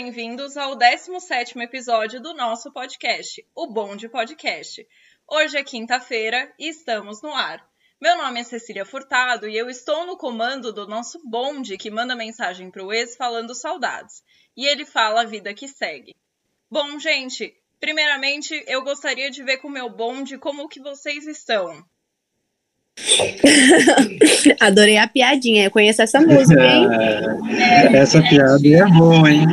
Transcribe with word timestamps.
bem-vindos 0.00 0.56
ao 0.56 0.78
17º 0.78 1.60
episódio 1.60 2.22
do 2.22 2.32
nosso 2.32 2.72
podcast, 2.72 3.44
o 3.52 3.66
Bonde 3.66 4.08
Podcast. 4.08 4.86
Hoje 5.26 5.58
é 5.58 5.64
quinta-feira 5.64 6.54
e 6.56 6.68
estamos 6.68 7.20
no 7.20 7.34
ar. 7.34 7.68
Meu 8.00 8.16
nome 8.16 8.38
é 8.38 8.44
Cecília 8.44 8.86
Furtado 8.86 9.48
e 9.48 9.58
eu 9.58 9.68
estou 9.68 10.06
no 10.06 10.16
comando 10.16 10.72
do 10.72 10.86
nosso 10.86 11.20
bonde 11.28 11.76
que 11.76 11.90
manda 11.90 12.14
mensagem 12.14 12.70
para 12.70 12.84
o 12.84 12.92
ex 12.92 13.16
falando 13.16 13.56
saudades. 13.56 14.22
E 14.56 14.68
ele 14.68 14.84
fala 14.84 15.22
a 15.22 15.26
vida 15.26 15.52
que 15.52 15.66
segue. 15.66 16.14
Bom, 16.70 16.96
gente, 17.00 17.52
primeiramente 17.80 18.54
eu 18.68 18.84
gostaria 18.84 19.32
de 19.32 19.42
ver 19.42 19.56
com 19.56 19.66
o 19.66 19.72
meu 19.72 19.90
bonde 19.90 20.38
como 20.38 20.68
que 20.68 20.80
vocês 20.80 21.26
estão. 21.26 21.84
Adorei 24.60 24.96
a 24.98 25.06
piadinha, 25.06 25.64
eu 25.64 25.70
conheço 25.70 26.02
essa 26.02 26.20
música, 26.20 26.60
hein? 26.62 26.86
É, 27.58 27.96
essa 27.96 28.20
piada 28.22 28.58
é 28.66 28.84
boa, 28.86 29.30
hein? 29.30 29.46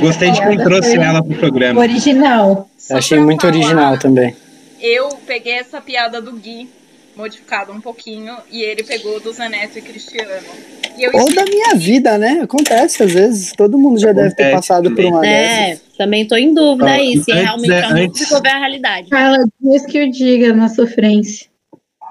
Gostei 0.00 0.30
de 0.30 0.40
quem 0.40 0.58
trouxe 0.58 0.96
ela 0.96 1.22
pro 1.22 1.34
programa. 1.36 1.80
Original. 1.80 2.68
Achei 2.90 3.18
muito 3.18 3.40
falar, 3.42 3.54
original 3.54 3.98
também. 3.98 4.34
Eu 4.80 5.08
peguei 5.26 5.54
essa 5.54 5.80
piada 5.80 6.20
do 6.20 6.32
Gui, 6.32 6.68
modificada 7.16 7.72
um 7.72 7.80
pouquinho, 7.80 8.34
e 8.52 8.62
ele 8.62 8.82
pegou 8.82 9.18
do 9.20 9.32
Zaneto 9.32 9.78
e 9.78 9.82
Cristiano. 9.82 10.30
E 10.98 11.02
eu 11.04 11.10
Ou 11.14 11.34
da 11.34 11.44
minha 11.44 11.74
vida, 11.74 12.16
né? 12.18 12.40
Acontece 12.42 13.02
às 13.02 13.12
vezes. 13.12 13.52
Todo 13.56 13.78
mundo 13.78 13.98
já 13.98 14.12
deve 14.12 14.34
ter 14.34 14.44
Acontece 14.44 14.68
passado 14.68 14.90
por 14.90 14.96
também. 14.96 15.10
uma 15.10 15.26
É, 15.26 15.68
dessas. 15.70 15.82
também 15.98 16.26
tô 16.26 16.36
em 16.36 16.52
dúvida 16.54 16.90
Ó, 16.90 16.92
aí, 16.92 17.20
se 17.22 17.32
antes, 17.32 17.42
realmente 17.44 17.72
é, 17.72 17.84
antes- 17.84 18.30
música 18.30 18.48
é 18.48 18.52
a 18.52 18.58
realidade. 18.58 19.08
Fala, 19.08 19.38
Deus 19.60 19.86
que 19.86 20.04
o 20.04 20.10
diga 20.10 20.52
na 20.54 20.68
sofrência. 20.68 21.46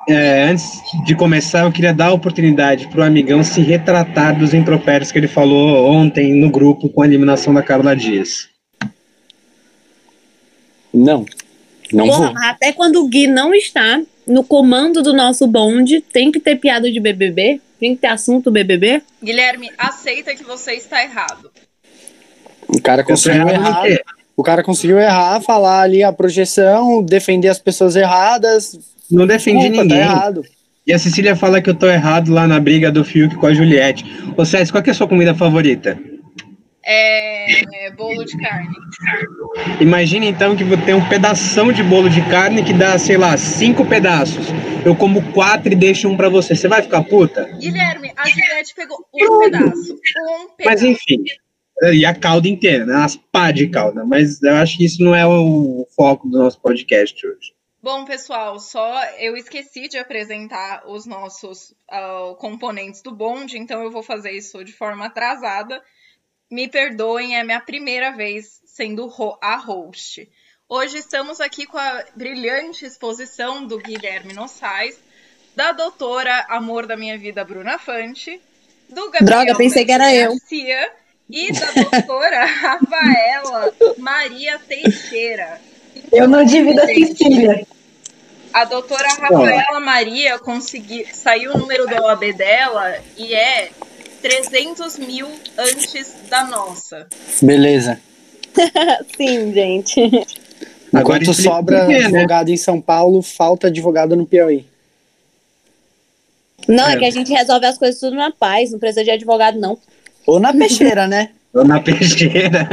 É, 0.08 0.44
antes 0.44 0.82
de 1.06 1.16
começar, 1.16 1.64
eu 1.64 1.72
queria 1.72 1.94
dar 1.94 2.08
a 2.08 2.14
oportunidade 2.14 2.88
pro 2.88 3.04
amigão 3.04 3.44
se 3.44 3.62
retratar 3.62 4.38
dos 4.38 4.54
impropérios 4.54 5.12
que 5.12 5.18
ele 5.18 5.28
falou 5.28 5.90
ontem 5.90 6.34
no 6.34 6.50
grupo 6.50 6.90
com 6.90 7.02
a 7.02 7.06
eliminação 7.06 7.54
da 7.54 7.64
Carla 7.64 7.96
Dias. 7.96 8.50
Não. 10.94 11.26
Não 11.92 12.06
Porra, 12.08 12.28
vou. 12.28 12.38
até 12.44 12.74
quando 12.74 12.98
o 12.98 13.08
Gui 13.08 13.28
não 13.28 13.54
está 13.54 14.02
no 14.28 14.44
comando 14.44 15.02
do 15.02 15.14
nosso 15.14 15.48
bonde, 15.48 16.02
tem 16.02 16.32
que 16.32 16.40
ter 16.40 16.56
piada 16.58 16.92
de 16.92 17.00
BBB? 17.00 17.62
Tem 17.80 17.96
que 17.96 18.02
ter 18.02 18.08
assunto 18.08 18.52
BBB? 18.52 19.02
Guilherme, 19.22 19.72
aceita 19.78 20.36
que 20.36 20.44
você 20.44 20.74
está 20.74 21.04
errado. 21.04 21.52
O 22.68 22.82
cara 22.82 23.04
conseguiu 23.04 23.48
errar. 23.48 23.84
O 24.36 24.42
cara 24.42 24.64
conseguiu 24.64 25.00
errar, 25.00 25.42
falar 25.42 25.82
ali 25.82 26.02
a 26.02 26.12
projeção, 26.12 27.04
defender 27.04 27.50
as 27.50 27.60
pessoas 27.60 27.96
erradas. 27.96 28.80
Não 29.14 29.28
defendi 29.28 29.68
Opa, 29.68 29.84
ninguém. 29.84 30.00
Tá. 30.00 30.34
E 30.86 30.92
a 30.92 31.00
Cecília 31.00 31.36
fala 31.36 31.62
que 31.62 31.70
eu 31.70 31.76
tô 31.76 31.88
errado 31.88 32.32
lá 32.32 32.46
na 32.46 32.60
briga 32.60 32.92
do 32.92 33.06
Fiuk 33.06 33.36
com 33.36 33.46
a 33.46 33.54
Juliette. 33.54 34.04
Ô 34.36 34.44
César, 34.44 34.72
qual 34.72 34.84
que 34.84 34.90
é 34.90 34.92
a 34.92 34.96
sua 34.96 35.08
comida 35.08 35.34
favorita? 35.34 35.98
É, 36.86 37.86
é 37.86 37.92
bolo 37.92 38.26
de 38.26 38.38
carne. 38.38 38.76
Imagine 39.80 40.28
então 40.28 40.56
que 40.56 40.66
tem 40.78 40.94
um 40.94 41.08
pedação 41.08 41.72
de 41.72 41.82
bolo 41.82 42.10
de 42.10 42.22
carne 42.24 42.64
que 42.64 42.74
dá, 42.74 42.98
sei 42.98 43.16
lá, 43.16 43.38
cinco 43.38 43.86
pedaços. 43.86 44.48
Eu 44.86 44.94
como 44.94 45.22
quatro 45.32 45.72
e 45.72 45.76
deixo 45.76 46.10
um 46.10 46.18
pra 46.18 46.28
você. 46.28 46.56
Você 46.56 46.68
vai 46.68 46.82
ficar 46.82 47.04
puta? 47.04 47.46
Guilherme, 47.58 48.12
a 48.18 48.28
Juliette 48.28 48.76
pegou 48.76 48.98
um 49.14 49.40
pedaço. 49.40 49.94
Um 49.94 50.56
pedaço. 50.58 50.66
Mas 50.66 50.84
enfim. 50.84 51.24
E 51.94 52.06
a 52.06 52.14
calda 52.14 52.50
inteira, 52.50 52.86
né? 52.86 52.96
Umas 52.96 53.16
pá 53.16 53.52
de 53.52 53.68
calda. 53.68 54.04
Mas 54.04 54.44
eu 54.44 54.56
acho 54.56 54.78
que 54.78 54.84
isso 54.84 55.02
não 55.02 55.16
é 55.16 55.26
o 55.26 55.88
foco 55.96 56.28
do 56.28 56.38
nosso 56.38 56.60
podcast 56.60 57.26
hoje. 57.26 57.54
Bom, 57.84 58.06
pessoal, 58.06 58.62
só 58.62 59.04
eu 59.20 59.36
esqueci 59.36 59.90
de 59.90 59.98
apresentar 59.98 60.84
os 60.88 61.06
nossos 61.06 61.74
ah, 61.92 62.34
componentes 62.40 63.02
do 63.02 63.14
bonde, 63.14 63.58
então 63.58 63.84
eu 63.84 63.92
vou 63.92 64.02
fazer 64.02 64.32
isso 64.32 64.64
de 64.64 64.72
forma 64.72 65.08
atrasada. 65.08 65.84
Me 66.50 66.70
perdoem, 66.70 67.38
é 67.38 67.44
minha 67.44 67.60
primeira 67.60 68.12
vez 68.12 68.62
sendo 68.66 69.12
a 69.42 69.58
host. 69.58 70.30
Hoje 70.70 71.00
estamos 71.00 71.42
aqui 71.42 71.66
com 71.66 71.78
a 71.78 72.06
brilhante 72.16 72.86
exposição 72.86 73.68
do 73.68 73.78
Guilherme 73.78 74.32
Nossais, 74.32 74.98
da 75.54 75.74
doutora 75.74 76.46
Amor 76.48 76.88
da 76.88 76.96
Minha 76.96 77.18
Vida, 77.18 77.44
Bruna 77.44 77.78
Fante, 77.78 78.40
do 78.88 79.12
Gabriel 79.12 79.44
Droga, 79.44 79.58
pensei 79.58 79.84
que 79.84 79.92
era 79.92 80.16
eu. 80.16 80.30
Garcia 80.30 80.90
e 81.30 81.52
da 81.52 81.72
doutora 81.72 82.46
Rafaela 82.48 83.76
Maria 83.98 84.58
Teixeira. 84.58 85.60
Eu 86.14 86.30
não 86.30 86.46
divido 86.46 86.82
a 86.82 86.86
Cecília. 86.86 87.73
A 88.54 88.66
doutora 88.66 89.08
Rafaela 89.08 89.80
Maria 89.80 90.38
conseguiu. 90.40 91.06
Saiu 91.12 91.54
o 91.54 91.58
número 91.58 91.86
da 91.88 92.02
OAB 92.04 92.34
dela 92.34 92.98
e 93.18 93.34
é 93.34 93.72
300 94.22 94.98
mil 95.00 95.28
antes 95.58 96.14
da 96.30 96.46
nossa. 96.46 97.08
Beleza. 97.42 98.00
Sim, 99.18 99.52
gente. 99.54 100.00
Agora 100.94 101.24
Enquanto 101.24 101.34
sobra 101.34 101.88
quê, 101.88 101.94
né? 102.00 102.06
advogado 102.06 102.50
em 102.50 102.58
São 102.58 102.80
Paulo, 102.80 103.22
falta 103.24 103.68
advogado 103.68 104.16
no 104.16 104.26
Piauí. 104.28 104.66
Não, 106.68 106.88
é 106.88 106.94
É. 106.94 106.98
que 107.00 107.06
a 107.06 107.10
gente 107.12 107.34
resolve 107.34 107.66
as 107.66 107.78
coisas 107.78 108.00
tudo 108.00 108.16
na 108.16 108.32
paz, 108.32 108.72
não 108.72 108.80
precisa 108.80 109.04
de 109.04 109.10
advogado, 109.12 109.60
não. 109.60 109.78
Ou 110.26 110.40
na 110.40 110.54
peixeira, 110.54 111.08
né? 111.08 111.32
Ou 111.54 111.64
na 111.64 111.80
peixeira. 111.80 112.68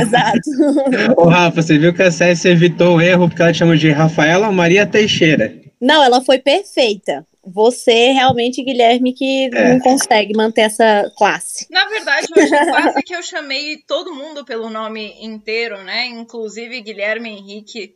Exato. 0.00 0.40
Ô, 1.16 1.24
Rafa, 1.28 1.62
você 1.62 1.78
viu 1.78 1.94
que 1.94 2.02
a 2.02 2.10
César 2.10 2.50
evitou 2.50 2.96
o 2.96 3.00
erro 3.00 3.28
porque 3.28 3.40
ela 3.42 3.54
chama 3.54 3.76
de 3.76 3.90
Rafaela 3.90 4.52
Maria 4.52 4.86
Teixeira. 4.86 5.54
Não, 5.80 6.02
ela 6.02 6.20
foi 6.22 6.38
perfeita. 6.38 7.26
Você 7.48 8.10
realmente, 8.12 8.62
Guilherme, 8.62 9.12
que 9.14 9.48
É. 9.54 9.72
não 9.74 9.80
consegue 9.80 10.36
manter 10.36 10.62
essa 10.62 11.10
classe. 11.16 11.66
Na 11.70 11.86
verdade, 11.86 12.26
hoje 12.36 12.48
quase 12.70 13.02
que 13.04 13.14
eu 13.14 13.22
chamei 13.22 13.76
todo 13.86 14.14
mundo 14.14 14.44
pelo 14.44 14.68
nome 14.68 15.14
inteiro, 15.22 15.82
né? 15.84 16.06
Inclusive 16.06 16.80
Guilherme 16.82 17.30
Henrique 17.30 17.92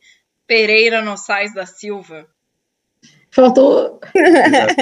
Pereira 0.46 1.02
Nossais 1.02 1.52
da 1.52 1.66
Silva. 1.66 2.26
Faltou. 3.30 4.00
Exato. 4.14 4.74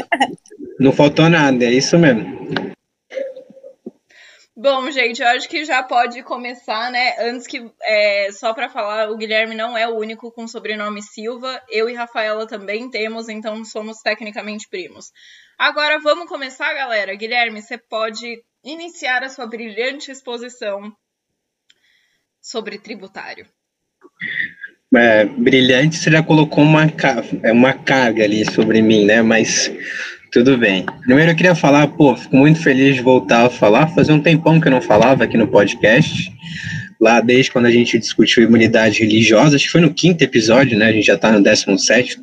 Não 0.79 0.93
faltou 0.93 1.29
nada, 1.29 1.65
é 1.65 1.73
isso 1.73 1.99
mesmo. 1.99 2.68
Bom, 4.61 4.91
gente, 4.91 5.23
eu 5.23 5.29
acho 5.29 5.49
que 5.49 5.65
já 5.65 5.85
pode 5.85 6.21
começar, 6.25 6.91
né? 6.91 7.15
Antes 7.21 7.47
que, 7.47 7.65
é, 7.81 8.29
só 8.33 8.53
para 8.53 8.69
falar, 8.69 9.09
o 9.09 9.17
Guilherme 9.17 9.55
não 9.55 9.79
é 9.79 9.87
o 9.87 9.95
único 9.95 10.33
com 10.33 10.49
sobrenome 10.49 11.01
Silva. 11.01 11.63
Eu 11.71 11.89
e 11.89 11.95
Rafaela 11.95 12.45
também 12.45 12.91
temos, 12.91 13.29
então 13.29 13.65
somos 13.65 13.99
tecnicamente 13.99 14.67
primos. 14.69 15.13
Agora 15.57 16.01
vamos 16.01 16.29
começar, 16.29 16.75
galera. 16.75 17.15
Guilherme, 17.15 17.63
você 17.63 17.79
pode 17.79 18.43
iniciar 18.65 19.23
a 19.23 19.29
sua 19.29 19.47
brilhante 19.47 20.11
exposição 20.11 20.93
sobre 22.43 22.81
tributário. 22.81 23.47
É, 24.93 25.25
brilhante, 25.25 25.99
você 25.99 26.11
já 26.11 26.21
colocou 26.21 26.65
uma, 26.65 26.83
é, 27.45 27.53
uma 27.53 27.75
carga 27.75 28.25
ali 28.25 28.45
sobre 28.45 28.83
mim, 28.83 29.05
né? 29.05 29.23
Mas 29.23 29.71
tudo 30.31 30.57
bem. 30.59 30.85
Primeiro 31.05 31.33
eu 31.33 31.37
queria 31.37 31.55
falar, 31.55 31.87
pô, 31.89 32.17
fico 32.17 32.37
muito 32.37 32.61
feliz 32.61 32.97
de 32.97 33.03
voltar 33.03 33.47
a 33.47 33.51
falar. 33.51 33.89
Fazia 33.89 34.15
um 34.15 34.21
tempão 34.21 34.61
que 34.61 34.69
eu 34.69 34.73
não 34.73 34.81
falava 34.81 35.25
aqui 35.25 35.37
no 35.37 35.49
podcast. 35.49 36.33
Lá 37.01 37.21
desde 37.21 37.53
quando 37.53 37.67
a 37.67 37.71
gente 37.71 37.99
discutiu 37.99 38.43
imunidade 38.43 39.01
religiosa, 39.01 39.57
acho 39.57 39.67
que 39.67 39.71
foi 39.71 39.81
no 39.81 39.95
quinto 39.95 40.23
episódio, 40.23 40.77
né? 40.77 40.87
A 40.87 40.93
gente 40.93 41.07
já 41.07 41.17
tá 41.17 41.31
no 41.31 41.43
17. 41.43 42.21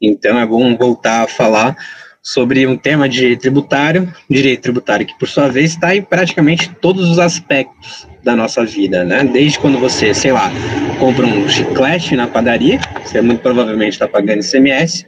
Então 0.00 0.38
é 0.38 0.46
bom 0.46 0.76
voltar 0.76 1.22
a 1.22 1.28
falar 1.28 1.76
sobre 2.22 2.66
um 2.66 2.76
tema 2.76 3.08
de 3.08 3.18
direito 3.18 3.40
tributário, 3.40 4.12
direito 4.28 4.60
tributário 4.60 5.06
que 5.06 5.18
por 5.18 5.28
sua 5.28 5.48
vez 5.48 5.70
está 5.70 5.94
em 5.94 6.02
praticamente 6.02 6.68
todos 6.80 7.08
os 7.08 7.18
aspectos 7.18 8.06
da 8.22 8.36
nossa 8.36 8.64
vida, 8.64 9.04
né? 9.04 9.24
Desde 9.24 9.58
quando 9.58 9.78
você, 9.78 10.12
sei 10.12 10.32
lá, 10.32 10.50
compra 10.98 11.24
um 11.24 11.48
chiclete 11.48 12.14
na 12.16 12.26
padaria, 12.26 12.80
você 13.02 13.22
muito 13.22 13.40
provavelmente 13.40 13.94
está 13.94 14.06
pagando 14.06 14.40
ICMS, 14.40 15.06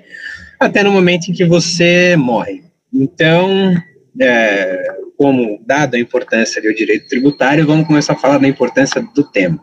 até 0.60 0.82
no 0.82 0.92
momento 0.92 1.30
em 1.30 1.32
que 1.32 1.44
você 1.46 2.14
morre. 2.16 2.62
Então, 2.92 3.74
é, 4.20 4.94
como 5.16 5.58
dado 5.66 5.94
a 5.94 5.98
importância 5.98 6.60
do 6.60 6.74
direito 6.74 7.08
tributário, 7.08 7.66
vamos 7.66 7.86
começar 7.86 8.12
a 8.12 8.16
falar 8.16 8.38
da 8.38 8.46
importância 8.46 9.02
do 9.14 9.24
tema. 9.24 9.58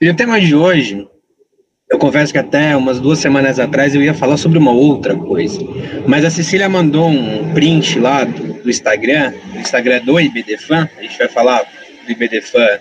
E 0.00 0.08
o 0.08 0.16
tema 0.16 0.40
de 0.40 0.54
hoje, 0.54 1.06
eu 1.90 1.98
confesso 1.98 2.32
que 2.32 2.38
até 2.38 2.74
umas 2.74 2.98
duas 2.98 3.18
semanas 3.18 3.58
atrás 3.58 3.94
eu 3.94 4.02
ia 4.02 4.14
falar 4.14 4.38
sobre 4.38 4.58
uma 4.58 4.72
outra 4.72 5.14
coisa, 5.14 5.60
mas 6.06 6.24
a 6.24 6.30
Cecília 6.30 6.68
mandou 6.68 7.08
um 7.08 7.52
print 7.52 7.98
lá 7.98 8.24
do, 8.24 8.54
do 8.62 8.70
Instagram, 8.70 9.32
do 9.52 9.58
Instagram 9.58 10.02
do 10.02 10.18
IBDFan, 10.18 10.88
a 10.96 11.02
gente 11.02 11.18
vai 11.18 11.28
falar 11.28 11.62
do 12.04 12.12
IBDFan 12.12 12.80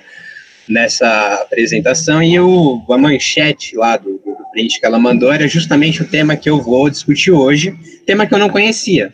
nessa 0.68 1.36
apresentação, 1.36 2.22
e 2.22 2.40
o, 2.40 2.84
a 2.90 2.98
manchete 2.98 3.76
lá 3.76 3.98
do, 3.98 4.14
do 4.14 4.36
print 4.52 4.80
que 4.80 4.86
ela 4.86 5.00
mandou 5.00 5.32
era 5.32 5.48
justamente 5.48 6.02
o 6.02 6.08
tema 6.08 6.36
que 6.36 6.50
eu 6.50 6.62
vou 6.62 6.90
discutir 6.90 7.32
hoje, 7.32 7.76
tema 8.06 8.26
que 8.26 8.34
eu 8.34 8.40
não 8.40 8.50
conhecia. 8.50 9.14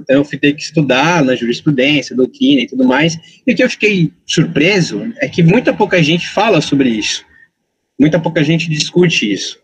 Então 0.00 0.16
eu 0.16 0.24
fui 0.24 0.38
ter 0.38 0.54
que 0.54 0.62
estudar 0.62 1.22
na 1.22 1.34
jurisprudência, 1.34 2.16
doutrina 2.16 2.62
e 2.62 2.66
tudo 2.66 2.84
mais, 2.84 3.18
e 3.46 3.52
o 3.52 3.56
que 3.56 3.62
eu 3.62 3.70
fiquei 3.70 4.12
surpreso 4.26 5.12
é 5.18 5.28
que 5.28 5.42
muita 5.42 5.74
pouca 5.74 6.02
gente 6.02 6.28
fala 6.28 6.60
sobre 6.60 6.88
isso, 6.88 7.24
muita 7.98 8.18
pouca 8.18 8.42
gente 8.42 8.68
discute 8.68 9.30
isso. 9.30 9.58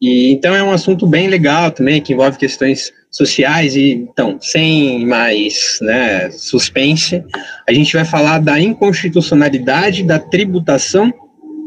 E 0.00 0.32
então 0.32 0.54
é 0.54 0.62
um 0.62 0.72
assunto 0.72 1.06
bem 1.06 1.28
legal 1.28 1.70
também, 1.70 2.00
que 2.00 2.12
envolve 2.12 2.36
questões 2.36 2.92
sociais. 3.12 3.76
E, 3.76 3.92
então, 3.92 4.38
sem 4.40 5.06
mais 5.06 5.78
né, 5.82 6.30
suspense, 6.30 7.22
a 7.68 7.72
gente 7.72 7.92
vai 7.92 8.04
falar 8.04 8.38
da 8.38 8.58
inconstitucionalidade 8.58 10.02
da 10.02 10.18
tributação 10.18 11.12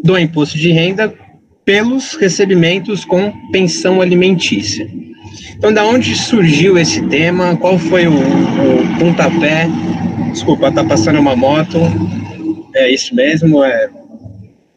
do 0.03 0.17
imposto 0.17 0.57
de 0.57 0.71
renda 0.71 1.13
pelos 1.63 2.15
recebimentos 2.15 3.05
com 3.05 3.31
pensão 3.51 4.01
alimentícia. 4.01 4.89
Então, 5.57 5.73
da 5.73 5.85
onde 5.85 6.15
surgiu 6.15 6.77
esse 6.77 7.01
tema? 7.07 7.55
Qual 7.57 7.79
foi 7.79 8.07
o, 8.07 8.13
o 8.13 8.99
pontapé? 8.99 9.67
Desculpa, 10.31 10.71
tá 10.71 10.83
passando 10.83 11.19
uma 11.19 11.35
moto. 11.35 11.79
É 12.75 12.91
isso 12.91 13.15
mesmo, 13.15 13.63
é, 13.63 13.89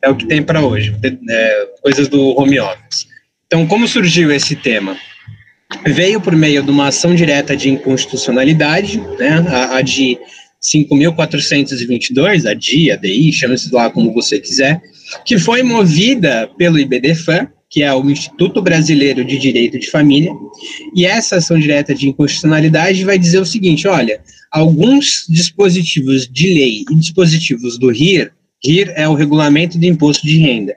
é 0.03 0.09
o 0.09 0.15
que 0.15 0.27
tem 0.27 0.43
para 0.43 0.61
hoje, 0.61 0.95
é, 1.03 1.69
coisas 1.83 2.09
do 2.09 2.39
home 2.41 2.61
office. 2.61 3.09
Então, 3.47 3.67
como 3.67 3.89
surgiu 3.89 4.31
esse 4.31 4.55
tema? 4.55 4.97
Veio 5.87 6.21
por 6.21 6.35
meio 6.35 6.63
de 6.63 6.71
uma 6.71 6.89
ação 6.89 7.15
direta 7.15 7.57
de 7.57 7.69
inconstitucionalidade, 7.69 8.99
né, 9.19 9.45
a, 9.49 9.77
a 9.77 9.83
de 9.83 10.19
5.422, 10.63 12.51
a 12.51 12.55
DI, 12.55 12.91
a 12.91 12.97
DI, 12.97 13.33
chame-se 13.33 13.73
lá 13.73 13.91
como 13.91 14.13
você 14.13 14.41
quiser, 14.41 14.81
que 15.25 15.39
foi 15.39 15.63
movida 15.63 16.51
pelo 16.59 16.79
IBDFAN, 16.79 17.49
que 17.71 17.83
é 17.83 17.93
o 17.93 18.11
Instituto 18.11 18.63
Brasileiro 18.63 19.25
de 19.25 19.39
Direito 19.39 19.79
de 19.79 19.91
Família, 19.91 20.33
e 20.95 21.05
essa 21.05 21.37
ação 21.37 21.59
direta 21.59 21.95
de 21.95 22.09
inconstitucionalidade 22.09 23.05
vai 23.05 23.19
dizer 23.19 23.39
o 23.39 23.47
seguinte: 23.47 23.87
olha, 23.87 24.21
alguns 24.51 25.27
dispositivos 25.29 26.27
de 26.27 26.47
lei 26.47 26.85
e 26.91 26.95
dispositivos 26.95 27.79
do 27.79 27.91
RIR, 27.91 28.33
RIR 28.65 28.93
é 28.97 29.07
o 29.07 29.15
Regulamento 29.15 29.79
de 29.79 29.87
Imposto 29.87 30.27
de 30.27 30.39
Renda, 30.39 30.75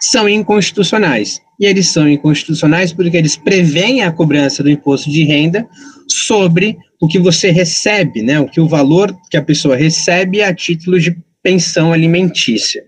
são 0.00 0.28
inconstitucionais. 0.28 1.40
E 1.60 1.66
eles 1.66 1.88
são 1.88 2.08
inconstitucionais 2.08 2.92
porque 2.92 3.16
eles 3.16 3.36
prevêem 3.36 4.02
a 4.02 4.12
cobrança 4.12 4.62
do 4.62 4.70
imposto 4.70 5.10
de 5.10 5.24
renda 5.24 5.66
sobre 6.08 6.78
o 7.00 7.08
que 7.08 7.18
você 7.18 7.50
recebe, 7.50 8.22
né? 8.22 8.38
O 8.40 8.46
que 8.46 8.60
o 8.60 8.68
valor 8.68 9.16
que 9.30 9.36
a 9.36 9.42
pessoa 9.42 9.76
recebe 9.76 10.42
a 10.42 10.54
título 10.54 10.98
de 10.98 11.16
pensão 11.42 11.92
alimentícia. 11.92 12.84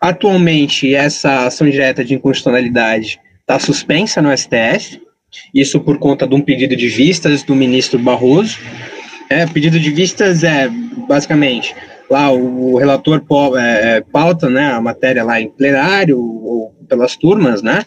Atualmente, 0.00 0.94
essa 0.94 1.46
ação 1.46 1.68
direta 1.68 2.04
de 2.04 2.14
inconstitucionalidade 2.14 3.20
está 3.40 3.58
suspensa 3.58 4.20
no 4.20 4.36
STF, 4.36 5.00
isso 5.54 5.80
por 5.80 5.98
conta 5.98 6.26
de 6.26 6.34
um 6.34 6.40
pedido 6.40 6.76
de 6.76 6.88
vistas 6.88 7.42
do 7.42 7.54
ministro 7.54 7.98
Barroso. 7.98 8.58
É, 9.30 9.46
pedido 9.46 9.80
de 9.80 9.90
vistas 9.90 10.44
é, 10.44 10.68
basicamente, 11.08 11.74
lá 12.10 12.30
o, 12.30 12.76
relator 12.76 13.22
é, 13.56 13.96
é, 13.96 14.00
pauta 14.00 14.48
né, 14.48 14.72
a 14.72 14.80
matéria 14.80 15.24
lá 15.24 15.40
em 15.40 15.48
plenário, 15.48 16.18
ou 16.18 16.74
pelas 16.88 17.16
turmas, 17.16 17.62
né? 17.62 17.84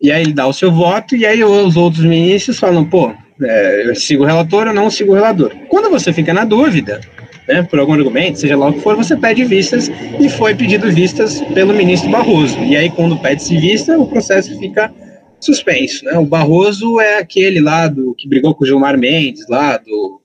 E 0.00 0.12
aí 0.12 0.22
ele 0.22 0.32
dá 0.32 0.46
o 0.46 0.52
seu 0.52 0.70
voto, 0.70 1.16
e 1.16 1.24
aí 1.24 1.42
os 1.42 1.76
outros 1.76 2.04
ministros 2.04 2.58
falam, 2.58 2.84
pô, 2.84 3.12
é, 3.42 3.88
eu 3.88 3.94
sigo 3.94 4.24
o 4.24 4.26
relator 4.26 4.66
ou 4.68 4.74
não 4.74 4.90
sigo 4.90 5.12
o 5.12 5.14
relator. 5.14 5.52
Quando 5.68 5.90
você 5.90 6.12
fica 6.12 6.34
na 6.34 6.44
dúvida, 6.44 7.00
né, 7.48 7.62
por 7.62 7.78
algum 7.78 7.94
argumento, 7.94 8.38
seja 8.38 8.56
lá 8.56 8.68
o 8.68 8.72
que 8.72 8.80
for, 8.80 8.96
você 8.96 9.16
pede 9.16 9.44
vistas 9.44 9.90
e 10.20 10.28
foi 10.28 10.54
pedido 10.54 10.90
vistas 10.90 11.40
pelo 11.54 11.72
ministro 11.72 12.10
Barroso. 12.10 12.58
E 12.58 12.76
aí, 12.76 12.90
quando 12.90 13.16
pede-se 13.16 13.56
vista, 13.56 13.98
o 13.98 14.06
processo 14.06 14.58
fica 14.58 14.92
suspenso. 15.40 16.04
Né? 16.04 16.18
O 16.18 16.26
Barroso 16.26 17.00
é 17.00 17.18
aquele 17.18 17.60
lá 17.60 17.88
do 17.88 18.14
que 18.14 18.28
brigou 18.28 18.54
com 18.54 18.64
o 18.64 18.66
Gilmar 18.66 18.98
Mendes, 18.98 19.46
lá 19.48 19.76
do, 19.78 20.20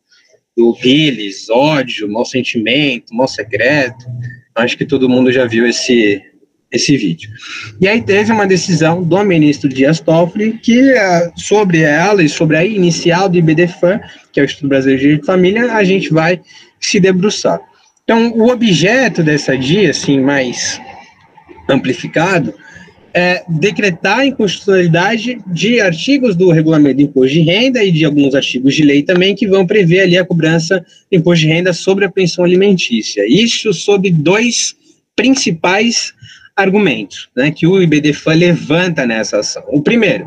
do 0.56 0.74
Billis, 0.82 1.50
ódio, 1.50 2.12
mau 2.12 2.26
sentimento, 2.26 3.14
mau 3.14 3.28
secreto. 3.28 4.06
Acho 4.56 4.78
que 4.78 4.86
todo 4.86 5.10
mundo 5.10 5.32
já 5.32 5.46
viu 5.46 5.66
esse, 5.66 6.22
esse 6.72 6.98
vídeo. 6.98 7.30
E 7.80 7.88
aí 7.88 8.02
teve 8.02 8.32
uma 8.32 8.46
decisão 8.46 9.02
do 9.02 9.24
ministro 9.24 9.70
Dias 9.70 10.00
Toffoli 10.00 10.54
que 10.54 10.80
uh, 10.80 11.32
sobre 11.36 11.82
ela 11.82 12.22
e 12.24 12.30
sobre 12.30 12.58
a 12.58 12.66
inicial 12.66 13.30
do 13.30 13.38
IBDFAN, 13.38 14.00
que 14.32 14.40
é 14.40 14.44
o 14.44 14.46
Instituto 14.46 14.70
Brasileiro 14.70 15.00
de 15.00 15.06
Direito 15.06 15.22
de 15.22 15.28
Família, 15.28 15.74
a 15.74 15.84
gente 15.84 16.12
vai 16.12 16.42
se 16.80 17.00
debruçar. 17.00 17.60
Então, 18.04 18.32
o 18.34 18.50
objeto 18.50 19.24
dessa 19.24 19.58
dia, 19.58 19.92
assim, 19.92 20.20
mais 20.20 20.82
amplificado, 21.70 22.54
é 23.14 23.44
decretar 23.48 24.20
a 24.20 24.26
inconstitucionalidade 24.26 25.40
de 25.48 25.82
artigos 25.82 26.36
do 26.36 26.52
regulamento 26.52 26.98
de 26.98 27.04
imposto 27.04 27.34
de 27.34 27.42
renda 27.42 27.84
e 27.84 27.92
de 27.92 28.06
alguns 28.06 28.34
artigos 28.34 28.74
de 28.74 28.84
lei 28.84 29.04
também 29.04 29.36
que 29.36 29.48
vão 29.48 29.66
prever 29.66 30.02
ali 30.02 30.18
a 30.18 30.26
cobrança 30.26 30.84
de 31.12 31.18
imposto 31.18 31.46
de 31.46 31.52
renda 31.52 31.74
sobre 31.74 32.06
a 32.06 32.12
pensão 32.12 32.46
alimentícia. 32.46 33.24
Isso 33.28 33.74
sob 33.74 34.10
dois 34.12 34.76
principais 35.16 36.14
argumentos 36.56 37.30
né, 37.36 37.52
que 37.52 37.68
o 37.68 37.82
IBDFAN 37.82 38.34
levanta 38.34 39.06
nessa 39.06 39.40
ação. 39.40 39.64
O 39.68 39.82
primeiro, 39.82 40.26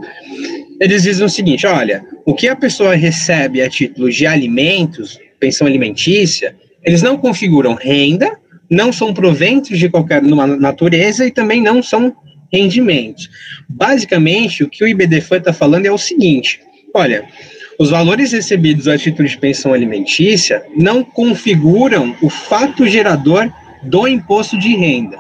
eles 0.81 1.03
dizem 1.03 1.25
o 1.25 1.31
seguinte: 1.31 1.67
olha, 1.67 2.05
o 2.27 2.35
que 2.35 2.49
a 2.49 2.57
pessoa 2.57 2.95
recebe 2.95 3.63
a 3.63 3.69
título 3.69 4.11
de 4.11 4.27
alimentos 4.27 5.19
pensão 5.45 5.67
alimentícia, 5.67 6.57
eles 6.83 7.03
não 7.03 7.19
configuram 7.19 7.75
renda, 7.75 8.39
não 8.71 8.91
são 8.93 9.13
proventos 9.13 9.79
de 9.79 9.91
qualquer 9.91 10.23
natureza 10.23 11.27
e 11.27 11.31
também 11.31 11.63
não 11.63 11.83
são 11.83 12.15
rendimentos. 12.55 13.29
Basicamente, 13.69 14.63
o 14.63 14.69
que 14.69 14.85
o 14.85 14.89
IBDFAN 14.89 15.39
está 15.39 15.53
falando 15.53 15.87
é 15.87 15.91
o 15.91 15.99
seguinte: 15.99 16.61
olha, 16.95 17.25
os 17.79 17.91
valores 17.91 18.33
recebidos 18.33 18.87
a 18.87 18.97
título 18.97 19.29
de 19.29 19.37
pensão 19.37 19.73
alimentícia 19.73 20.63
não 20.77 21.03
configuram 21.03 22.17
o 22.23 22.31
fato 22.31 22.87
gerador 22.87 23.53
do 23.83 24.07
imposto 24.07 24.57
de 24.57 24.77
renda. 24.77 25.19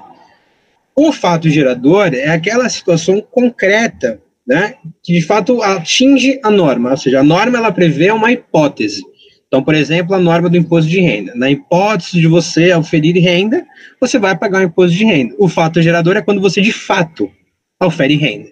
O 0.97 1.13
fato 1.13 1.51
gerador 1.51 2.15
é 2.15 2.29
aquela 2.29 2.69
situação 2.69 3.21
concreta, 3.21 4.21
né, 4.47 4.75
que 5.03 5.15
de 5.15 5.23
fato 5.23 5.61
atinge 5.63 6.39
a 6.45 6.51
norma, 6.51 6.91
ou 6.93 6.97
seja, 6.97 7.21
a 7.21 7.25
norma 7.25 7.59
ela 7.59 7.73
prevê 7.73 8.13
uma 8.13 8.31
hipótese. 8.31 9.03
Então, 9.55 9.63
por 9.63 9.77
exemplo, 9.77 10.17
a 10.17 10.19
norma 10.19 10.51
do 10.51 10.57
imposto 10.57 10.91
de 10.91 10.99
renda. 10.99 11.33
Na 11.37 11.49
hipótese 11.49 12.21
de 12.21 12.27
você 12.27 12.75
oferir 12.75 13.17
renda, 13.23 13.65
você 14.01 14.19
vai 14.19 14.37
pagar 14.37 14.59
o 14.59 14.65
imposto 14.65 14.97
de 14.97 15.05
renda. 15.05 15.33
O 15.39 15.49
fato 15.49 15.81
gerador 15.81 16.17
é 16.17 16.23
quando 16.23 16.41
você 16.41 16.61
de 16.61 16.73
fato 16.73 17.31
ofere 17.81 18.17
renda. 18.17 18.49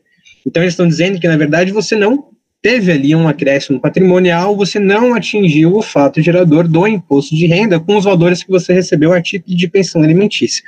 Então, 0.46 0.62
eles 0.62 0.74
estão 0.74 0.86
dizendo 0.86 1.18
que, 1.18 1.26
na 1.26 1.36
verdade, 1.36 1.72
você 1.72 1.96
não 1.96 2.28
teve 2.62 2.92
ali 2.92 3.16
um 3.16 3.26
acréscimo 3.26 3.80
patrimonial, 3.80 4.56
você 4.56 4.78
não 4.78 5.12
atingiu 5.12 5.74
o 5.74 5.82
fato 5.82 6.22
gerador 6.22 6.68
do 6.68 6.86
imposto 6.86 7.34
de 7.34 7.46
renda 7.46 7.80
com 7.80 7.96
os 7.96 8.04
valores 8.04 8.44
que 8.44 8.50
você 8.52 8.72
recebeu 8.72 9.12
a 9.12 9.20
título 9.20 9.56
de 9.56 9.66
pensão 9.66 10.04
alimentícia. 10.04 10.62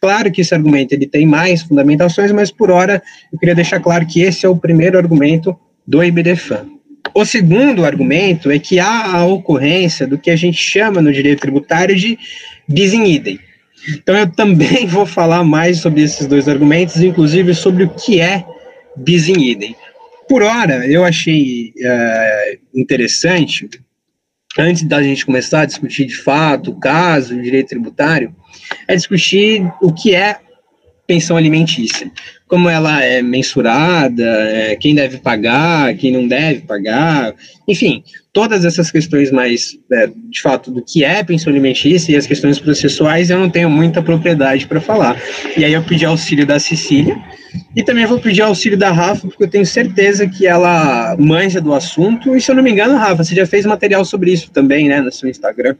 Claro 0.00 0.30
que 0.30 0.42
esse 0.42 0.54
argumento 0.54 0.92
ele 0.92 1.08
tem 1.08 1.26
mais 1.26 1.62
fundamentações, 1.62 2.30
mas 2.30 2.52
por 2.52 2.70
hora 2.70 3.02
eu 3.32 3.40
queria 3.40 3.56
deixar 3.56 3.80
claro 3.80 4.06
que 4.06 4.20
esse 4.20 4.46
é 4.46 4.48
o 4.48 4.54
primeiro 4.54 4.96
argumento 4.96 5.58
do 5.84 6.04
IBDFAN. 6.04 6.73
O 7.14 7.24
segundo 7.24 7.84
argumento 7.84 8.50
é 8.50 8.58
que 8.58 8.80
há 8.80 9.16
a 9.16 9.24
ocorrência 9.24 10.04
do 10.04 10.18
que 10.18 10.30
a 10.30 10.36
gente 10.36 10.58
chama 10.58 11.00
no 11.00 11.12
direito 11.12 11.40
tributário 11.40 11.94
de 11.94 12.18
bis 12.68 12.92
in 12.92 13.04
idem. 13.04 13.38
Então 13.88 14.16
eu 14.16 14.30
também 14.30 14.84
vou 14.88 15.06
falar 15.06 15.44
mais 15.44 15.78
sobre 15.78 16.02
esses 16.02 16.26
dois 16.26 16.48
argumentos, 16.48 17.00
inclusive 17.00 17.54
sobre 17.54 17.84
o 17.84 17.90
que 17.90 18.20
é 18.20 18.44
bis 18.96 19.28
in 19.28 19.40
idem. 19.40 19.76
Por 20.28 20.42
hora, 20.42 20.86
eu 20.88 21.04
achei 21.04 21.72
uh, 21.76 22.58
interessante, 22.74 23.68
antes 24.58 24.82
da 24.82 25.02
gente 25.02 25.24
começar 25.24 25.60
a 25.60 25.66
discutir 25.66 26.06
de 26.06 26.16
fato 26.16 26.72
o 26.72 26.80
caso, 26.80 27.36
o 27.36 27.42
direito 27.42 27.68
tributário, 27.68 28.34
é 28.88 28.96
discutir 28.96 29.62
o 29.80 29.92
que 29.92 30.14
é 30.14 30.38
pensão 31.06 31.36
alimentícia 31.36 32.10
como 32.54 32.68
ela 32.68 33.02
é 33.02 33.20
mensurada, 33.20 34.22
é, 34.22 34.76
quem 34.76 34.94
deve 34.94 35.18
pagar, 35.18 35.92
quem 35.96 36.12
não 36.12 36.28
deve 36.28 36.60
pagar, 36.60 37.34
enfim, 37.66 38.04
todas 38.32 38.64
essas 38.64 38.92
questões 38.92 39.32
mais, 39.32 39.76
é, 39.90 40.06
de 40.06 40.40
fato, 40.40 40.70
do 40.70 40.80
que 40.80 41.02
é 41.02 41.24
pensão 41.24 41.50
alimentícia 41.50 42.12
e 42.12 42.16
as 42.16 42.28
questões 42.28 42.60
processuais, 42.60 43.28
eu 43.28 43.40
não 43.40 43.50
tenho 43.50 43.68
muita 43.68 44.00
propriedade 44.00 44.68
para 44.68 44.80
falar. 44.80 45.20
E 45.56 45.64
aí 45.64 45.72
eu 45.72 45.82
pedi 45.82 46.04
auxílio 46.04 46.46
da 46.46 46.60
Cecília, 46.60 47.16
e 47.74 47.82
também 47.82 48.06
vou 48.06 48.20
pedir 48.20 48.42
auxílio 48.42 48.78
da 48.78 48.92
Rafa, 48.92 49.26
porque 49.26 49.42
eu 49.42 49.50
tenho 49.50 49.66
certeza 49.66 50.28
que 50.28 50.46
ela 50.46 51.16
manja 51.18 51.60
do 51.60 51.72
assunto, 51.72 52.36
e 52.36 52.40
se 52.40 52.52
eu 52.52 52.54
não 52.54 52.62
me 52.62 52.70
engano, 52.70 52.96
Rafa, 52.96 53.24
você 53.24 53.34
já 53.34 53.46
fez 53.46 53.66
material 53.66 54.04
sobre 54.04 54.32
isso 54.32 54.50
também, 54.52 54.88
né, 54.88 55.00
no 55.00 55.10
seu 55.10 55.28
Instagram. 55.28 55.74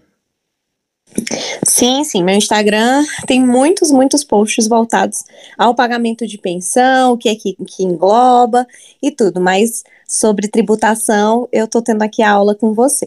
Sim, 1.67 2.05
sim. 2.05 2.23
Meu 2.23 2.35
Instagram 2.35 3.05
tem 3.27 3.45
muitos, 3.45 3.91
muitos 3.91 4.25
posts 4.25 4.67
voltados 4.67 5.25
ao 5.57 5.75
pagamento 5.75 6.27
de 6.27 6.39
pensão, 6.39 7.13
o 7.13 7.19
que 7.19 7.29
é 7.29 7.35
que, 7.35 7.55
que 7.65 7.83
engloba 7.83 8.67
e 9.03 9.11
tudo. 9.11 9.41
Mas 9.41 9.83
sobre 10.07 10.49
tributação, 10.49 11.49
eu 11.53 11.69
tô 11.69 11.83
tendo 11.83 12.03
aqui 12.03 12.23
a 12.23 12.31
aula 12.31 12.55
com 12.55 12.73
você. 12.75 13.07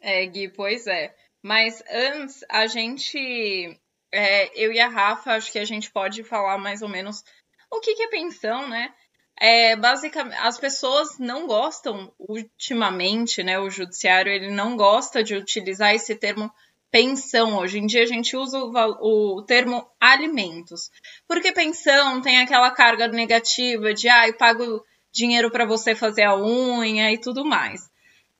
é, 0.00 0.26
Gui, 0.26 0.48
pois 0.48 0.86
é. 0.86 1.14
Mas 1.42 1.82
antes, 1.90 2.44
a 2.48 2.66
gente. 2.66 3.78
É, 4.12 4.50
eu 4.54 4.72
e 4.72 4.80
a 4.80 4.88
Rafa, 4.88 5.32
acho 5.32 5.52
que 5.52 5.58
a 5.58 5.64
gente 5.64 5.90
pode 5.90 6.24
falar 6.24 6.58
mais 6.58 6.82
ou 6.82 6.88
menos 6.88 7.22
o 7.70 7.80
que, 7.80 7.94
que 7.94 8.02
é 8.02 8.08
pensão, 8.08 8.68
né? 8.68 8.92
É, 9.40 9.76
basicamente, 9.76 10.36
as 10.40 10.58
pessoas 10.58 11.18
não 11.18 11.46
gostam, 11.46 12.12
ultimamente, 12.18 13.42
né, 13.42 13.58
o 13.58 13.70
judiciário, 13.70 14.32
ele 14.32 14.50
não 14.50 14.76
gosta 14.76 15.22
de 15.22 15.36
utilizar 15.36 15.94
esse 15.94 16.14
termo 16.16 16.50
pensão. 16.90 17.56
Hoje 17.58 17.78
em 17.78 17.86
dia 17.86 18.02
a 18.02 18.06
gente 18.06 18.36
usa 18.36 18.58
o, 18.58 19.36
o 19.38 19.42
termo 19.42 19.88
alimentos. 20.00 20.90
Porque 21.26 21.52
pensão 21.52 22.20
tem 22.20 22.38
aquela 22.38 22.70
carga 22.70 23.06
negativa 23.08 23.94
de, 23.94 24.08
ah, 24.08 24.26
eu 24.26 24.34
pago 24.34 24.84
dinheiro 25.12 25.50
para 25.50 25.66
você 25.66 25.94
fazer 25.94 26.22
a 26.22 26.36
unha 26.36 27.12
e 27.12 27.18
tudo 27.18 27.44
mais. 27.44 27.88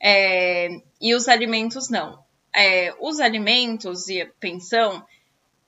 É, 0.00 0.68
e 1.00 1.14
os 1.14 1.28
alimentos 1.28 1.88
não. 1.88 2.24
É, 2.54 2.94
os 3.00 3.20
alimentos 3.20 4.08
e 4.08 4.22
a 4.22 4.26
pensão 4.40 5.04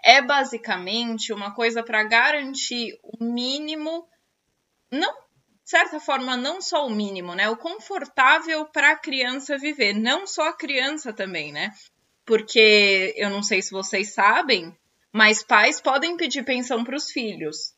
é 0.02 0.22
basicamente 0.22 1.32
uma 1.32 1.52
coisa 1.54 1.82
para 1.82 2.02
garantir 2.04 2.98
o 3.02 3.22
mínimo, 3.22 4.06
não, 4.90 5.12
de 5.12 5.70
certa 5.70 6.00
forma, 6.00 6.36
não 6.36 6.60
só 6.60 6.86
o 6.86 6.90
mínimo, 6.90 7.34
né? 7.34 7.48
O 7.48 7.56
confortável 7.56 8.66
para 8.66 8.92
a 8.92 8.96
criança 8.96 9.56
viver, 9.56 9.92
não 9.92 10.26
só 10.26 10.48
a 10.48 10.56
criança 10.56 11.12
também, 11.12 11.52
né? 11.52 11.72
Porque 12.24 13.14
eu 13.16 13.30
não 13.30 13.42
sei 13.42 13.62
se 13.62 13.70
vocês 13.70 14.12
sabem, 14.12 14.76
mas 15.12 15.42
pais 15.42 15.80
podem 15.80 16.16
pedir 16.16 16.44
pensão 16.44 16.84
para 16.84 16.96
os 16.96 17.10
filhos. 17.10 17.74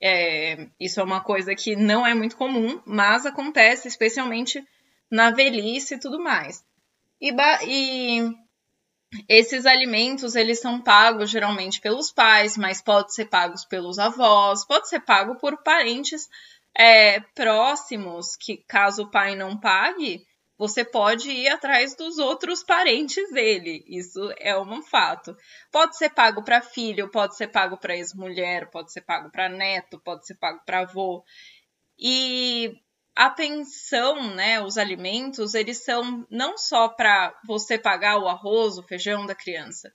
É, 0.00 0.68
isso 0.78 1.00
é 1.00 1.02
uma 1.02 1.22
coisa 1.22 1.54
que 1.54 1.74
não 1.74 2.06
é 2.06 2.14
muito 2.14 2.36
comum, 2.36 2.80
mas 2.84 3.24
acontece 3.24 3.88
especialmente 3.88 4.62
na 5.10 5.30
velhice 5.30 5.94
e 5.94 6.00
tudo 6.00 6.22
mais. 6.22 6.64
E, 7.20 7.32
e, 7.66 8.34
esses 9.28 9.66
alimentos 9.66 10.34
eles 10.34 10.60
são 10.60 10.80
pagos 10.80 11.30
geralmente 11.30 11.80
pelos 11.80 12.10
pais, 12.12 12.56
mas 12.56 12.82
pode 12.82 13.14
ser 13.14 13.26
pagos 13.26 13.64
pelos 13.64 13.98
avós, 13.98 14.64
pode 14.66 14.88
ser 14.88 15.00
pago 15.00 15.36
por 15.36 15.62
parentes 15.62 16.28
é, 16.76 17.20
próximos 17.34 18.36
que 18.36 18.58
caso 18.68 19.04
o 19.04 19.10
pai 19.10 19.34
não 19.34 19.58
pague, 19.58 20.22
você 20.58 20.84
pode 20.84 21.30
ir 21.30 21.48
atrás 21.48 21.94
dos 21.94 22.18
outros 22.18 22.62
parentes 22.62 23.30
dele. 23.30 23.84
Isso 23.86 24.32
é 24.38 24.58
um 24.58 24.82
fato. 24.82 25.36
Pode 25.70 25.96
ser 25.96 26.10
pago 26.10 26.42
para 26.42 26.62
filho, 26.62 27.10
pode 27.10 27.36
ser 27.36 27.48
pago 27.48 27.76
para 27.76 27.96
ex-mulher, 27.96 28.70
pode 28.70 28.92
ser 28.92 29.02
pago 29.02 29.30
para 29.30 29.48
neto, 29.48 30.00
pode 30.00 30.26
ser 30.26 30.34
pago 30.36 30.60
para 30.64 30.80
avô. 30.80 31.22
E 31.98 32.72
a 33.16 33.30
pensão, 33.30 34.34
né, 34.34 34.60
os 34.60 34.76
alimentos, 34.76 35.54
eles 35.54 35.82
são 35.82 36.26
não 36.30 36.58
só 36.58 36.86
para 36.86 37.34
você 37.46 37.78
pagar 37.78 38.18
o 38.18 38.28
arroz, 38.28 38.76
o 38.76 38.82
feijão 38.82 39.24
da 39.24 39.34
criança. 39.34 39.90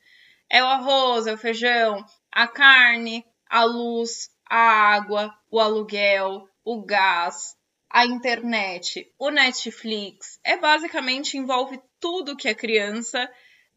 É 0.50 0.64
o 0.64 0.66
arroz, 0.66 1.28
é 1.28 1.34
o 1.34 1.38
feijão, 1.38 2.04
a 2.32 2.48
carne, 2.48 3.24
a 3.48 3.64
luz, 3.64 4.32
a 4.50 4.58
água, 4.58 5.32
o 5.52 5.60
aluguel, 5.60 6.48
o 6.66 6.84
gás, 6.84 7.56
a 7.88 8.08
internet, 8.08 9.14
o 9.20 9.30
Netflix, 9.30 10.40
é 10.44 10.58
basicamente 10.58 11.38
envolve 11.38 11.80
tudo 12.00 12.36
que 12.36 12.50
a 12.50 12.56
criança 12.56 13.30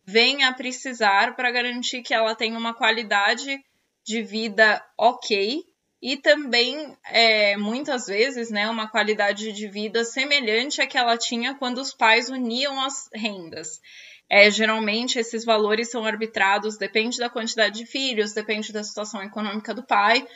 vem 0.06 0.42
a 0.44 0.54
precisar 0.54 1.36
para 1.36 1.50
garantir 1.50 2.02
que 2.02 2.14
ela 2.14 2.34
tenha 2.34 2.58
uma 2.58 2.72
qualidade 2.72 3.62
de 4.02 4.22
vida 4.22 4.82
ok 4.96 5.62
e 6.04 6.18
também 6.18 6.94
é, 7.06 7.56
muitas 7.56 8.04
vezes 8.04 8.50
né, 8.50 8.68
uma 8.68 8.86
qualidade 8.86 9.50
de 9.52 9.66
vida 9.66 10.04
semelhante 10.04 10.82
à 10.82 10.86
que 10.86 10.98
ela 10.98 11.16
tinha 11.16 11.54
quando 11.54 11.78
os 11.78 11.94
pais 11.94 12.28
uniam 12.28 12.78
as 12.78 13.08
rendas. 13.14 13.80
É, 14.28 14.50
geralmente 14.50 15.18
esses 15.18 15.46
valores 15.46 15.90
são 15.90 16.04
arbitrados, 16.04 16.76
depende 16.76 17.16
da 17.16 17.30
quantidade 17.30 17.78
de 17.78 17.86
filhos, 17.86 18.34
depende 18.34 18.70
da 18.70 18.84
situação 18.84 19.22
econômica 19.22 19.72
do 19.72 19.82
pai, 19.82 20.28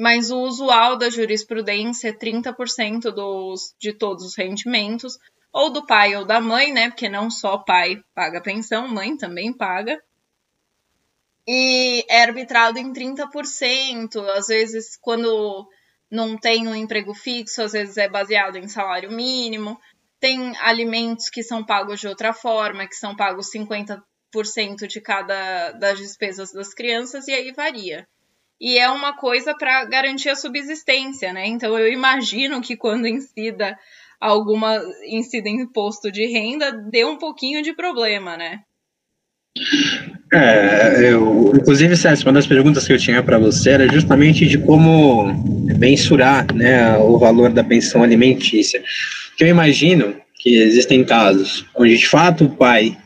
mas 0.00 0.30
o 0.30 0.40
usual 0.40 0.96
da 0.96 1.10
jurisprudência 1.10 2.08
é 2.08 2.12
30% 2.14 3.10
dos, 3.10 3.74
de 3.78 3.92
todos 3.92 4.24
os 4.24 4.34
rendimentos, 4.34 5.18
ou 5.52 5.68
do 5.68 5.84
pai 5.84 6.16
ou 6.16 6.24
da 6.24 6.40
mãe, 6.40 6.72
né? 6.72 6.88
Porque 6.88 7.10
não 7.10 7.30
só 7.30 7.58
pai 7.58 8.00
paga 8.14 8.40
pensão, 8.40 8.88
mãe 8.88 9.14
também 9.14 9.52
paga. 9.52 10.00
E 11.46 12.04
é 12.08 12.22
arbitrado 12.22 12.78
em 12.78 12.92
30%, 12.92 14.16
às 14.36 14.46
vezes 14.46 14.96
quando 15.00 15.68
não 16.10 16.38
tem 16.38 16.68
um 16.68 16.74
emprego 16.74 17.14
fixo, 17.14 17.62
às 17.62 17.72
vezes 17.72 17.96
é 17.96 18.08
baseado 18.08 18.56
em 18.56 18.68
salário 18.68 19.10
mínimo. 19.10 19.78
Tem 20.20 20.56
alimentos 20.58 21.28
que 21.28 21.42
são 21.42 21.64
pagos 21.64 22.00
de 22.00 22.06
outra 22.06 22.32
forma, 22.32 22.86
que 22.86 22.94
são 22.94 23.16
pagos 23.16 23.50
50% 23.50 24.86
de 24.86 25.00
cada 25.00 25.72
das 25.72 25.98
despesas 25.98 26.52
das 26.52 26.72
crianças, 26.72 27.26
e 27.26 27.32
aí 27.32 27.52
varia 27.52 28.06
e 28.62 28.78
é 28.78 28.88
uma 28.88 29.16
coisa 29.16 29.56
para 29.56 29.84
garantir 29.86 30.28
a 30.28 30.36
subsistência, 30.36 31.32
né? 31.32 31.48
Então 31.48 31.76
eu 31.76 31.92
imagino 31.92 32.60
que 32.60 32.76
quando 32.76 33.08
incida 33.08 33.76
alguma 34.20 34.80
incida 35.04 35.48
imposto 35.48 36.12
de 36.12 36.24
renda, 36.26 36.70
dê 36.70 37.04
um 37.04 37.18
pouquinho 37.18 37.60
de 37.60 37.74
problema, 37.74 38.36
né? 38.36 38.62
É, 40.32 41.10
eu, 41.10 41.52
inclusive, 41.54 41.94
César, 41.94 42.24
uma 42.24 42.32
das 42.32 42.46
perguntas 42.46 42.86
que 42.86 42.92
eu 42.92 42.98
tinha 42.98 43.22
para 43.22 43.38
você 43.38 43.70
era 43.70 43.92
justamente 43.92 44.46
de 44.46 44.56
como 44.56 45.26
mensurar 45.78 46.46
né, 46.54 46.96
o 46.96 47.18
valor 47.18 47.50
da 47.50 47.62
pensão 47.62 48.02
alimentícia. 48.02 48.82
Que 49.36 49.44
eu 49.44 49.48
imagino 49.48 50.14
que 50.36 50.56
existem 50.56 51.04
casos 51.04 51.66
onde, 51.76 51.98
de 51.98 52.08
fato, 52.08 52.44
o 52.44 52.50
pai 52.50 52.96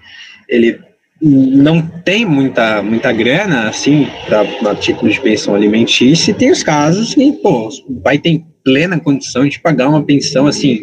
ele 0.48 0.78
não 1.20 1.82
tem 1.82 2.24
muita, 2.24 2.82
muita 2.82 3.10
grana, 3.10 3.68
assim, 3.68 4.06
para 4.26 4.74
título 4.76 5.10
de 5.10 5.20
pensão 5.20 5.54
alimentícia, 5.54 6.30
e 6.30 6.34
tem 6.34 6.50
os 6.50 6.62
casos 6.62 7.14
que, 7.14 7.32
pô, 7.32 7.68
o 7.88 8.00
pai 8.00 8.18
tem 8.18 8.46
plena 8.66 8.99
condição 8.99 9.49
de 9.49 9.61
pagar 9.61 9.88
uma 9.88 10.02
pensão, 10.02 10.49
assim, 10.49 10.82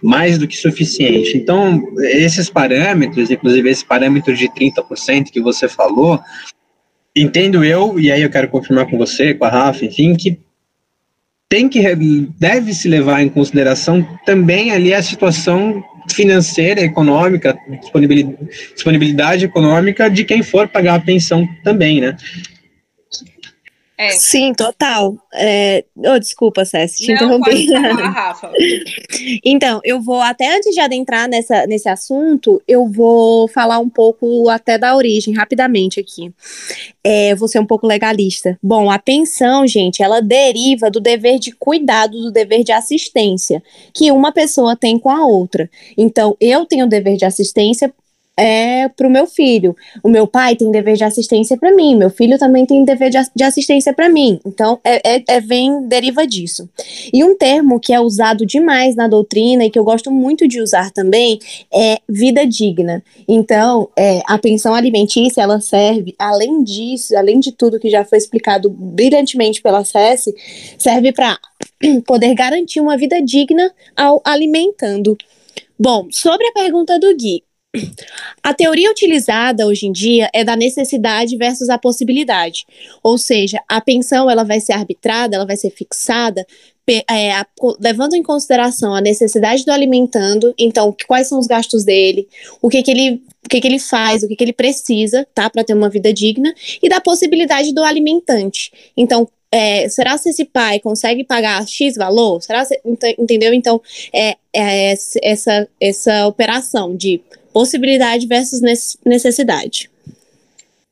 mais 0.00 0.38
do 0.38 0.46
que 0.46 0.56
suficiente. 0.56 1.36
Então, 1.36 1.82
esses 1.98 2.48
parâmetros, 2.48 3.32
inclusive 3.32 3.68
esse 3.68 3.84
parâmetro 3.84 4.32
de 4.32 4.48
30% 4.48 5.32
que 5.32 5.40
você 5.40 5.68
falou, 5.68 6.20
entendo 7.16 7.64
eu, 7.64 7.98
e 7.98 8.12
aí 8.12 8.22
eu 8.22 8.30
quero 8.30 8.48
confirmar 8.48 8.88
com 8.88 8.96
você, 8.96 9.34
com 9.34 9.44
a 9.44 9.48
Rafa, 9.48 9.84
enfim, 9.84 10.14
que 10.14 10.38
tem 11.48 11.68
que 11.68 11.80
deve 12.38 12.72
se 12.72 12.88
levar 12.88 13.22
em 13.22 13.28
consideração 13.28 14.06
também 14.24 14.70
ali 14.70 14.94
a 14.94 15.02
situação 15.02 15.82
financeira, 16.12 16.80
econômica, 16.80 17.58
disponibilidade, 18.72 19.46
econômica 19.46 20.08
de 20.08 20.22
quem 20.22 20.44
for 20.44 20.68
pagar 20.68 20.94
a 20.94 21.00
pensão 21.00 21.44
também, 21.64 22.00
né? 22.00 22.16
É. 23.98 24.10
Sim, 24.10 24.52
total. 24.52 25.16
É... 25.32 25.84
Oh, 25.96 26.18
desculpa, 26.18 26.66
César, 26.66 26.94
te 26.96 27.08
Não, 27.08 27.14
interrompi. 27.14 27.66
Falar, 27.66 28.10
Rafa. 28.12 28.52
então, 29.42 29.80
eu 29.82 30.02
vou, 30.02 30.20
até 30.20 30.54
antes 30.54 30.74
de 30.74 30.80
adentrar 30.80 31.28
nessa, 31.28 31.66
nesse 31.66 31.88
assunto, 31.88 32.62
eu 32.68 32.86
vou 32.86 33.48
falar 33.48 33.78
um 33.78 33.88
pouco 33.88 34.50
até 34.50 34.76
da 34.76 34.94
origem, 34.94 35.34
rapidamente 35.34 35.98
aqui. 35.98 36.30
É, 37.02 37.34
vou 37.34 37.48
ser 37.48 37.58
um 37.58 37.66
pouco 37.66 37.86
legalista. 37.86 38.58
Bom, 38.62 38.90
a 38.90 38.98
pensão, 38.98 39.66
gente, 39.66 40.02
ela 40.02 40.20
deriva 40.20 40.90
do 40.90 41.00
dever 41.00 41.38
de 41.38 41.52
cuidado, 41.52 42.20
do 42.20 42.30
dever 42.30 42.64
de 42.64 42.72
assistência, 42.72 43.62
que 43.94 44.10
uma 44.10 44.30
pessoa 44.30 44.76
tem 44.76 44.98
com 44.98 45.08
a 45.08 45.26
outra. 45.26 45.70
Então, 45.96 46.36
eu 46.38 46.66
tenho 46.66 46.84
o 46.84 46.88
dever 46.88 47.16
de 47.16 47.24
assistência 47.24 47.92
é 48.36 48.88
para 48.88 49.06
o 49.06 49.10
meu 49.10 49.26
filho. 49.26 49.74
O 50.02 50.08
meu 50.08 50.26
pai 50.26 50.54
tem 50.54 50.70
dever 50.70 50.96
de 50.96 51.04
assistência 51.04 51.56
para 51.56 51.74
mim, 51.74 51.96
meu 51.96 52.10
filho 52.10 52.38
também 52.38 52.66
tem 52.66 52.84
dever 52.84 53.10
de, 53.10 53.18
de 53.34 53.44
assistência 53.44 53.92
para 53.92 54.08
mim. 54.08 54.38
Então, 54.44 54.78
é, 54.84 55.16
é, 55.16 55.24
é, 55.26 55.40
vem, 55.40 55.86
deriva 55.88 56.26
disso. 56.26 56.68
E 57.12 57.24
um 57.24 57.36
termo 57.36 57.80
que 57.80 57.92
é 57.92 58.00
usado 58.00 58.44
demais 58.44 58.94
na 58.94 59.08
doutrina 59.08 59.64
e 59.64 59.70
que 59.70 59.78
eu 59.78 59.84
gosto 59.84 60.10
muito 60.10 60.46
de 60.46 60.60
usar 60.60 60.90
também 60.90 61.38
é 61.72 61.98
vida 62.08 62.46
digna. 62.46 63.02
Então, 63.26 63.88
é, 63.96 64.20
a 64.26 64.38
pensão 64.38 64.74
alimentícia, 64.74 65.40
ela 65.40 65.60
serve, 65.60 66.14
além 66.18 66.62
disso, 66.62 67.16
além 67.16 67.40
de 67.40 67.52
tudo 67.52 67.80
que 67.80 67.88
já 67.88 68.04
foi 68.04 68.18
explicado 68.18 68.68
brilhantemente 68.68 69.62
pela 69.62 69.84
SES, 69.84 70.34
serve 70.78 71.12
para 71.12 71.38
poder 72.06 72.34
garantir 72.34 72.80
uma 72.80 72.96
vida 72.96 73.20
digna 73.22 73.72
ao 73.96 74.20
alimentando. 74.24 75.16
Bom, 75.78 76.08
sobre 76.10 76.46
a 76.46 76.52
pergunta 76.52 76.98
do 76.98 77.14
Gui, 77.14 77.42
a 78.42 78.54
teoria 78.54 78.90
utilizada 78.90 79.66
hoje 79.66 79.86
em 79.86 79.92
dia 79.92 80.28
é 80.32 80.44
da 80.44 80.56
necessidade 80.56 81.36
versus 81.36 81.68
a 81.68 81.78
possibilidade. 81.78 82.66
Ou 83.02 83.18
seja, 83.18 83.60
a 83.68 83.80
pensão 83.80 84.30
ela 84.30 84.44
vai 84.44 84.60
ser 84.60 84.72
arbitrada, 84.72 85.36
ela 85.36 85.46
vai 85.46 85.56
ser 85.56 85.70
fixada 85.70 86.46
é, 87.10 87.32
a, 87.32 87.46
levando 87.80 88.14
em 88.14 88.22
consideração 88.22 88.94
a 88.94 89.00
necessidade 89.00 89.64
do 89.64 89.72
alimentando, 89.72 90.54
então 90.56 90.94
quais 91.06 91.28
são 91.28 91.38
os 91.38 91.46
gastos 91.46 91.84
dele, 91.84 92.28
o 92.62 92.68
que 92.68 92.82
que 92.82 92.90
ele, 92.90 93.22
o 93.44 93.48
que 93.48 93.60
que 93.60 93.66
ele 93.66 93.78
faz, 93.78 94.22
o 94.22 94.28
que 94.28 94.36
que 94.36 94.44
ele 94.44 94.52
precisa, 94.52 95.26
tá, 95.34 95.50
para 95.50 95.64
ter 95.64 95.74
uma 95.74 95.88
vida 95.88 96.12
digna, 96.12 96.54
e 96.82 96.88
da 96.88 97.00
possibilidade 97.00 97.74
do 97.74 97.82
alimentante. 97.82 98.72
Então, 98.96 99.28
é, 99.50 99.88
será 99.88 100.18
se 100.18 100.28
esse 100.28 100.44
pai 100.44 100.78
consegue 100.80 101.24
pagar 101.24 101.66
X 101.66 101.96
valor? 101.96 102.42
Será 102.42 102.64
se, 102.64 102.80
entendeu? 103.18 103.54
Então, 103.54 103.80
é, 104.12 104.36
é 104.52 104.94
essa, 105.22 105.68
essa 105.80 106.26
operação 106.26 106.96
de 106.96 107.20
possibilidade 107.56 108.26
versus 108.26 108.60
necessidade. 109.02 109.90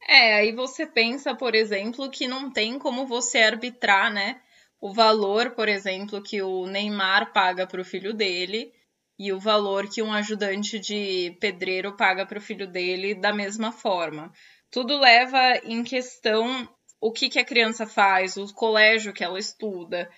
É, 0.09 0.37
aí 0.37 0.53
você 0.53 0.87
pensa, 0.87 1.35
por 1.35 1.55
exemplo, 1.55 2.11
que 2.11 2.27
não 2.27 2.51
tem 2.51 2.79
como 2.79 3.07
você 3.07 3.41
arbitrar, 3.41 4.11
né? 4.11 4.41
O 4.81 4.91
valor, 4.91 5.51
por 5.51 5.69
exemplo, 5.69 6.23
que 6.23 6.41
o 6.41 6.67
Neymar 6.67 7.35
paga 7.35 7.67
para 7.67 7.83
o 7.83 7.85
filho 7.85 8.15
dele 8.15 8.73
e 9.19 9.31
o 9.31 9.39
valor 9.39 9.91
que 9.91 10.01
um 10.01 10.11
ajudante 10.11 10.79
de 10.79 11.37
pedreiro 11.39 11.99
paga 11.99 12.25
para 12.25 12.39
o 12.39 12.43
filho 12.43 12.67
dele 12.67 13.15
da 13.15 13.35
mesma 13.35 13.71
forma. 13.71 14.33
Tudo 14.71 14.99
leva 14.99 15.59
em 15.65 15.85
questão 15.85 16.67
o 16.99 17.13
que, 17.13 17.29
que 17.29 17.39
a 17.39 17.45
criança 17.45 17.87
faz, 17.87 18.39
o 18.39 18.51
colégio 18.55 19.13
que 19.13 19.23
ela 19.23 19.39
estuda, 19.39 20.11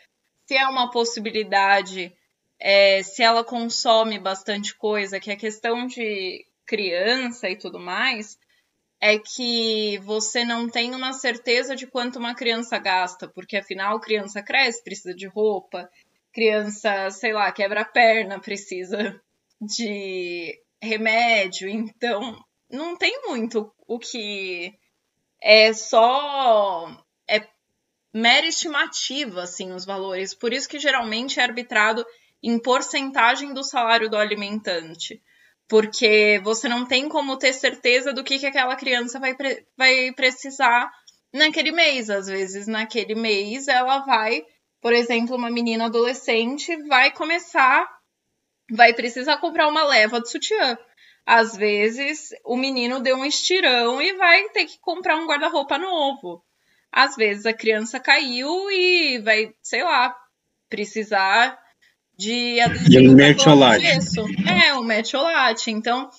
se 0.47 0.57
é 0.57 0.65
uma 0.69 0.93
possibilidade 0.93 2.15
é, 2.59 3.03
se 3.03 3.23
ela 3.23 3.45
consome 3.45 4.19
bastante 4.19 4.75
coisa, 4.75 5.21
que 5.21 5.31
é 5.31 5.37
questão 5.37 5.87
de 5.87 6.45
criança 6.65 7.49
e 7.49 7.57
tudo 7.57 7.79
mais, 7.79 8.39
é 9.01 9.19
que 9.19 9.99
você 9.99 10.45
não 10.45 10.69
tem 10.69 10.95
uma 10.95 11.13
certeza 11.13 11.77
de 11.77 11.87
quanto 11.87 12.19
uma 12.19 12.35
criança 12.35 12.79
gasta, 12.79 13.29
porque 13.29 13.57
afinal 13.57 14.01
criança 14.01 14.43
cresce, 14.43 14.83
precisa 14.83 15.15
de 15.15 15.27
roupa, 15.27 15.89
criança, 16.33 17.11
sei 17.11 17.33
lá, 17.33 17.51
quebra 17.53 17.83
a 17.83 17.85
perna, 17.85 18.41
precisa 18.41 19.21
de 19.61 20.59
remédio, 20.83 21.69
então 21.69 22.39
não 22.71 22.97
tem 22.97 23.23
muito 23.27 23.73
o 23.87 23.99
que 23.99 24.75
é 25.41 25.73
só 25.73 27.05
é 27.29 27.47
mera 28.13 28.47
estimativa 28.47 29.43
assim 29.43 29.73
os 29.73 29.85
valores, 29.85 30.35
por 30.35 30.53
isso 30.53 30.69
que 30.69 30.79
geralmente 30.79 31.39
é 31.39 31.43
arbitrado 31.43 32.05
em 32.43 32.59
porcentagem 32.59 33.53
do 33.53 33.65
salário 33.65 34.09
do 34.09 34.17
alimentante 34.17 35.23
porque 35.69 36.41
você 36.45 36.69
não 36.69 36.87
tem 36.87 37.09
como 37.09 37.37
ter 37.37 37.53
certeza 37.53 38.13
do 38.13 38.23
que, 38.23 38.39
que 38.39 38.47
aquela 38.47 38.77
criança 38.77 39.19
vai, 39.19 39.35
pre 39.35 39.67
vai 39.77 40.13
precisar 40.13 40.91
naquele 41.33 41.73
mês. 41.73 42.09
Às 42.09 42.27
vezes, 42.27 42.67
naquele 42.67 43.15
mês, 43.15 43.69
ela 43.69 43.99
vai, 44.01 44.45
por 44.81 44.93
exemplo, 44.93 45.37
uma 45.37 45.51
menina 45.51 45.87
adolescente 45.87 46.77
vai 46.89 47.11
começar, 47.11 47.89
vai 48.71 48.93
precisar 48.95 49.39
comprar 49.39 49.69
uma 49.69 49.85
leva 49.85 50.21
de 50.21 50.31
sutiã. 50.31 50.79
Às 51.25 51.57
vezes, 51.57 52.31
o 52.45 52.57
menino 52.57 53.01
deu 53.01 53.17
um 53.17 53.25
estirão 53.25 54.01
e 54.01 54.13
vai 54.13 54.49
ter 54.51 54.67
que 54.67 54.79
comprar 54.79 55.17
um 55.17 55.27
guarda-roupa 55.27 55.77
novo. 55.77 56.45
Às 56.93 57.17
vezes, 57.17 57.45
a 57.45 57.53
criança 57.53 57.99
caiu 57.99 58.71
e 58.71 59.19
vai, 59.19 59.53
sei 59.61 59.83
lá, 59.83 60.17
precisar 60.69 61.59
de 62.17 62.61
adesivo 62.61 63.01
e 63.01 63.09
um 63.09 63.15
mertiolate. 63.15 63.85
É, 64.49 64.75
o 64.75 64.83
mertiolate. 64.83 65.71
Então, 65.71 66.11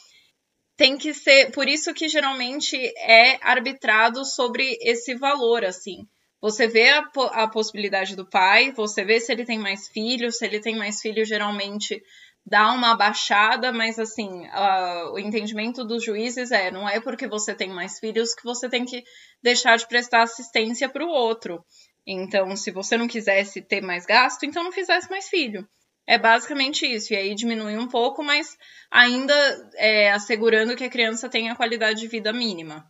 tem 0.75 0.98
que 0.98 1.13
ser. 1.13 1.51
Por 1.51 1.68
isso 1.68 1.94
que 1.94 2.08
geralmente 2.08 2.77
é 2.98 3.38
arbitrado 3.42 4.24
sobre 4.24 4.77
esse 4.82 5.16
valor, 5.16 5.66
assim. 5.66 6.08
Você 6.39 6.68
vê 6.68 6.89
a, 6.89 7.10
a 7.32 7.48
possibilidade 7.48 8.16
do 8.16 8.30
pai, 8.30 8.72
você 8.72 9.04
vê 9.04 9.20
se 9.20 9.32
ele 9.32 9.44
tem 9.44 9.58
mais 9.58 9.88
filhos, 9.88 10.38
se 10.38 10.46
ele 10.46 10.60
tem 10.60 10.75
mais 10.75 11.01
filhos, 11.01 11.27
geralmente 11.27 12.00
dá 12.46 12.72
uma 12.72 12.96
baixada, 12.96 13.74
mas 13.74 14.00
assim, 14.00 14.30
uh, 14.48 15.12
o 15.13 15.20
entendimento 15.20 15.84
dos 15.84 16.06
juízes 16.06 16.51
é, 16.51 16.72
não 16.72 16.88
é 16.88 17.01
porque 17.01 17.27
você 17.27 17.54
tem 17.54 17.70
mais 17.70 18.00
filhos 18.00 18.34
que 18.34 18.44
você 18.44 18.70
tem 18.70 18.86
que 18.86 19.04
deixar 19.44 19.77
de 19.77 19.88
prestar 19.88 20.22
assistência 20.22 20.88
para 20.88 21.04
o 21.04 21.10
outro. 21.10 21.62
Então, 22.06 22.56
se 22.56 22.72
você 22.72 22.98
não 22.98 23.08
quisesse 23.08 23.62
ter 23.62 23.82
mais 23.82 24.06
gasto, 24.06 24.46
então 24.46 24.63
não 24.63 24.72
fizesse 24.72 25.10
mais 25.10 25.27
filho. 25.27 25.68
É 26.08 26.18
basicamente 26.18 26.86
isso. 26.86 27.14
E 27.14 27.18
aí 27.18 27.36
diminui 27.36 27.78
um 27.78 27.88
pouco, 27.88 28.24
mas 28.24 28.58
ainda 28.90 29.34
é, 29.76 30.12
assegurando 30.12 30.76
que 30.76 30.86
a 30.86 30.90
criança 30.90 31.28
tenha 31.28 31.56
qualidade 31.56 32.00
de 32.00 32.08
vida 32.08 32.32
mínima. 32.32 32.86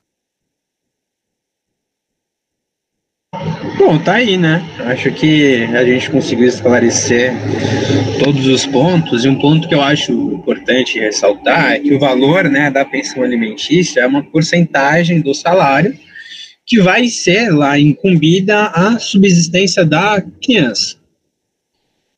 Bom, 3.78 3.98
tá 4.00 4.16
aí, 4.16 4.38
né? 4.38 4.62
Acho 4.86 5.12
que 5.12 5.64
a 5.66 5.84
gente 5.84 6.10
conseguiu 6.10 6.48
esclarecer 6.48 7.32
todos 8.24 8.46
os 8.48 8.66
pontos, 8.66 9.24
e 9.24 9.30
um 9.30 9.40
ponto 9.40 9.68
que 9.68 9.76
eu 9.76 9.82
acho 9.82 10.12
importante 10.12 11.00
ressaltar 11.00 11.74
é 11.74 11.80
que 11.80 11.94
o 11.94 12.00
valor 12.00 12.46
né, 12.46 12.72
da 12.72 12.84
pensão 12.84 13.24
alimentícia 13.24 14.02
é 14.02 14.08
uma 14.08 14.24
porcentagem 14.24 15.22
do 15.22 15.34
salário 15.34 15.98
que 16.66 16.82
vai 16.82 17.08
ser 17.08 17.50
lá 17.50 17.80
incumbida 17.80 18.68
à 18.68 19.00
subsistência 19.00 19.86
da 19.86 20.22
criança. 20.44 20.98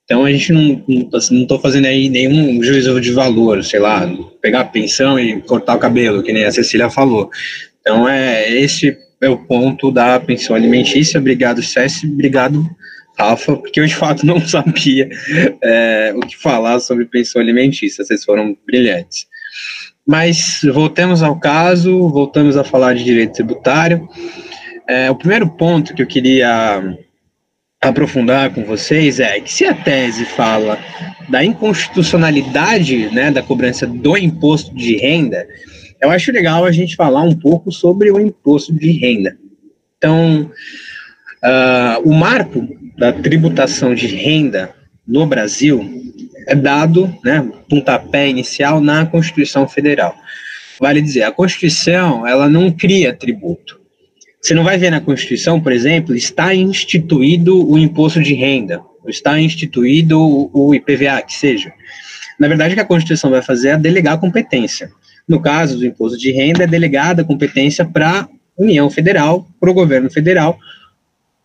Então 0.10 0.25
a 0.25 0.32
gente 0.32 0.51
não 0.51 0.84
não 0.88 1.42
estou 1.44 1.60
fazendo 1.60 1.86
aí 1.86 2.10
nenhum 2.10 2.63
juízo 2.63 3.00
de 3.00 3.12
valor, 3.12 3.63
sei 3.63 3.80
lá, 3.80 4.12
pegar 4.41 4.62
a 4.62 4.65
pensão 4.65 5.19
e 5.19 5.39
cortar 5.43 5.76
o 5.76 5.80
cabelo, 5.80 6.24
que 6.24 6.34
nem 6.34 6.45
a 6.45 6.52
Cecília 6.52 6.89
falou. 6.89 7.30
Então 7.80 8.10
é 8.10 8.52
esse 8.52 8.98
é 9.22 9.30
o 9.30 9.38
ponto 9.38 9.91
da 9.91 10.19
pensão 10.19 10.56
alimentícia. 10.56 11.19
Obrigado, 11.19 11.62
Cécio. 11.62 12.12
Obrigado, 12.12 12.67
Rafa, 13.19 13.56
porque 13.56 13.80
eu 13.80 13.86
de 13.86 13.93
fato 13.93 14.26
não 14.26 14.41
sabia 14.48 15.08
é, 15.62 16.12
o 16.15 16.22
que 16.22 16.36
falar 16.36 16.80
sobre 16.80 17.06
pensão 17.06 17.39
alimentícia. 17.39 18.04
Vocês 18.04 18.26
foram 18.26 18.58
brilhantes. 18.65 19.28
Mas 20.08 20.62
voltemos 20.74 21.22
ao 21.22 21.39
caso, 21.39 22.10
voltamos 22.10 22.58
a 22.58 22.63
falar 22.63 22.95
de 22.95 23.04
direito 23.04 23.34
tributário. 23.34 24.10
É, 24.88 25.12
o 25.12 25.15
primeiro 25.15 25.48
ponto 25.52 25.93
que 25.93 26.02
eu 26.02 26.08
queria 26.08 26.98
aprofundar 27.82 28.54
com 28.54 28.63
vocês 28.63 29.20
é 29.20 29.39
que 29.39 29.52
se 29.52 29.65
a 29.65 29.74
tese 29.74 30.26
fala 30.26 30.78
da 31.30 31.44
inconstitucionalidade 31.44 33.10
né, 33.13 33.32
da 33.32 33.42
cobrança 33.42 33.88
do 33.88 34.18
imposto 34.18 34.76
de 34.76 34.98
renda, 34.98 35.48
eu 36.02 36.10
acho 36.10 36.32
legal 36.32 36.65
a 36.65 36.72
gente 36.72 36.96
falar 36.96 37.22
um 37.24 37.36
pouco 37.36 37.72
sobre 37.72 38.12
o 38.12 38.20
imposto 38.20 38.74
de 38.74 38.92
renda. 38.92 39.38
Então, 39.98 40.52
uh, 41.44 42.10
o 42.10 42.13
marco 42.13 42.68
da 42.98 43.13
tributação 43.13 43.94
de 43.94 44.08
renda 44.08 44.74
no 45.08 45.26
Brasil 45.26 46.00
é 46.48 46.56
dado, 46.56 47.13
né, 47.24 47.48
pontapé 47.70 48.28
inicial 48.28 48.82
na 48.82 49.06
Constituição 49.06 49.68
Federal. 49.68 50.15
Vale 50.80 51.02
dizer, 51.02 51.24
a 51.24 51.32
Constituição 51.32 52.26
ela 52.26 52.50
não 52.50 52.72
cria 52.72 53.13
tributo, 53.13 53.79
você 54.41 54.54
não 54.54 54.63
vai 54.63 54.78
ver 54.78 54.89
na 54.89 55.02
Constituição, 55.02 55.60
por 55.60 55.71
exemplo, 55.71 56.15
está 56.15 56.56
instituído 56.56 57.69
o 57.69 57.78
imposto 57.78 58.21
de 58.21 58.34
renda, 58.34 58.82
está 59.08 59.39
instituído 59.39 60.17
o 60.54 60.73
IPVA, 60.73 61.21
que 61.21 61.34
seja. 61.34 61.73
Na 62.39 62.47
verdade, 62.47 62.73
o 62.73 62.75
que 62.75 62.82
a 62.82 62.86
Constituição 62.86 63.30
vai 63.30 63.41
fazer 63.41 63.69
é 63.69 63.78
delegar 63.78 64.13
a 64.13 64.17
competência. 64.17 64.89
No 65.28 65.41
caso 65.41 65.78
do 65.78 65.86
imposto 65.86 66.17
de 66.17 66.32
renda, 66.32 66.63
é 66.63 66.67
delegada 66.67 67.21
a 67.21 67.25
competência 67.25 67.84
para 67.84 68.21
a 68.21 68.30
União 68.58 68.89
Federal, 68.89 69.45
para 69.60 69.69
o 69.69 69.73
governo 69.73 70.10
federal, 70.10 70.58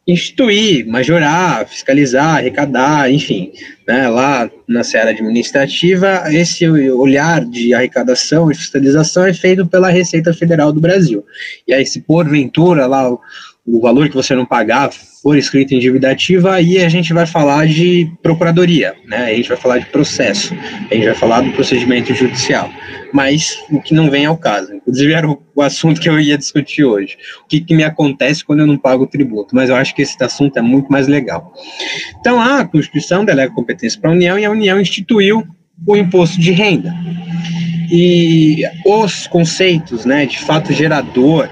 instituir, 0.06 0.86
majorar, 0.86 1.66
fiscalizar, 1.66 2.36
arrecadar, 2.36 3.10
enfim, 3.10 3.52
né, 3.88 4.08
lá 4.08 4.50
na 4.68 4.84
seara 4.84 5.10
administrativa, 5.10 6.24
esse 6.30 6.68
olhar 6.68 7.44
de 7.44 7.72
arrecadação 7.72 8.50
e 8.50 8.54
fiscalização 8.54 9.26
é 9.26 9.32
feito 9.32 9.66
pela 9.66 9.88
Receita 9.88 10.32
Federal 10.34 10.72
do 10.72 10.80
Brasil. 10.80 11.24
E 11.66 11.72
aí, 11.72 11.86
se 11.86 12.00
porventura 12.02 12.86
lá 12.86 13.16
o, 13.66 13.80
valor 13.80 14.08
que 14.08 14.14
você 14.14 14.34
não 14.34 14.46
pagar 14.46 14.90
for 15.22 15.36
escrito 15.36 15.74
em 15.74 15.78
dívida 15.78 16.10
ativa, 16.10 16.54
aí 16.54 16.78
a 16.78 16.88
gente 16.88 17.12
vai 17.12 17.26
falar 17.26 17.66
de 17.66 18.10
procuradoria, 18.22 18.94
né, 19.06 19.26
a 19.26 19.34
gente 19.34 19.48
vai 19.48 19.56
falar 19.56 19.78
de 19.78 19.86
processo, 19.86 20.54
a 20.90 20.94
gente 20.94 21.06
vai 21.06 21.14
falar 21.14 21.40
do 21.40 21.52
procedimento 21.52 22.14
judicial 22.14 22.70
mas 23.14 23.64
o 23.70 23.80
que 23.80 23.94
não 23.94 24.10
vem 24.10 24.26
ao 24.26 24.36
caso. 24.36 24.74
Inclusive, 24.74 25.12
era 25.12 25.30
o, 25.30 25.40
o 25.54 25.62
assunto 25.62 26.00
que 26.00 26.08
eu 26.08 26.18
ia 26.18 26.36
discutir 26.36 26.82
hoje. 26.82 27.16
O 27.44 27.46
que, 27.46 27.60
que, 27.60 27.72
me 27.72 27.84
acontece 27.84 28.44
quando 28.44 28.58
eu 28.58 28.66
não 28.66 28.76
pago 28.76 29.04
o 29.04 29.06
tributo? 29.06 29.54
Mas 29.54 29.70
eu 29.70 29.76
acho 29.76 29.94
que 29.94 30.02
esse 30.02 30.20
assunto 30.20 30.58
é 30.58 30.62
muito 30.62 30.90
mais 30.90 31.06
legal. 31.06 31.52
Então, 32.18 32.40
a 32.40 32.64
Constituição 32.64 33.24
delega 33.24 33.54
competência 33.54 34.00
para 34.00 34.10
a 34.10 34.12
União 34.12 34.36
e 34.36 34.44
a 34.44 34.50
União 34.50 34.80
instituiu 34.80 35.46
o 35.86 35.96
imposto 35.96 36.40
de 36.40 36.50
renda. 36.50 36.92
E 37.88 38.64
os 38.84 39.28
conceitos 39.28 40.04
né, 40.04 40.26
de 40.26 40.40
fato 40.40 40.72
gerador, 40.72 41.48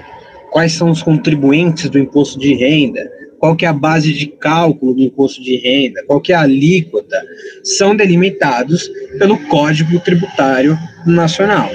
quais 0.53 0.73
são 0.73 0.91
os 0.91 1.01
contribuintes 1.01 1.89
do 1.89 1.97
imposto 1.97 2.39
de 2.39 2.53
renda, 2.53 3.11
qual 3.39 3.55
que 3.55 3.65
é 3.65 3.67
a 3.67 3.73
base 3.73 4.13
de 4.13 4.27
cálculo 4.27 4.93
do 4.93 5.01
imposto 5.01 5.41
de 5.41 5.57
renda, 5.57 6.03
qual 6.05 6.21
que 6.21 6.31
é 6.31 6.35
a 6.35 6.41
alíquota, 6.41 7.19
são 7.63 7.95
delimitados 7.95 8.87
pelo 9.17 9.37
Código 9.47 9.99
Tributário 9.99 10.77
Nacional. 11.07 11.69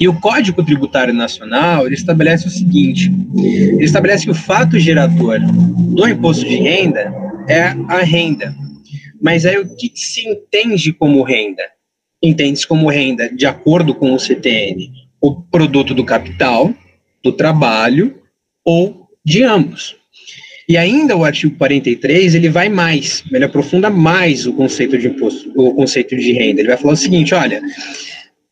E 0.00 0.08
o 0.08 0.20
Código 0.20 0.62
Tributário 0.64 1.14
Nacional 1.14 1.86
ele 1.86 1.94
estabelece 1.94 2.48
o 2.48 2.50
seguinte: 2.50 3.10
ele 3.36 3.84
estabelece 3.84 4.24
que 4.24 4.32
o 4.32 4.34
fato 4.34 4.78
gerador 4.78 5.38
do 5.40 6.08
imposto 6.08 6.44
de 6.44 6.56
renda 6.56 7.14
é 7.48 7.62
a 7.88 8.02
renda. 8.02 8.54
Mas 9.22 9.46
aí 9.46 9.56
o 9.56 9.76
que, 9.76 9.90
se 9.94 10.28
entende 10.28 10.92
como 10.92 11.22
renda? 11.22 11.62
Entende-se 12.22 12.66
como 12.66 12.90
renda, 12.90 13.28
de 13.28 13.46
acordo 13.46 13.94
com 13.94 14.12
o 14.12 14.18
CTN, 14.18 14.90
o 15.20 15.40
produto 15.42 15.94
do 15.94 16.04
capital, 16.04 16.74
do 17.28 17.32
trabalho 17.32 18.14
ou 18.64 19.06
de 19.24 19.42
ambos. 19.42 19.96
E 20.68 20.76
ainda 20.76 21.16
o 21.16 21.24
artigo 21.24 21.56
43, 21.56 22.34
ele 22.34 22.48
vai 22.48 22.68
mais, 22.68 23.24
ele 23.32 23.44
aprofunda 23.44 23.88
mais 23.88 24.46
o 24.46 24.52
conceito 24.52 24.98
de 24.98 25.08
imposto, 25.08 25.50
o 25.56 25.74
conceito 25.74 26.16
de 26.16 26.32
renda. 26.32 26.60
Ele 26.60 26.68
vai 26.68 26.76
falar 26.76 26.92
o 26.92 26.96
seguinte, 26.96 27.34
olha, 27.34 27.62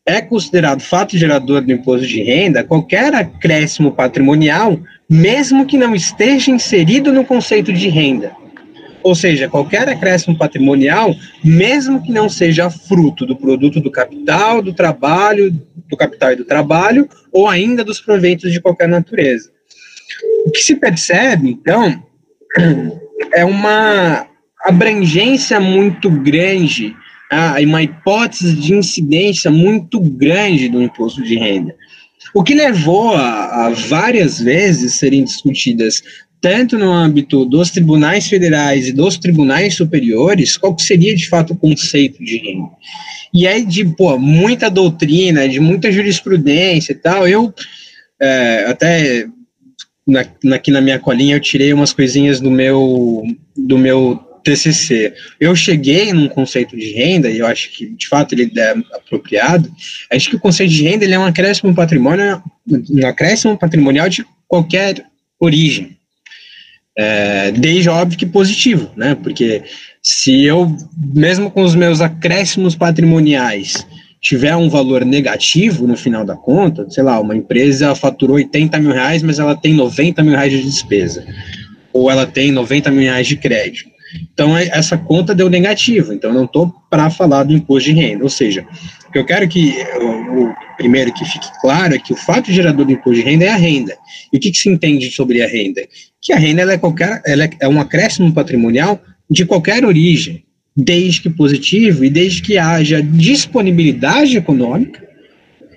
é 0.05 0.21
considerado 0.21 0.79
fato 0.79 1.17
gerador 1.17 1.61
do 1.61 1.71
imposto 1.71 2.07
de 2.07 2.21
renda 2.23 2.63
qualquer 2.63 3.13
acréscimo 3.13 3.91
patrimonial, 3.91 4.79
mesmo 5.09 5.65
que 5.65 5.77
não 5.77 5.93
esteja 5.93 6.49
inserido 6.49 7.11
no 7.11 7.25
conceito 7.25 7.71
de 7.73 7.87
renda. 7.87 8.31
Ou 9.03 9.13
seja, 9.13 9.47
qualquer 9.47 9.87
acréscimo 9.87 10.37
patrimonial, 10.37 11.15
mesmo 11.43 12.01
que 12.01 12.11
não 12.11 12.27
seja 12.27 12.69
fruto 12.69 13.25
do 13.25 13.35
produto 13.35 13.79
do 13.79 13.91
capital, 13.91 14.61
do 14.61 14.73
trabalho, 14.73 15.53
do 15.89 15.97
capital 15.97 16.33
e 16.33 16.35
do 16.35 16.45
trabalho, 16.45 17.07
ou 17.31 17.47
ainda 17.47 17.83
dos 17.83 17.99
proventos 17.99 18.51
de 18.51 18.61
qualquer 18.61 18.87
natureza. 18.87 19.51
O 20.45 20.51
que 20.51 20.59
se 20.59 20.75
percebe, 20.75 21.49
então, 21.49 22.03
é 23.33 23.43
uma 23.45 24.27
abrangência 24.63 25.59
muito 25.59 26.09
grande, 26.09 26.95
ah, 27.31 27.61
e 27.61 27.65
uma 27.65 27.83
hipótese 27.83 28.55
de 28.55 28.73
incidência 28.73 29.51
muito 29.51 29.99
grande 29.99 30.69
do 30.69 30.81
imposto 30.81 31.21
de 31.23 31.35
renda. 31.37 31.75
O 32.33 32.43
que 32.43 32.53
levou 32.53 33.15
a, 33.15 33.67
a 33.67 33.69
várias 33.69 34.39
vezes 34.39 34.95
serem 34.95 35.23
discutidas 35.23 36.01
tanto 36.39 36.77
no 36.77 36.91
âmbito 36.91 37.45
dos 37.45 37.71
tribunais 37.71 38.27
federais 38.27 38.87
e 38.87 38.93
dos 38.93 39.17
tribunais 39.17 39.75
superiores, 39.75 40.57
qual 40.57 40.75
que 40.75 40.83
seria 40.83 41.15
de 41.15 41.27
fato 41.27 41.53
o 41.53 41.57
conceito 41.57 42.23
de 42.23 42.37
renda. 42.37 42.69
E 43.33 43.47
aí, 43.47 43.65
de 43.65 43.85
pô, 43.85 44.17
muita 44.17 44.69
doutrina, 44.69 45.47
de 45.47 45.59
muita 45.59 45.91
jurisprudência 45.91 46.91
e 46.91 46.95
tal, 46.95 47.27
eu 47.27 47.53
é, 48.19 48.65
até 48.67 49.27
na, 50.07 50.55
aqui 50.55 50.71
na 50.71 50.81
minha 50.81 50.99
colinha 50.99 51.35
eu 51.35 51.39
tirei 51.39 51.73
umas 51.73 51.91
coisinhas 51.91 52.39
do 52.39 52.49
meu, 52.49 53.23
do 53.55 53.77
meu 53.77 54.15
TCC. 54.43 55.13
Eu 55.39 55.55
cheguei 55.55 56.13
num 56.13 56.29
conceito 56.29 56.77
de 56.77 56.93
renda, 56.93 57.29
e 57.29 57.39
eu 57.39 57.45
acho 57.45 57.71
que 57.71 57.87
de 57.87 58.07
fato 58.07 58.33
ele 58.33 58.51
é 58.57 58.75
apropriado, 58.93 59.69
acho 60.11 60.29
que 60.29 60.35
o 60.37 60.39
conceito 60.39 60.71
de 60.71 60.83
renda 60.83 61.03
ele 61.03 61.13
é 61.13 61.19
um 61.19 61.25
acréscimo 61.25 61.75
patrimônio, 61.75 62.41
um 62.89 63.05
acréscimo 63.05 63.57
patrimonial 63.57 64.07
de 64.07 64.25
qualquer 64.47 65.05
origem. 65.39 65.96
É, 66.97 67.51
desde 67.51 67.89
óbvio 67.89 68.17
que 68.17 68.25
positivo, 68.25 68.89
né? 68.95 69.15
Porque 69.15 69.63
se 70.01 70.43
eu, 70.43 70.75
mesmo 71.13 71.51
com 71.51 71.61
os 71.61 71.75
meus 71.75 72.01
acréscimos 72.01 72.75
patrimoniais, 72.75 73.85
tiver 74.19 74.55
um 74.55 74.67
valor 74.67 75.05
negativo 75.05 75.85
no 75.85 75.95
final 75.95 76.25
da 76.25 76.35
conta, 76.35 76.89
sei 76.89 77.03
lá, 77.03 77.19
uma 77.19 77.35
empresa 77.35 77.93
faturou 77.93 78.37
80 78.37 78.79
mil 78.79 78.91
reais, 78.91 79.21
mas 79.21 79.37
ela 79.37 79.55
tem 79.55 79.73
90 79.73 80.23
mil 80.23 80.33
reais 80.33 80.51
de 80.51 80.63
despesa, 80.63 81.23
ou 81.93 82.09
ela 82.09 82.25
tem 82.25 82.51
90 82.51 82.89
mil 82.89 83.03
reais 83.03 83.27
de 83.27 83.37
crédito. 83.37 83.89
Então, 84.33 84.57
é, 84.57 84.67
essa 84.67 84.97
conta 84.97 85.35
deu 85.35 85.49
negativo, 85.49 86.13
então 86.13 86.33
não 86.33 86.45
estou 86.45 86.73
para 86.89 87.09
falar 87.09 87.43
do 87.43 87.53
imposto 87.53 87.89
de 87.89 87.95
renda. 87.95 88.23
Ou 88.23 88.29
seja, 88.29 88.65
o 89.07 89.11
que 89.11 89.19
eu 89.19 89.25
quero 89.25 89.47
que, 89.47 89.75
o, 90.01 90.53
primeiro 90.77 91.13
que 91.13 91.25
fique 91.25 91.47
claro 91.61 91.93
é 91.93 91.99
que 91.99 92.13
o 92.13 92.15
fato 92.15 92.51
gerador 92.51 92.85
do 92.85 92.91
imposto 92.91 93.15
de 93.15 93.21
renda 93.21 93.45
é 93.45 93.49
a 93.49 93.55
renda. 93.55 93.95
E 94.31 94.37
o 94.37 94.39
que, 94.39 94.51
que 94.51 94.57
se 94.57 94.69
entende 94.69 95.11
sobre 95.11 95.41
a 95.41 95.47
renda? 95.47 95.81
Que 96.21 96.33
a 96.33 96.37
renda 96.37 96.71
é, 96.71 96.77
qualquer, 96.77 97.21
é, 97.25 97.33
é 97.61 97.67
um 97.67 97.79
acréscimo 97.79 98.33
patrimonial 98.33 99.01
de 99.29 99.45
qualquer 99.45 99.85
origem, 99.85 100.45
desde 100.75 101.21
que 101.21 101.29
positivo 101.29 102.03
e 102.03 102.09
desde 102.09 102.41
que 102.41 102.57
haja 102.57 103.01
disponibilidade 103.01 104.37
econômica 104.37 105.07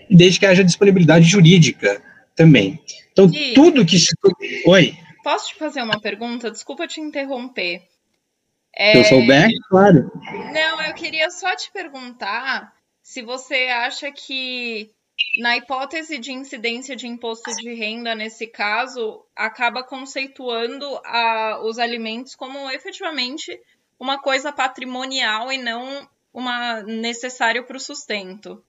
e 0.09 0.17
desde 0.17 0.41
que 0.41 0.47
haja 0.47 0.65
disponibilidade 0.65 1.27
jurídica 1.27 2.01
também. 2.35 2.81
Então, 3.13 3.31
tudo 3.55 3.85
que 3.85 3.99
se. 3.99 4.15
Oi. 4.67 4.95
Posso 5.23 5.49
te 5.49 5.57
fazer 5.57 5.83
uma 5.83 6.01
pergunta? 6.01 6.51
Desculpa 6.51 6.87
te 6.87 7.01
interromper. 7.01 7.83
É... 8.75 8.93
Se 8.93 8.99
eu 8.99 9.21
souber, 9.21 9.49
claro. 9.69 10.11
Não, 10.53 10.83
eu 10.83 10.95
queria 10.95 11.31
só 11.31 11.55
te 11.55 11.71
perguntar 11.73 12.73
se 13.03 13.23
você 13.23 13.67
acha 13.67 14.11
que, 14.13 14.91
na 15.39 15.57
hipótese 15.57 16.19
de 16.19 16.33
incidência 16.33 16.97
de 16.97 17.07
imposto 17.07 17.51
de 17.57 17.75
renda, 17.75 18.15
nesse 18.15 18.47
caso, 18.47 19.25
acaba 19.35 19.83
conceituando 19.83 20.85
a, 21.05 21.61
os 21.65 21.79
alimentos 21.79 22.35
como 22.35 22.71
efetivamente 22.71 23.59
uma 23.99 24.19
coisa 24.19 24.53
patrimonial 24.53 25.53
e 25.53 25.59
não 25.59 26.09
uma 26.33 26.83
necessário 26.83 27.65
para 27.65 27.77
o 27.77 27.81
sustento. 27.81 28.63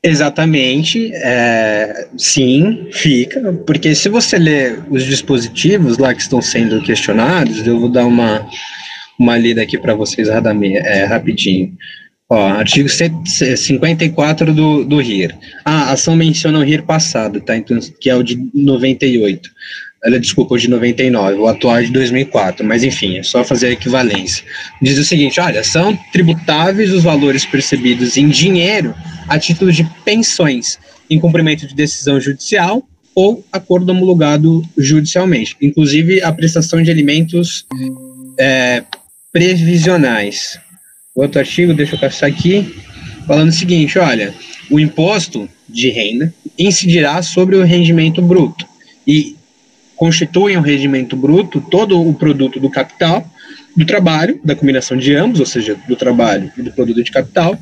Exatamente, 0.00 1.10
é, 1.12 2.08
sim, 2.16 2.88
fica, 2.92 3.52
porque 3.66 3.96
se 3.96 4.08
você 4.08 4.38
ler 4.38 4.84
os 4.88 5.04
dispositivos 5.04 5.98
lá 5.98 6.14
que 6.14 6.22
estão 6.22 6.40
sendo 6.40 6.80
questionados, 6.82 7.66
eu 7.66 7.80
vou 7.80 7.88
dar 7.88 8.06
uma, 8.06 8.48
uma 9.18 9.36
lida 9.36 9.60
aqui 9.60 9.76
para 9.76 9.94
vocês 9.94 10.28
é, 10.28 11.04
rapidinho. 11.04 11.76
Ó, 12.30 12.46
artigo 12.46 12.88
54 12.88 14.52
do, 14.52 14.84
do 14.84 14.98
RIR. 14.98 15.34
Ah, 15.64 15.84
a 15.84 15.92
ação 15.92 16.14
menciona 16.14 16.58
o 16.58 16.62
RIR 16.62 16.82
passado, 16.82 17.40
tá? 17.40 17.56
Então, 17.56 17.78
que 17.98 18.10
é 18.10 18.14
o 18.14 18.22
de 18.22 18.36
98. 18.52 19.50
Ela, 20.04 20.20
desculpa, 20.20 20.54
o 20.54 20.58
de 20.58 20.68
99, 20.68 21.38
o 21.38 21.46
atual 21.48 21.78
é 21.78 21.82
de 21.82 21.90
2004, 21.90 22.64
mas 22.64 22.84
enfim, 22.84 23.16
é 23.16 23.22
só 23.22 23.42
fazer 23.42 23.68
a 23.68 23.72
equivalência. 23.72 24.44
Diz 24.80 24.98
o 24.98 25.04
seguinte: 25.04 25.40
olha, 25.40 25.64
são 25.64 25.98
tributáveis 26.12 26.92
os 26.92 27.02
valores 27.02 27.46
percebidos 27.46 28.16
em 28.16 28.28
dinheiro 28.28 28.94
a 29.26 29.38
título 29.38 29.72
de 29.72 29.84
pensões, 30.04 30.78
em 31.10 31.18
cumprimento 31.18 31.66
de 31.66 31.74
decisão 31.74 32.20
judicial 32.20 32.86
ou 33.14 33.44
acordo 33.50 33.90
homologado 33.90 34.62
judicialmente, 34.76 35.56
inclusive 35.60 36.22
a 36.22 36.30
prestação 36.30 36.80
de 36.80 36.90
alimentos 36.90 37.66
é, 38.38 38.84
previsionais. 39.32 40.60
Outro 41.18 41.40
artigo, 41.40 41.74
deixa 41.74 41.96
eu 41.96 41.98
passar 41.98 42.28
aqui, 42.28 42.76
falando 43.26 43.48
o 43.48 43.52
seguinte: 43.52 43.98
olha, 43.98 44.32
o 44.70 44.78
imposto 44.78 45.48
de 45.68 45.90
renda 45.90 46.32
incidirá 46.56 47.20
sobre 47.22 47.56
o 47.56 47.64
rendimento 47.64 48.22
bruto 48.22 48.64
e 49.04 49.34
constituem 49.96 50.56
o 50.56 50.60
rendimento 50.60 51.16
bruto 51.16 51.60
todo 51.60 52.00
o 52.00 52.14
produto 52.14 52.60
do 52.60 52.70
capital, 52.70 53.28
do 53.76 53.84
trabalho, 53.84 54.38
da 54.44 54.54
combinação 54.54 54.96
de 54.96 55.12
ambos, 55.16 55.40
ou 55.40 55.46
seja, 55.46 55.76
do 55.88 55.96
trabalho 55.96 56.52
e 56.56 56.62
do 56.62 56.70
produto 56.70 57.02
de 57.02 57.10
capital, 57.10 57.58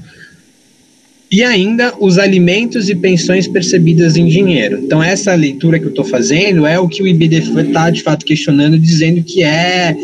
e 1.33 1.42
ainda 1.42 1.95
os 1.99 2.19
alimentos 2.19 2.90
e 2.90 2.95
pensões 2.95 3.49
percebidas 3.49 4.19
em 4.19 4.27
dinheiro. 4.27 4.81
Então, 4.85 5.03
essa 5.03 5.35
leitura 5.35 5.79
que 5.79 5.87
eu 5.87 5.90
estou 5.90 6.05
fazendo 6.05 6.66
é 6.66 6.79
o 6.79 6.87
que 6.87 7.03
o 7.03 7.07
IBDF 7.07 7.59
está, 7.59 7.88
de 7.88 8.03
fato, 8.03 8.27
questionando, 8.27 8.79
dizendo 8.79 9.23
que 9.23 9.42
é 9.42 9.97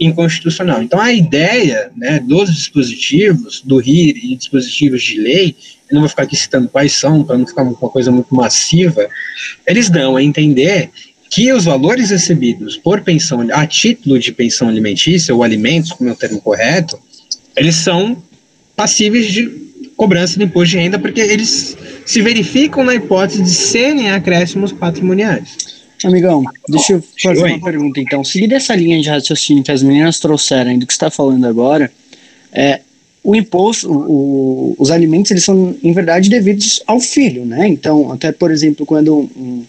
inconstitucional. 0.00 0.82
Então, 0.82 1.00
a 1.00 1.12
ideia 1.12 1.90
né, 1.96 2.20
dos 2.20 2.52
dispositivos, 2.52 3.62
do 3.62 3.78
RIR 3.78 4.16
e 4.16 4.36
dispositivos 4.36 5.02
de 5.02 5.18
lei, 5.20 5.56
eu 5.88 5.94
não 5.94 6.00
vou 6.00 6.08
ficar 6.08 6.24
aqui 6.24 6.36
citando 6.36 6.68
quais 6.68 6.92
são, 6.92 7.22
para 7.22 7.38
não 7.38 7.46
ficar 7.46 7.62
uma 7.62 7.74
coisa 7.74 8.10
muito 8.10 8.34
massiva, 8.34 9.08
eles 9.66 9.88
dão 9.88 10.16
a 10.16 10.22
entender 10.22 10.90
que 11.30 11.52
os 11.52 11.64
valores 11.64 12.10
recebidos 12.10 12.76
por 12.76 13.00
pensão, 13.00 13.46
a 13.52 13.66
título 13.66 14.18
de 14.18 14.32
pensão 14.32 14.68
alimentícia, 14.68 15.34
ou 15.34 15.42
alimentos, 15.42 15.92
como 15.92 16.10
é 16.10 16.12
o 16.12 16.16
termo 16.16 16.40
correto, 16.40 16.98
eles 17.56 17.76
são 17.76 18.22
passíveis 18.76 19.32
de 19.32 19.64
cobrança 19.96 20.38
de 20.38 20.44
imposto 20.44 20.70
de 20.70 20.78
renda, 20.78 20.98
porque 20.98 21.20
eles 21.20 21.76
se 22.04 22.20
verificam 22.20 22.84
na 22.84 22.94
hipótese 22.94 23.42
de 23.42 23.50
serem 23.50 24.10
acréscimos 24.10 24.72
patrimoniais. 24.72 25.83
Amigão, 26.04 26.44
deixa 26.68 26.94
eu 26.94 27.04
fazer 27.22 27.44
uma 27.44 27.60
pergunta 27.60 28.00
então. 28.00 28.22
Seguindo 28.22 28.52
essa 28.52 28.74
linha 28.74 29.00
de 29.00 29.08
raciocínio 29.08 29.62
que 29.62 29.72
as 29.72 29.82
meninas 29.82 30.18
trouxeram 30.18 30.78
do 30.78 30.86
que 30.86 30.92
está 30.92 31.10
falando 31.10 31.46
agora, 31.46 31.90
é, 32.52 32.80
o 33.22 33.34
imposto, 33.34 33.90
o, 33.90 34.76
os 34.78 34.90
alimentos, 34.90 35.30
eles 35.30 35.44
são, 35.44 35.74
em 35.82 35.92
verdade, 35.92 36.28
devidos 36.28 36.82
ao 36.86 37.00
filho, 37.00 37.46
né? 37.46 37.66
Então, 37.66 38.12
até, 38.12 38.30
por 38.30 38.50
exemplo, 38.50 38.84
quando 38.84 39.16
um, 39.16 39.64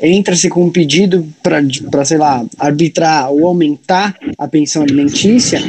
entra-se 0.00 0.48
com 0.48 0.64
um 0.64 0.70
pedido 0.70 1.26
para, 1.42 2.04
sei 2.04 2.16
lá, 2.16 2.44
arbitrar 2.56 3.30
ou 3.30 3.46
aumentar 3.46 4.16
a 4.38 4.48
pensão 4.48 4.82
alimentícia, 4.82 5.60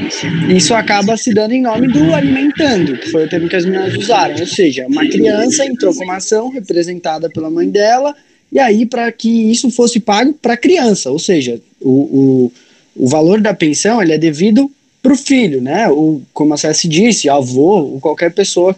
isso 0.55 0.73
acaba 0.73 1.17
se 1.17 1.33
dando 1.33 1.53
em 1.53 1.61
nome 1.61 1.87
do 1.87 2.13
alimentando, 2.13 2.97
que 2.97 3.09
foi 3.09 3.25
o 3.25 3.29
termo 3.29 3.49
que 3.49 3.55
as 3.55 3.65
meninas 3.65 3.95
usaram. 3.95 4.35
Ou 4.39 4.47
seja, 4.47 4.85
uma 4.87 5.05
criança 5.07 5.65
entrou 5.65 5.93
com 5.93 6.03
uma 6.03 6.17
ação 6.17 6.49
representada 6.49 7.29
pela 7.29 7.49
mãe 7.49 7.69
dela, 7.69 8.15
e 8.51 8.59
aí 8.59 8.85
para 8.85 9.11
que 9.11 9.29
isso 9.29 9.69
fosse 9.69 9.99
pago 9.99 10.33
para 10.33 10.53
a 10.53 10.57
criança, 10.57 11.09
ou 11.09 11.19
seja, 11.19 11.59
o, 11.79 11.89
o, 11.89 12.51
o 12.95 13.07
valor 13.07 13.39
da 13.39 13.53
pensão 13.53 14.01
ele 14.01 14.13
é 14.13 14.17
devido 14.17 14.69
para 15.01 15.13
o 15.13 15.17
filho, 15.17 15.61
né? 15.61 15.89
O, 15.89 16.21
como 16.33 16.53
a 16.53 16.57
César 16.57 16.87
disse, 16.87 17.29
avô 17.29 17.79
ou 17.79 17.99
qualquer 17.99 18.31
pessoa 18.33 18.75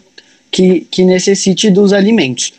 que, 0.50 0.86
que 0.90 1.04
necessite 1.04 1.70
dos 1.70 1.92
alimentos. 1.92 2.52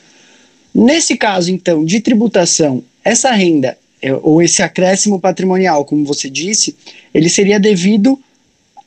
Nesse 0.74 1.16
caso, 1.16 1.52
então, 1.52 1.86
de 1.86 2.02
tributação, 2.02 2.84
essa 3.04 3.32
renda 3.32 3.78
é, 4.02 4.14
ou 4.14 4.42
esse 4.42 4.62
acréscimo 4.62 5.20
patrimonial, 5.20 5.86
como 5.86 6.06
você 6.06 6.30
disse, 6.30 6.76
ele 7.14 7.30
seria 7.30 7.60
devido 7.60 8.20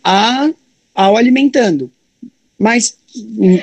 a, 0.04 0.50
ao 0.94 1.16
alimentando. 1.16 1.90
Mas, 2.58 2.96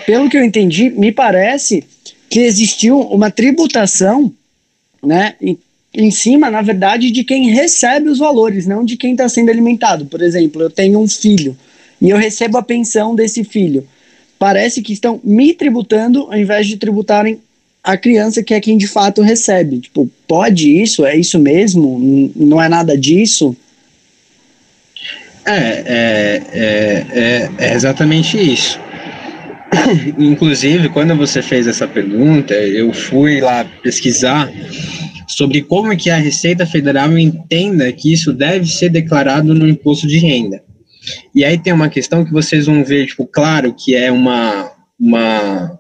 pelo 0.06 0.30
que 0.30 0.38
eu 0.38 0.44
entendi, 0.44 0.90
me 0.90 1.12
parece 1.12 1.84
que 2.30 2.40
existiu 2.40 3.00
uma 3.00 3.30
tributação 3.30 4.34
né, 5.06 5.36
em, 5.42 5.58
em 5.94 6.12
cima, 6.12 6.50
na 6.50 6.62
verdade, 6.62 7.12
de 7.12 7.24
quem 7.24 7.50
recebe 7.50 8.10
os 8.10 8.20
valores, 8.20 8.66
não 8.68 8.84
de 8.84 8.98
quem 8.98 9.12
está 9.12 9.28
sendo 9.30 9.50
alimentado. 9.50 10.06
Por 10.06 10.22
exemplo, 10.22 10.62
eu 10.62 10.70
tenho 10.70 11.00
um 11.00 11.08
filho 11.08 11.58
e 12.02 12.10
eu 12.10 12.18
recebo 12.18 12.58
a 12.58 12.64
pensão 12.64 13.16
desse 13.16 13.44
filho. 13.44 13.88
Parece 14.38 14.82
que 14.82 14.94
estão 14.94 15.20
me 15.24 15.54
tributando 15.54 16.24
ao 16.24 16.38
invés 16.38 16.68
de 16.68 16.78
tributarem 16.78 17.40
a 17.84 17.96
criança 17.96 18.44
que 18.44 18.54
é 18.54 18.60
quem 18.60 18.78
de 18.78 18.88
fato 18.88 19.22
recebe. 19.22 19.80
Tipo, 19.80 20.10
pode 20.28 20.82
isso? 20.82 21.06
É 21.06 21.16
isso 21.16 21.40
mesmo? 21.40 22.32
Não 22.36 22.62
é 22.62 22.68
nada 22.68 22.98
disso? 22.98 23.56
É, 25.46 25.54
é, 25.54 26.42
é, 26.52 27.06
é, 27.12 27.52
é 27.60 27.74
exatamente 27.74 28.38
isso. 28.38 28.80
inclusive, 30.18 30.90
quando 30.90 31.16
você 31.16 31.42
fez 31.42 31.68
essa 31.68 31.88
pergunta, 31.88 32.54
eu 32.54 32.92
fui 32.94 33.40
lá 33.42 33.66
pesquisar 33.84 34.52
sobre 35.28 35.62
como 35.62 35.96
que 35.98 36.10
a 36.10 36.18
Receita 36.18 36.66
Federal 36.66 37.18
entenda 37.18 37.92
que 37.92 38.14
isso 38.14 38.32
deve 38.32 38.68
ser 38.68 38.90
declarado 38.90 39.54
no 39.54 39.68
imposto 39.68 40.08
de 40.08 40.18
renda. 40.18 40.64
E 41.34 41.44
aí 41.44 41.58
tem 41.58 41.74
uma 41.74 41.90
questão 41.90 42.26
que 42.26 42.32
vocês 42.32 42.66
vão 42.66 42.84
ver, 42.84 43.08
tipo, 43.08 43.26
claro 43.26 43.74
que 43.74 43.96
é 43.96 44.12
uma, 44.12 44.72
uma 45.00 45.80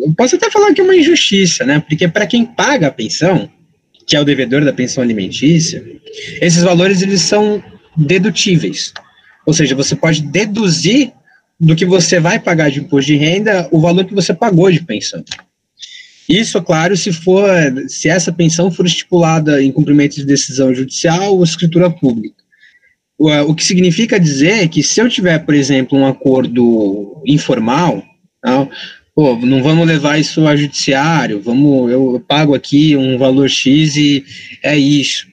eu 0.00 0.12
posso 0.16 0.36
até 0.36 0.50
falar 0.50 0.72
que 0.74 0.80
é 0.80 0.84
uma 0.84 0.96
injustiça, 0.96 1.64
né? 1.64 1.80
Porque 1.80 2.08
para 2.08 2.26
quem 2.26 2.44
paga 2.44 2.88
a 2.88 2.92
pensão, 2.92 3.48
que 4.06 4.16
é 4.16 4.20
o 4.20 4.24
devedor 4.24 4.64
da 4.64 4.72
pensão 4.72 5.02
alimentícia, 5.02 5.84
esses 6.40 6.62
valores 6.62 7.02
eles 7.02 7.20
são 7.20 7.62
dedutíveis. 7.96 8.92
Ou 9.46 9.52
seja, 9.52 9.74
você 9.74 9.96
pode 9.96 10.22
deduzir 10.22 11.12
do 11.60 11.74
que 11.74 11.84
você 11.84 12.20
vai 12.20 12.38
pagar 12.38 12.70
de 12.70 12.80
imposto 12.80 13.10
de 13.10 13.16
renda 13.16 13.68
o 13.72 13.80
valor 13.80 14.04
que 14.04 14.14
você 14.14 14.32
pagou 14.32 14.70
de 14.70 14.82
pensão. 14.82 15.24
Isso, 16.28 16.60
claro, 16.62 16.96
se 16.96 17.12
for 17.12 17.48
se 17.88 18.08
essa 18.08 18.30
pensão 18.30 18.70
for 18.70 18.84
estipulada 18.84 19.62
em 19.62 19.72
cumprimento 19.72 20.16
de 20.16 20.26
decisão 20.26 20.74
judicial 20.74 21.34
ou 21.34 21.42
escritura 21.42 21.90
pública. 21.90 22.36
O, 23.16 23.30
o 23.30 23.54
que 23.54 23.64
significa 23.64 24.20
dizer 24.20 24.68
que 24.68 24.82
se 24.82 25.00
eu 25.00 25.08
tiver, 25.08 25.38
por 25.38 25.54
exemplo, 25.54 25.98
um 25.98 26.06
acordo 26.06 27.22
informal, 27.26 28.04
não, 28.44 28.70
pô, 29.14 29.36
não 29.36 29.62
vamos 29.62 29.86
levar 29.86 30.20
isso 30.20 30.46
a 30.46 30.54
judiciário, 30.54 31.40
vamos, 31.40 31.90
eu 31.90 32.22
pago 32.28 32.54
aqui 32.54 32.94
um 32.94 33.16
valor 33.16 33.48
X 33.48 33.96
e 33.96 34.24
é 34.62 34.78
isso. 34.78 35.26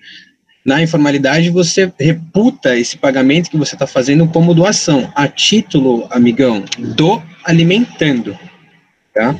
Na 0.66 0.82
informalidade, 0.82 1.52
você 1.52 1.92
reputa 2.00 2.76
esse 2.76 2.98
pagamento 2.98 3.52
que 3.52 3.58
você 3.58 3.76
está 3.76 3.86
fazendo 3.86 4.28
como 4.28 4.56
doação, 4.56 5.12
a 5.16 5.28
título, 5.28 6.08
amigão, 6.10 6.66
do 6.96 7.22
alimentando. 7.44 8.36
Tá? 9.14 9.36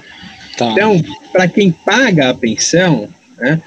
tá. 0.56 0.72
Então, 0.72 1.04
para 1.32 1.48
quem 1.48 1.72
paga 1.72 2.30
a 2.30 2.34
pensão, 2.36 3.10
né, 3.40 3.60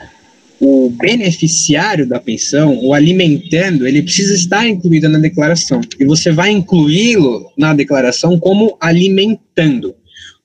o 0.61 0.89
beneficiário 0.91 2.07
da 2.07 2.21
pensão, 2.21 2.79
o 2.81 2.95
alimentando, 2.95 3.89
ele 3.89 4.03
precisa 4.03 4.35
estar 4.35 4.69
incluído 4.69 5.09
na 5.09 5.19
declaração. 5.19 5.81
E 5.99 6.05
você 6.05 6.31
vai 6.31 6.51
incluí-lo 6.51 7.51
na 7.57 7.75
declaração 7.75 8.39
como 8.39 8.77
alimentando 8.81 9.97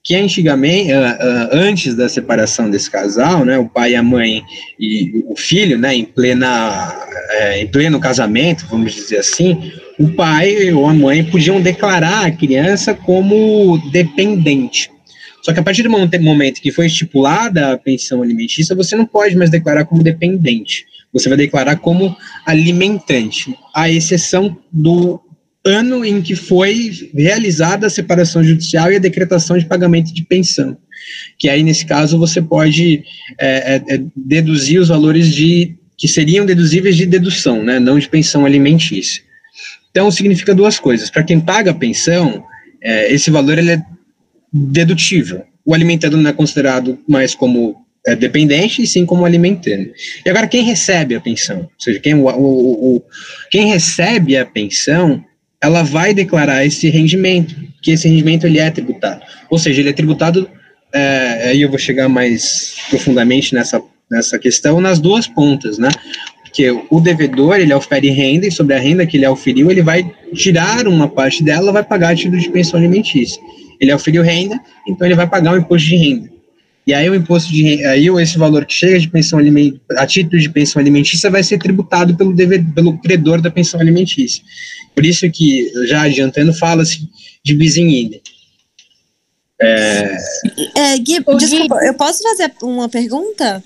que 0.04 0.15
antigamente, 0.15 0.91
uh, 0.91 0.97
uh, 0.97 1.49
antes 1.54 1.95
da 1.95 2.10
separação 2.10 2.69
desse 2.69 2.91
casal, 2.91 3.45
né, 3.45 3.58
o 3.58 3.69
pai, 3.69 3.95
a 3.95 4.04
mãe 4.04 4.43
e 4.78 5.23
o 5.28 5.36
filho, 5.36 5.78
né, 5.78 5.95
em 5.95 6.04
plena, 6.04 7.03
uh, 7.34 7.58
em 7.58 7.67
pleno 7.67 8.00
casamento, 8.00 8.65
vamos 8.69 8.93
dizer 8.93 9.17
assim, 9.17 9.72
o 10.00 10.10
pai 10.10 10.72
ou 10.72 10.88
a 10.88 10.93
mãe 10.93 11.24
podiam 11.24 11.62
declarar 11.62 12.26
a 12.26 12.32
criança 12.32 12.93
como 12.93 13.78
dependente. 13.91 14.91
Só 15.41 15.52
que 15.52 15.60
a 15.60 15.63
partir 15.63 15.84
do 15.84 15.89
momento 15.89 16.62
que 16.62 16.72
foi 16.72 16.86
estipulada 16.86 17.74
a 17.74 17.78
pensão 17.78 18.22
alimentícia, 18.22 18.76
você 18.76 18.96
não 18.96 19.06
pode 19.06 19.36
mais 19.36 19.50
declarar 19.50 19.84
como 19.86 20.02
dependente. 20.02 20.86
Você 21.12 21.28
vai 21.28 21.38
declarar 21.38 21.76
como 21.76 22.15
alimentante, 22.46 23.54
à 23.76 23.89
exceção 23.89 24.58
do 24.72 25.22
ano 25.65 26.04
em 26.04 26.22
que 26.22 26.36
foi 26.36 26.91
realizada 27.13 27.88
a 27.88 27.89
separação 27.89 28.43
judicial 28.43 28.91
e 28.91 28.96
a 28.96 29.00
decretação 29.00 29.58
de 29.58 29.65
pagamento 29.65 30.13
de 30.13 30.24
pensão. 30.24 30.78
Que 31.38 31.50
aí, 31.50 31.63
nesse 31.63 31.86
caso, 31.86 32.17
você 32.17 32.41
pode 32.41 33.04
é, 33.39 33.76
é, 33.76 33.96
é, 33.96 34.04
deduzir 34.15 34.80
os 34.80 34.89
valores 34.89 35.34
de 35.34 35.76
que 35.97 36.08
seriam 36.08 36.45
deduzíveis 36.45 36.95
de 36.95 37.06
dedução, 37.06 37.63
né, 37.63 37.79
não 37.79 37.99
de 37.99 38.10
pensão 38.10 38.45
alimentícia. 38.45 39.23
Então, 39.91 40.10
significa 40.10 40.56
duas 40.56 40.79
coisas. 40.79 41.10
Para 41.10 41.23
quem 41.23 41.39
paga 41.39 41.71
a 41.71 41.75
pensão, 41.75 42.43
é, 42.82 43.13
esse 43.13 43.29
valor 43.29 43.58
ele 43.58 43.71
é 43.73 43.82
dedutível. 44.51 45.43
O 45.65 45.73
alimentando 45.73 46.17
não 46.17 46.29
é 46.29 46.34
considerado 46.34 46.99
mais 47.08 47.36
como 47.36 47.84
é, 48.06 48.15
dependente 48.15 48.82
e 48.82 48.88
sim 48.88 49.06
como 49.06 49.25
alimentando. 49.25 49.91
E 50.25 50.29
agora, 50.29 50.47
quem 50.47 50.63
recebe 50.63 51.15
a 51.15 51.21
pensão? 51.21 51.60
Ou 51.60 51.71
seja, 51.79 51.99
quem, 51.99 52.15
o, 52.15 52.25
o, 52.27 52.95
o, 52.95 53.03
quem 53.49 53.67
recebe 53.67 54.36
a 54.36 54.45
pensão 54.45 55.23
ela 55.62 55.82
vai 55.82 56.13
declarar 56.13 56.65
esse 56.65 56.89
rendimento, 56.89 57.56
que 57.82 57.91
esse 57.91 58.06
rendimento 58.06 58.45
ele 58.45 58.60
é 58.60 58.69
tributado. 58.69 59.21
Ou 59.49 59.58
seja, 59.58 59.79
ele 59.79 59.89
é 59.89 59.93
tributado, 59.93 60.49
é, 60.91 61.51
aí 61.51 61.62
eu 61.62 61.69
vou 61.69 61.79
chegar 61.79 62.10
mais 62.10 62.75
profundamente 62.89 63.56
nessa, 63.56 63.82
nessa 64.13 64.38
questão, 64.38 64.80
nas 64.80 64.99
duas 64.99 65.28
pontas, 65.28 65.78
né? 65.78 65.89
Porque 66.43 66.69
o 66.89 67.02
devedor, 67.02 67.56
ele 67.56 67.73
ofere 67.73 68.12
renda, 68.12 68.47
e 68.47 68.52
sobre 68.52 68.76
a 68.76 68.80
renda 68.80 69.08
que 69.08 69.17
ele 69.17 69.28
oferiu, 69.28 69.71
ele 69.71 69.82
vai 69.82 70.10
tirar 70.34 70.88
uma 70.88 71.08
parte 71.08 71.43
dela, 71.43 71.71
vai 71.71 71.84
pagar 71.84 72.10
a 72.10 72.15
título 72.15 72.39
de 72.39 72.49
pensão 72.49 72.80
alimentícia. 72.80 73.41
Ele 73.82 73.91
oferiu 73.91 74.21
renda, 74.21 74.60
então 74.88 75.08
ele 75.08 75.15
vai 75.15 75.28
pagar 75.28 75.54
o 75.54 75.58
imposto 75.58 75.89
de 75.89 75.95
renda. 75.95 76.32
E 76.86 76.93
aí 76.93 77.10
o 77.10 77.15
imposto 77.15 77.52
de 77.52 77.84
aí 77.86 78.08
esse 78.21 78.38
valor 78.38 78.65
que 78.65 78.73
chega 78.73 78.99
de 78.99 79.08
pensão 79.08 79.39
alimentícia, 79.39 79.82
a 79.97 80.06
título 80.06 80.39
de 80.39 80.49
pensão 80.49 80.80
alimentícia 80.82 81.30
vai 81.30 81.41
ser 81.41 81.58
tributado 81.58 82.15
pelo 82.15 82.34
devedor, 82.34 82.73
pelo 82.73 82.97
credor 82.99 83.41
da 83.41 83.49
pensão 83.49 83.80
alimentícia. 83.80 84.43
Por 84.93 85.06
isso 85.06 85.30
que, 85.32 85.71
já 85.88 86.04
adiantando, 86.04 86.54
fala-se 86.54 87.10
de 87.43 87.56
bis 87.56 87.78
in 87.78 88.12
É... 89.60 90.17
É, 90.76 90.97
Gui, 90.99 91.23
desculpa, 91.38 91.80
Gui. 91.80 91.88
eu 91.88 91.93
posso 91.93 92.21
fazer 92.21 92.52
uma 92.62 92.89
pergunta? 92.89 93.63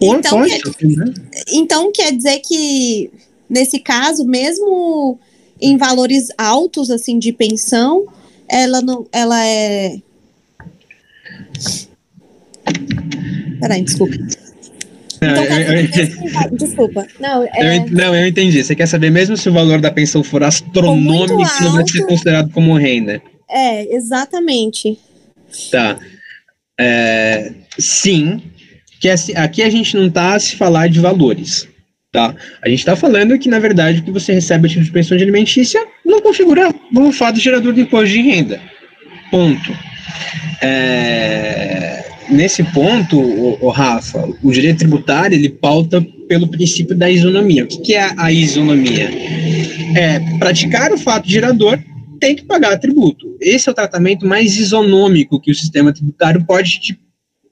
Então, 0.00 0.42
quer, 0.44 0.60
né? 0.86 1.14
então 1.52 1.92
quer 1.92 2.12
dizer 2.12 2.40
que, 2.40 3.10
nesse 3.48 3.78
caso, 3.78 4.24
mesmo 4.24 5.18
em 5.60 5.76
valores 5.76 6.28
altos, 6.38 6.90
assim, 6.90 7.18
de 7.18 7.32
pensão, 7.32 8.06
ela, 8.48 8.80
não, 8.80 9.06
ela 9.12 9.44
é... 9.44 9.98
Peraí, 13.60 13.82
desculpa. 13.82 14.16
Não, 15.20 15.44
então, 15.44 15.58
eu, 15.58 15.80
eu, 15.80 16.56
desculpa. 16.56 17.06
Não, 17.20 17.44
é... 17.44 17.76
eu, 17.78 17.90
não, 17.90 18.14
eu 18.14 18.26
entendi. 18.26 18.64
Você 18.64 18.74
quer 18.74 18.86
saber 18.86 19.10
mesmo 19.10 19.36
se 19.36 19.50
o 19.50 19.52
valor 19.52 19.78
da 19.78 19.90
pensão 19.90 20.24
for 20.24 20.42
astronômico, 20.42 21.42
alto, 21.42 21.62
não 21.62 21.72
vai 21.74 21.86
ser 21.86 22.06
considerado 22.06 22.50
como 22.52 22.74
renda? 22.74 23.20
É, 23.48 23.94
exatamente. 23.94 24.98
Tá. 25.70 25.98
É, 26.78 27.52
sim, 27.78 28.40
que 29.00 29.08
assim, 29.08 29.34
aqui 29.34 29.62
a 29.62 29.70
gente 29.70 29.96
não 29.96 30.06
está 30.06 30.34
a 30.34 30.38
se 30.38 30.54
falar 30.56 30.88
de 30.88 31.00
valores, 31.00 31.66
tá? 32.12 32.34
A 32.62 32.68
gente 32.68 32.80
está 32.80 32.94
falando 32.94 33.38
que, 33.38 33.48
na 33.48 33.58
verdade, 33.58 34.00
o 34.00 34.02
que 34.04 34.10
você 34.10 34.32
recebe 34.34 34.68
a 34.68 34.70
de 34.70 34.90
pensão 34.90 35.16
de 35.16 35.22
alimentícia 35.22 35.82
não 36.04 36.20
configura 36.20 36.72
o 36.94 37.10
fato 37.10 37.40
gerador 37.40 37.72
de 37.72 37.80
imposto 37.80 38.08
de 38.08 38.20
renda. 38.20 38.60
Ponto. 39.30 39.72
É, 40.60 42.04
nesse 42.28 42.62
ponto, 42.62 43.18
o, 43.18 43.58
o, 43.64 43.70
Rafa, 43.70 44.28
o 44.42 44.52
direito 44.52 44.80
tributário 44.80 45.34
ele 45.34 45.48
pauta 45.48 46.06
pelo 46.28 46.48
princípio 46.48 46.94
da 46.94 47.10
isonomia. 47.10 47.64
O 47.64 47.66
que, 47.66 47.78
que 47.80 47.94
é 47.94 48.12
a 48.16 48.30
isonomia? 48.30 49.08
É 49.96 50.20
praticar 50.38 50.92
o 50.92 50.98
fato 50.98 51.28
gerador 51.28 51.78
tem 52.20 52.36
que 52.36 52.44
pagar 52.44 52.78
tributo. 52.78 53.34
Esse 53.40 53.68
é 53.68 53.72
o 53.72 53.74
tratamento 53.74 54.26
mais 54.26 54.58
isonômico 54.58 55.40
que 55.40 55.50
o 55.50 55.54
sistema 55.54 55.90
tributário 55.90 56.44
pode 56.44 56.78
te 56.78 57.00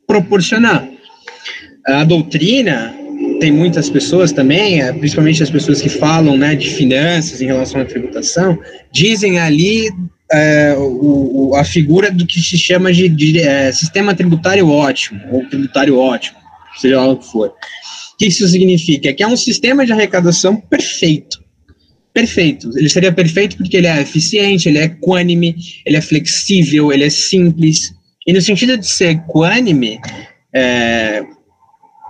proporcionar. 0.06 0.86
A 1.88 2.04
doutrina 2.04 2.94
tem 3.40 3.50
muitas 3.50 3.88
pessoas 3.88 4.30
também, 4.32 4.82
é, 4.82 4.92
principalmente 4.92 5.42
as 5.42 5.50
pessoas 5.50 5.80
que 5.80 5.88
falam 5.88 6.36
né, 6.36 6.54
de 6.54 6.68
finanças 6.70 7.40
em 7.40 7.46
relação 7.46 7.80
à 7.80 7.84
tributação, 7.84 8.58
dizem 8.92 9.38
ali 9.38 9.88
é, 10.30 10.74
o, 10.76 11.54
a 11.56 11.64
figura 11.64 12.10
do 12.10 12.26
que 12.26 12.40
se 12.40 12.58
chama 12.58 12.92
de, 12.92 13.08
de 13.08 13.40
é, 13.40 13.72
sistema 13.72 14.14
tributário 14.14 14.68
ótimo, 14.68 15.20
ou 15.30 15.48
tributário 15.48 15.98
ótimo, 15.98 16.36
seja 16.78 17.00
lá 17.00 17.08
o 17.08 17.16
que 17.16 17.26
for. 17.26 17.48
O 17.48 18.16
que 18.18 18.26
isso 18.26 18.46
significa? 18.48 19.12
Que 19.14 19.22
é 19.22 19.26
um 19.26 19.36
sistema 19.36 19.86
de 19.86 19.92
arrecadação 19.92 20.56
perfeito. 20.56 21.42
Perfeito. 22.12 22.70
Ele 22.76 22.88
seria 22.88 23.12
perfeito 23.12 23.56
porque 23.56 23.76
ele 23.76 23.86
é 23.86 24.00
eficiente, 24.00 24.68
ele 24.68 24.78
é 24.78 24.84
equânime, 24.84 25.54
ele 25.86 25.96
é 25.96 26.00
flexível, 26.00 26.92
ele 26.92 27.04
é 27.04 27.10
simples. 27.10 27.94
E 28.26 28.32
no 28.32 28.42
sentido 28.42 28.76
de 28.76 28.86
ser 28.86 29.10
equânime, 29.10 30.00
é, 30.52 31.22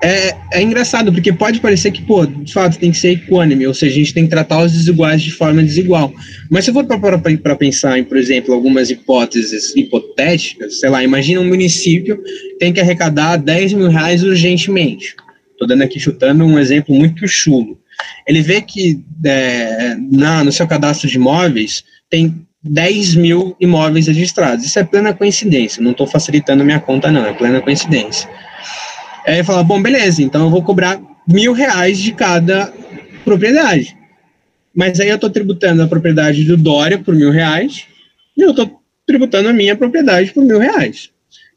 é, 0.02 0.36
é 0.52 0.62
engraçado, 0.62 1.12
porque 1.12 1.32
pode 1.32 1.60
parecer 1.60 1.90
que, 1.90 2.02
pô, 2.02 2.24
de 2.24 2.52
fato, 2.52 2.78
tem 2.78 2.92
que 2.92 2.98
ser 2.98 3.12
equânime, 3.12 3.66
ou 3.66 3.74
seja, 3.74 3.94
a 3.94 3.98
gente 3.98 4.14
tem 4.14 4.24
que 4.24 4.30
tratar 4.30 4.64
os 4.64 4.72
desiguais 4.72 5.20
de 5.20 5.32
forma 5.32 5.62
desigual. 5.62 6.12
Mas 6.48 6.64
se 6.64 6.70
eu 6.70 6.74
for 6.74 6.84
para 6.84 7.56
pensar 7.56 7.98
em, 7.98 8.04
por 8.04 8.16
exemplo, 8.16 8.54
algumas 8.54 8.90
hipóteses 8.90 9.74
hipotéticas, 9.74 10.78
sei 10.78 10.88
lá, 10.88 11.02
imagina 11.02 11.40
um 11.40 11.48
município 11.48 12.22
tem 12.60 12.72
que 12.72 12.80
arrecadar 12.80 13.36
10 13.36 13.72
mil 13.72 13.88
reais 13.88 14.22
urgentemente. 14.22 15.16
Estou 15.52 15.66
dando 15.66 15.82
aqui, 15.82 15.98
chutando 15.98 16.44
um 16.44 16.58
exemplo 16.58 16.94
muito 16.94 17.26
chulo. 17.26 17.80
Ele 18.26 18.40
vê 18.40 18.60
que 18.60 19.00
é, 19.24 19.96
na, 20.12 20.44
no 20.44 20.52
seu 20.52 20.68
cadastro 20.68 21.08
de 21.08 21.16
imóveis 21.16 21.82
tem 22.08 22.46
10 22.62 23.16
mil 23.16 23.56
imóveis 23.60 24.06
registrados. 24.06 24.64
Isso 24.64 24.78
é 24.78 24.84
plena 24.84 25.12
coincidência, 25.12 25.82
não 25.82 25.90
estou 25.90 26.06
facilitando 26.06 26.64
minha 26.64 26.78
conta, 26.78 27.10
não, 27.10 27.26
é 27.26 27.32
plena 27.32 27.60
coincidência. 27.60 28.28
Aí 29.28 29.44
fala, 29.44 29.62
bom, 29.62 29.80
beleza, 29.82 30.22
então 30.22 30.44
eu 30.44 30.50
vou 30.50 30.62
cobrar 30.62 30.98
mil 31.26 31.52
reais 31.52 31.98
de 31.98 32.12
cada 32.12 32.72
propriedade. 33.24 33.94
Mas 34.74 34.98
aí 34.98 35.08
eu 35.10 35.16
estou 35.16 35.28
tributando 35.28 35.82
a 35.82 35.86
propriedade 35.86 36.44
do 36.44 36.56
Dória 36.56 36.98
por 36.98 37.14
mil 37.14 37.30
reais, 37.30 37.84
e 38.34 38.40
eu 38.40 38.50
estou 38.50 38.80
tributando 39.06 39.50
a 39.50 39.52
minha 39.52 39.76
propriedade 39.76 40.32
por 40.32 40.42
mil 40.42 40.58
reais. 40.58 41.10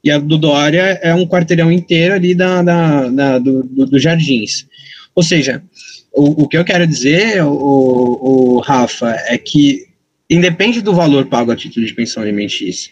E 0.03 0.12
a 0.12 0.17
do 0.17 0.38
Dória 0.38 0.99
é 1.01 1.13
um 1.13 1.25
quarteirão 1.25 1.71
inteiro 1.71 2.13
ali 2.13 2.36
da, 2.36 2.62
da, 2.62 3.07
da 3.07 3.39
do, 3.39 3.63
do, 3.63 3.86
do 3.86 3.99
Jardins. 3.99 4.67
Ou 5.15 5.23
seja, 5.23 5.63
o, 6.12 6.43
o 6.43 6.47
que 6.49 6.57
eu 6.57 6.65
quero 6.65 6.86
dizer, 6.86 7.41
o, 7.43 8.57
o 8.57 8.60
Rafa, 8.60 9.15
é 9.27 9.38
que 9.38 9.86
independe 10.29 10.81
do 10.81 10.93
valor 10.93 11.27
pago 11.27 11.51
a 11.51 11.55
título 11.55 11.86
de 11.86 11.93
pensão 11.93 12.21
alimentícia. 12.21 12.91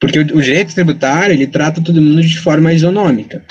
Porque 0.00 0.18
o, 0.18 0.22
o, 0.22 0.42
direito 0.42 0.74
tributário, 0.74 1.34
ele 1.34 1.46
trata 1.46 1.82
todo 1.82 2.00
mundo 2.00 2.22
de 2.22 2.38
forma 2.38 2.72
isonômica. 2.72 3.44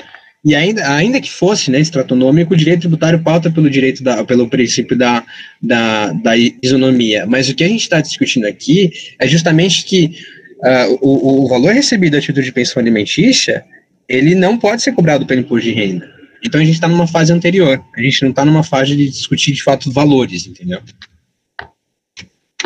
E 0.44 0.56
ainda, 0.56 0.92
ainda 0.92 1.22
que 1.22 1.30
fosse 1.30 1.70
né, 1.70 1.80
estratônomico, 1.80 2.54
o 2.54 2.58
direito 2.58 2.82
tributário 2.82 3.22
pauta 3.22 3.52
pelo 3.52 3.70
direito 3.70 4.04
da, 4.04 4.24
pelo 4.24 4.50
princípio 4.50 4.98
da, 4.98 5.24
da, 5.62 6.12
da 6.14 6.36
isonomia. 6.36 7.28
Mas 7.28 7.48
o 7.48 7.56
que 7.56 7.64
a 7.64 7.68
gente 7.68 7.82
está 7.82 8.02
discutindo 8.02 8.46
aqui 8.46 8.92
é 9.20 9.28
justamente 9.28 9.86
que 9.86 10.18
uh, 10.60 10.98
o, 11.00 11.44
o 11.44 11.48
valor 11.48 11.74
recebido 11.74 12.18
a 12.18 12.22
título 12.22 12.44
de 12.44 12.52
pensão 12.52 12.82
alimentícia, 12.82 13.64
ele 14.10 14.34
não 14.34 14.58
pode 14.58 14.82
ser 14.82 14.94
cobrado 14.94 15.28
pelo 15.28 15.42
imposto 15.42 15.70
de 15.70 15.74
renda. 15.74 16.12
Então 16.44 16.60
a 16.60 16.64
gente 16.64 16.74
está 16.74 16.88
numa 16.88 17.06
fase 17.06 17.32
anterior. 17.32 17.84
A 17.96 18.02
gente 18.02 18.24
não 18.24 18.32
está 18.32 18.44
numa 18.44 18.64
fase 18.64 18.96
de 18.96 19.10
discutir 19.10 19.52
de 19.52 19.62
fato 19.62 19.92
valores, 19.92 20.48
entendeu? 20.48 20.82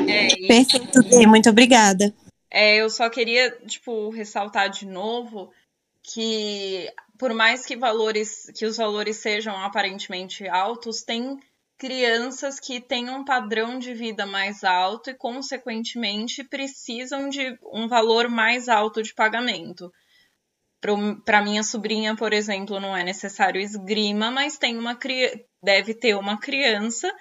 É, 0.08 0.28
e... 0.28 0.48
Perfeito, 0.48 1.28
muito 1.28 1.50
obrigada. 1.50 2.14
É, 2.50 2.78
eu 2.78 2.90
só 2.90 3.10
queria, 3.10 3.52
tipo, 3.68 4.10
ressaltar 4.12 4.70
de 4.70 4.86
novo 4.86 5.50
que 6.02 6.88
por 7.18 7.34
mais 7.34 7.66
que 7.66 7.76
valores, 7.76 8.46
que 8.56 8.66
os 8.66 8.78
valores 8.78 9.18
sejam 9.18 9.58
aparentemente 9.58 10.48
altos, 10.48 11.04
tem 11.04 11.38
crianças 11.78 12.60
que 12.60 12.80
têm 12.80 13.10
um 13.10 13.26
padrão 13.26 13.78
de 13.78 13.94
vida 13.94 14.26
mais 14.26 14.64
alto 14.64 15.10
e, 15.10 15.14
consequentemente, 15.14 16.44
precisam 16.44 17.28
de 17.30 17.58
um 17.74 17.88
valor 17.88 18.30
mais 18.30 18.70
alto 18.70 19.04
de 19.04 19.14
pagamento. 19.14 19.92
Para 21.26 21.42
minha 21.42 21.64
sobrinha, 21.64 22.16
por 22.16 22.32
exemplo, 22.32 22.80
não 22.80 22.96
é 22.96 23.04
necessário 23.04 23.60
esgrima, 23.60 24.30
mas 24.30 24.58
tem 24.58 24.78
uma 24.78 24.98
deve 25.62 25.96
ter 25.96 26.16
uma 26.16 26.40
criança 26.40 27.12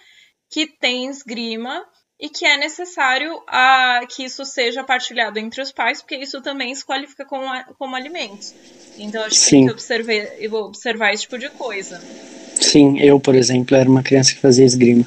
que 0.51 0.67
tem 0.67 1.09
esgrima 1.09 1.85
e 2.25 2.29
que 2.31 2.47
é 2.47 2.57
necessário 2.57 3.39
a, 3.47 4.01
que 4.09 4.25
isso 4.25 4.47
seja 4.47 4.83
partilhado 4.83 5.39
entre 5.39 5.61
os 5.61 5.71
pais, 5.71 6.01
porque 6.01 6.17
isso 6.17 6.41
também 6.41 6.75
se 6.75 6.83
qualifica 6.83 7.23
como, 7.27 7.45
como 7.79 7.95
alimentos. 7.95 8.55
Então, 8.97 9.23
acho 9.23 9.35
que 9.35 9.41
Sim. 9.41 9.51
tem 9.51 9.67
que 9.67 9.73
observar, 9.73 10.15
observar 10.55 11.13
esse 11.13 11.25
tipo 11.25 11.39
de 11.39 11.51
coisa. 11.51 12.01
Sim, 12.59 12.99
eu, 12.99 13.21
por 13.21 13.35
exemplo, 13.35 13.77
era 13.77 13.87
uma 13.87 14.03
criança 14.03 14.33
que 14.33 14.41
fazia 14.41 14.65
esgrima. 14.65 15.05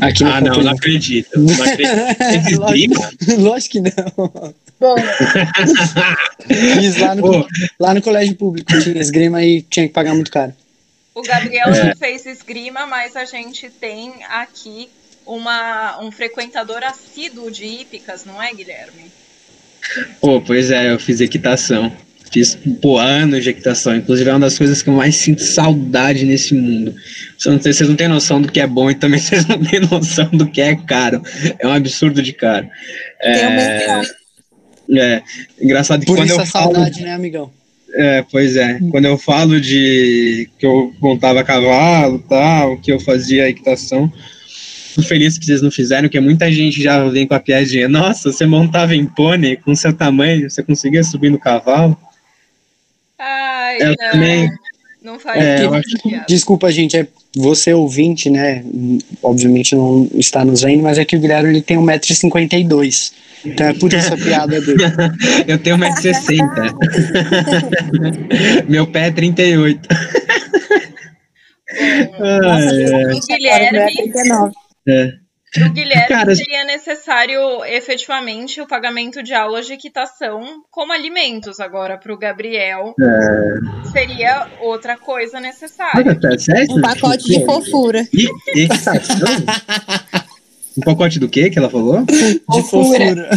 Aqui 0.00 0.24
ah, 0.24 0.40
não, 0.40 0.60
não 0.60 0.72
acredito. 0.72 1.38
Não 1.38 1.62
acredito. 1.62 2.58
lógico, 2.58 2.94
lógico 3.38 3.72
que 3.72 3.80
não. 3.80 4.32
Bom. 4.80 4.96
Fiz 6.48 6.96
lá 6.96 7.14
no, 7.14 7.46
lá 7.78 7.94
no 7.94 8.02
colégio 8.02 8.34
público, 8.34 8.76
tinha 8.80 9.00
esgrima 9.00 9.44
e 9.44 9.62
tinha 9.62 9.86
que 9.86 9.94
pagar 9.94 10.14
muito 10.14 10.32
caro. 10.32 10.52
O 11.14 11.22
Gabriel 11.22 11.68
é. 11.68 11.84
não 11.84 11.96
fez 11.96 12.26
esgrima, 12.26 12.86
mas 12.86 13.14
a 13.14 13.24
gente 13.24 13.70
tem 13.70 14.12
aqui 14.24 14.88
uma, 15.30 16.02
um 16.02 16.10
frequentador 16.10 16.82
assíduo 16.82 17.50
de 17.50 17.64
hípicas, 17.64 18.24
não 18.24 18.42
é, 18.42 18.52
Guilherme? 18.52 19.10
Pô, 20.20 20.40
pois 20.40 20.70
é, 20.70 20.92
eu 20.92 20.98
fiz 20.98 21.20
equitação. 21.20 21.92
Fiz, 22.32 22.56
pô, 22.80 22.98
anos 22.98 23.42
de 23.42 23.50
equitação. 23.50 23.96
Inclusive, 23.96 24.28
é 24.28 24.32
uma 24.32 24.40
das 24.40 24.58
coisas 24.58 24.82
que 24.82 24.88
eu 24.88 24.94
mais 24.94 25.16
sinto 25.16 25.42
saudade 25.42 26.24
nesse 26.24 26.54
mundo. 26.54 26.94
Vocês 27.36 27.54
não, 27.54 27.62
vocês 27.62 27.88
não 27.88 27.96
têm 27.96 28.08
noção 28.08 28.42
do 28.42 28.50
que 28.50 28.60
é 28.60 28.66
bom 28.66 28.90
e 28.90 28.94
também 28.94 29.18
vocês 29.20 29.46
não 29.46 29.62
têm 29.62 29.80
noção 29.80 30.28
do 30.30 30.46
que 30.46 30.60
é 30.60 30.74
caro. 30.74 31.22
É 31.58 31.66
um 31.66 31.72
absurdo 31.72 32.22
de 32.22 32.32
caro. 32.32 32.68
É, 33.20 34.02
é 34.92 35.22
engraçado 35.60 36.00
que 36.00 36.06
Por 36.06 36.16
quando 36.16 36.28
isso 36.28 36.38
eu 36.38 36.42
a 36.42 36.46
falo, 36.46 36.74
saudade, 36.74 37.02
né, 37.02 37.14
amigão? 37.14 37.52
É, 37.92 38.24
pois 38.30 38.56
é. 38.56 38.78
Quando 38.90 39.06
eu 39.06 39.18
falo 39.18 39.60
de 39.60 40.48
que 40.58 40.66
eu 40.66 40.92
montava 41.00 41.42
cavalo 41.42 42.24
tal, 42.28 42.78
que 42.78 42.92
eu 42.92 43.00
fazia 43.00 43.48
equitação, 43.48 44.12
fico 45.00 45.08
feliz 45.08 45.38
que 45.38 45.46
vocês 45.46 45.62
não 45.62 45.70
fizeram, 45.70 46.02
porque 46.02 46.20
muita 46.20 46.50
gente 46.50 46.82
já 46.82 47.04
vem 47.08 47.26
com 47.26 47.34
a 47.34 47.40
piadinha. 47.40 47.88
Nossa, 47.88 48.32
você 48.32 48.46
montava 48.46 48.94
em 48.94 49.06
pônei 49.06 49.56
com 49.56 49.74
seu 49.74 49.92
tamanho, 49.92 50.48
você 50.48 50.62
conseguia 50.62 51.02
subir 51.02 51.30
no 51.30 51.38
cavalo? 51.38 51.96
Ai, 53.18 53.78
eu 53.80 53.88
não. 53.88 54.10
Também, 54.12 54.50
não 55.02 55.18
faz 55.18 55.42
é, 55.42 55.66
acho... 55.66 56.26
Desculpa, 56.28 56.70
gente, 56.70 56.96
é 56.96 57.06
você 57.36 57.72
ouvinte, 57.72 58.28
né? 58.28 58.62
Obviamente 59.22 59.74
não 59.74 60.08
está 60.14 60.44
nos 60.44 60.62
vendo, 60.62 60.82
mas 60.82 60.98
é 60.98 61.04
que 61.04 61.16
o 61.16 61.20
Guilherme 61.20 61.50
ele 61.50 61.62
tem 61.62 61.78
1,52m. 61.78 63.12
Então 63.44 63.66
é 63.66 63.72
por 63.72 63.92
isso 63.92 64.12
a 64.12 64.16
piada 64.16 64.60
dele. 64.60 64.82
eu 65.48 65.58
tenho 65.58 65.78
1,60m. 65.78 68.68
Meu 68.68 68.86
pé 68.86 69.06
é 69.06 69.10
38. 69.10 69.88
Nossa, 72.18 72.74
é. 72.74 73.14
O 73.14 73.20
Guilherme. 73.26 73.78
É. 74.88 75.12
Para 75.52 75.66
o 75.66 75.72
Guilherme 75.72 76.08
Cara, 76.08 76.34
seria 76.34 76.64
necessário 76.64 77.64
efetivamente 77.64 78.60
o 78.60 78.68
pagamento 78.68 79.20
de 79.20 79.34
aulas 79.34 79.66
de 79.66 79.72
equitação 79.72 80.62
como 80.70 80.92
alimentos. 80.92 81.58
Agora, 81.58 81.98
para 81.98 82.12
o 82.12 82.18
Gabriel, 82.18 82.94
é... 83.00 83.88
seria 83.90 84.46
outra 84.60 84.96
coisa 84.96 85.40
necessária. 85.40 86.16
Um 86.70 86.80
pacote 86.80 87.24
de 87.24 87.44
fofura. 87.44 88.06
equitação? 88.54 89.26
um 90.78 90.82
pacote 90.82 91.18
do 91.18 91.28
que 91.28 91.50
que 91.50 91.58
ela 91.58 91.68
falou? 91.68 92.04
De 92.04 92.62
fofura. 92.62 93.28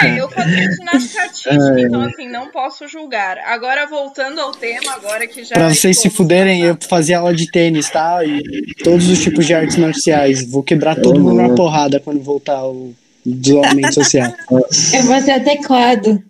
É, 0.00 0.20
eu 0.20 0.30
fazia 0.30 0.70
ginástica 0.70 1.22
artística, 1.22 1.80
então 1.80 2.02
assim, 2.02 2.28
não 2.28 2.48
posso 2.48 2.86
julgar. 2.86 3.38
Agora, 3.38 3.86
voltando 3.86 4.40
ao 4.40 4.52
tema, 4.52 4.92
agora 4.92 5.26
que 5.26 5.42
já. 5.42 5.54
Pra 5.54 5.74
vocês 5.74 6.00
se 6.00 6.08
fuderem, 6.08 6.62
eu 6.62 6.78
fazia 6.88 7.18
aula 7.18 7.34
de 7.34 7.50
tênis, 7.50 7.90
tá? 7.90 8.24
E 8.24 8.42
todos 8.84 9.08
os 9.08 9.20
tipos 9.20 9.44
de 9.46 9.54
artes 9.54 9.76
marciais. 9.76 10.48
Vou 10.48 10.62
quebrar 10.62 10.94
todo 10.94 11.20
mundo 11.20 11.42
na 11.42 11.54
porrada 11.54 11.98
quando 11.98 12.22
voltar 12.22 12.64
o 12.64 12.94
desenvolvimento 13.26 13.94
social. 13.94 14.32
Eu 14.50 15.02
fazia 15.04 15.40
teclado. 15.40 16.22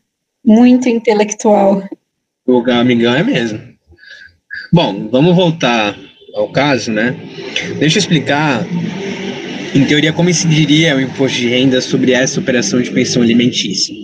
Muito 0.44 0.88
intelectual. 0.88 1.82
O 2.46 2.62
amigão 2.70 3.14
é 3.14 3.22
mesmo. 3.22 3.60
Bom, 4.72 5.08
vamos 5.10 5.36
voltar 5.36 5.94
ao 6.34 6.48
caso, 6.50 6.90
né? 6.90 7.14
Deixa 7.78 7.98
eu 7.98 8.00
explicar 8.00 8.64
em 9.74 9.84
teoria, 9.84 10.12
como 10.12 10.30
incidiria 10.30 10.96
o 10.96 11.00
imposto 11.00 11.38
de 11.38 11.48
renda 11.48 11.80
sobre 11.80 12.12
essa 12.12 12.40
operação 12.40 12.80
de 12.80 12.90
pensão 12.90 13.22
alimentícia? 13.22 13.94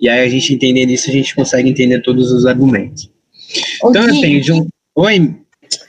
E 0.00 0.08
aí, 0.08 0.26
a 0.26 0.28
gente 0.28 0.52
entendendo 0.52 0.90
isso, 0.90 1.08
a 1.08 1.12
gente 1.12 1.34
consegue 1.34 1.68
entender 1.68 2.00
todos 2.02 2.32
os 2.32 2.46
argumentos. 2.46 3.10
Ô, 3.82 3.90
então, 3.90 4.04
assim, 4.04 4.40
de 4.40 4.52
um... 4.52 4.66
Oi? 4.96 5.36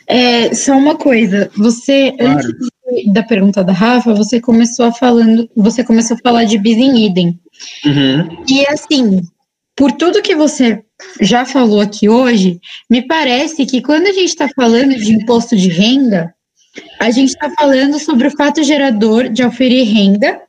É, 0.08 0.54
só 0.54 0.78
uma 0.78 0.96
coisa, 0.96 1.50
você, 1.56 2.12
claro. 2.18 2.38
antes 2.38 3.14
da 3.14 3.24
pergunta 3.24 3.64
da 3.64 3.74
Rafa, 3.74 4.14
você 4.14 4.40
começou 4.40 4.86
a 4.86 4.92
falando, 4.92 5.50
você 5.56 5.84
começou 5.84 6.16
a 6.16 6.20
falar 6.20 6.44
de 6.44 6.58
bis 6.58 6.78
in 6.78 7.06
idem. 7.06 7.40
Uhum. 7.86 8.44
E 8.48 8.66
assim, 8.68 9.22
por 9.76 9.92
tudo 9.94 10.22
que 10.22 10.36
você 10.36 10.82
já 11.22 11.46
falou 11.46 11.82
aqui 11.82 12.08
hoje, 12.08 12.60
me 12.90 13.02
parece 13.02 13.66
que 13.66 13.82
quando 13.82 14.08
a 14.08 14.14
gente 14.14 14.30
está 14.30 14.50
falando 14.56 14.96
de 14.96 15.14
imposto 15.14 15.56
de 15.56 15.70
renda, 15.70 16.33
a 17.00 17.12
gente 17.12 17.30
está 17.30 17.50
falando 17.52 18.00
sobre 18.00 18.28
o 18.28 18.36
fato 18.36 18.64
gerador 18.64 19.30
de 19.30 19.44
oferir 19.44 19.86
renda 19.86 20.42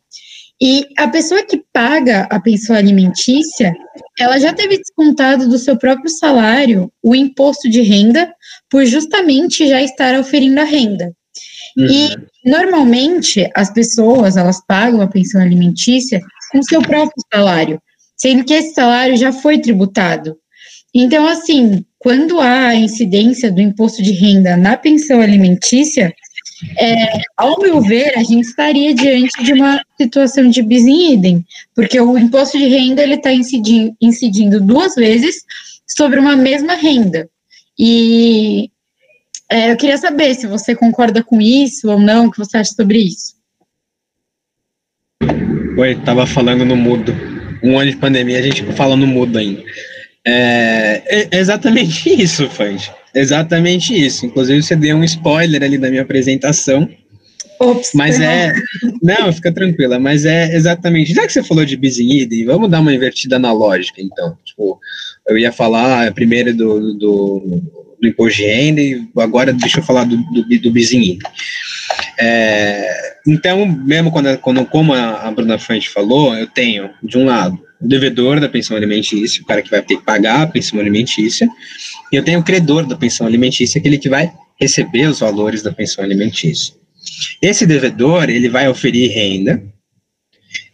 e 0.63 0.87
a 0.97 1.09
pessoa 1.09 1.45
que 1.45 1.63
paga 1.73 2.29
a 2.31 2.41
pensão 2.41 2.77
alimentícia, 2.77 3.75
ela 4.19 4.39
já 4.39 4.53
teve 4.53 4.79
descontado 4.79 5.49
do 5.49 5.59
seu 5.59 5.77
próprio 5.77 6.09
salário 6.09 6.93
o 7.03 7.15
imposto 7.15 7.69
de 7.69 7.83
renda 7.83 8.33
por 8.71 8.85
justamente 8.87 9.67
já 9.67 9.83
estar 9.83 10.19
oferindo 10.19 10.61
a 10.61 10.65
renda. 10.65 11.13
Uhum. 11.77 11.87
E 11.87 12.17
normalmente 12.49 13.51
as 13.55 13.73
pessoas 13.73 14.37
elas 14.37 14.65
pagam 14.67 15.01
a 15.01 15.09
pensão 15.09 15.41
alimentícia 15.41 16.21
com 16.53 16.63
seu 16.63 16.81
próprio 16.81 17.23
salário, 17.33 17.83
sendo 18.17 18.45
que 18.45 18.55
esse 18.55 18.75
salário 18.75 19.17
já 19.17 19.33
foi 19.33 19.59
tributado. 19.59 20.37
Então, 20.95 21.27
assim, 21.27 21.85
quando 21.99 22.41
há 22.41 22.75
incidência 22.75 23.51
do 23.51 23.61
imposto 23.61 24.03
de 24.03 24.13
renda 24.13 24.57
na 24.57 24.77
pensão 24.77 25.21
alimentícia, 25.21 26.15
é, 26.79 27.21
ao 27.37 27.59
meu 27.59 27.81
ver, 27.81 28.17
a 28.17 28.23
gente 28.23 28.47
estaria 28.47 28.95
diante 28.95 29.43
de 29.43 29.53
uma 29.53 29.83
situação 30.01 30.49
de 30.49 30.63
bis 30.63 30.85
in 30.85 31.15
idem, 31.15 31.45
porque 31.75 32.01
o 32.01 32.17
imposto 32.17 32.57
de 32.57 32.67
renda 32.67 33.03
ele 33.03 33.15
está 33.15 33.33
incidindo, 33.33 33.95
incidindo 34.01 34.61
duas 34.61 34.95
vezes 34.95 35.43
sobre 35.87 36.21
uma 36.21 36.37
mesma 36.37 36.75
renda. 36.75 37.29
E 37.77 38.71
é, 39.51 39.73
eu 39.73 39.77
queria 39.77 39.99
saber 39.99 40.35
se 40.35 40.47
você 40.47 40.77
concorda 40.77 41.25
com 41.25 41.41
isso 41.41 41.91
ou 41.91 41.99
não, 41.99 42.27
o 42.27 42.31
que 42.31 42.39
você 42.39 42.59
acha 42.59 42.73
sobre 42.73 42.99
isso. 42.99 43.35
Oi, 45.77 45.97
tava 46.05 46.25
falando 46.25 46.65
no 46.65 46.77
mudo. 46.77 47.13
Um 47.63 47.81
ano 47.81 47.91
de 47.91 47.97
pandemia, 47.97 48.39
a 48.39 48.43
gente 48.43 48.63
fala 48.75 48.95
no 48.97 49.09
mudo 49.09 49.39
ainda. 49.39 49.63
É, 50.27 51.29
é 51.33 51.39
exatamente 51.39 52.09
isso, 52.23 52.49
Fange. 52.49 52.91
Exatamente 53.15 53.95
isso. 53.95 54.27
Inclusive, 54.27 54.63
você 54.63 54.75
deu 54.75 54.97
um 54.97 55.05
spoiler 55.05 55.63
ali 55.63 55.79
da 55.79 55.91
minha 55.91 56.03
apresentação, 56.03 56.89
Ops, 57.59 57.93
mas 57.95 58.21
é. 58.21 58.53
Não, 59.03 59.33
fica 59.33 59.53
tranquila, 59.53 59.99
mas 59.99 60.25
é 60.25 60.55
exatamente. 60.55 61.15
Já 61.15 61.27
que 61.27 61.33
você 61.33 61.43
falou 61.43 61.65
de 61.65 61.77
Busy 61.77 62.45
vamos 62.45 62.71
dar 62.71 62.81
uma 62.81 62.93
invertida 62.93 63.39
na 63.39 63.53
lógica, 63.53 64.01
então. 64.01 64.37
Tipo, 64.45 64.79
eu 65.29 65.39
ia 65.39 65.53
falar 65.53 66.13
primeiro 66.13 66.55
do, 66.55 66.95
do, 66.95 67.63
do 68.01 68.09
imposto 68.09 68.39
de 68.39 68.47
renda 68.47 68.81
e 68.81 69.07
agora 69.17 69.53
deixa 69.53 69.79
eu 69.79 69.85
falar 69.85 70.05
do, 70.05 70.17
do, 70.17 70.43
do 70.43 70.73
É, 72.19 73.15
então, 73.27 73.67
mesmo 73.67 74.11
quando, 74.11 74.37
quando, 74.39 74.65
como 74.67 74.93
a, 74.93 75.27
a 75.27 75.31
Bruna 75.31 75.59
Frente 75.59 75.89
falou, 75.89 76.35
eu 76.35 76.47
tenho, 76.47 76.91
de 77.03 77.17
um 77.17 77.25
lado, 77.25 77.59
devedor 77.87 78.41
da 78.41 78.49
pensão 78.49 78.77
alimentícia, 78.77 79.43
o 79.43 79.47
cara 79.47 79.63
que 79.63 79.71
vai 79.71 79.83
ter 79.83 79.97
que 79.97 80.05
pagar 80.05 80.43
a 80.43 80.47
pensão 80.47 80.81
alimentícia, 80.81 81.49
e 82.13 82.17
eu 82.17 82.25
tenho 82.25 82.41
o 82.41 82.45
credor 82.45 82.87
da 82.87 82.97
pensão 82.97 83.27
alimentícia, 83.27 83.79
aquele 83.79 83.99
que 83.99 84.09
vai 84.09 84.33
receber 84.61 85.07
os 85.07 85.21
valores 85.21 85.63
da 85.63 85.73
pensão 85.73 86.03
alimentícia. 86.03 86.75
Esse 87.43 87.67
devedor, 87.67 88.31
ele 88.31 88.49
vai 88.49 88.69
oferir 88.69 89.11
renda, 89.11 89.63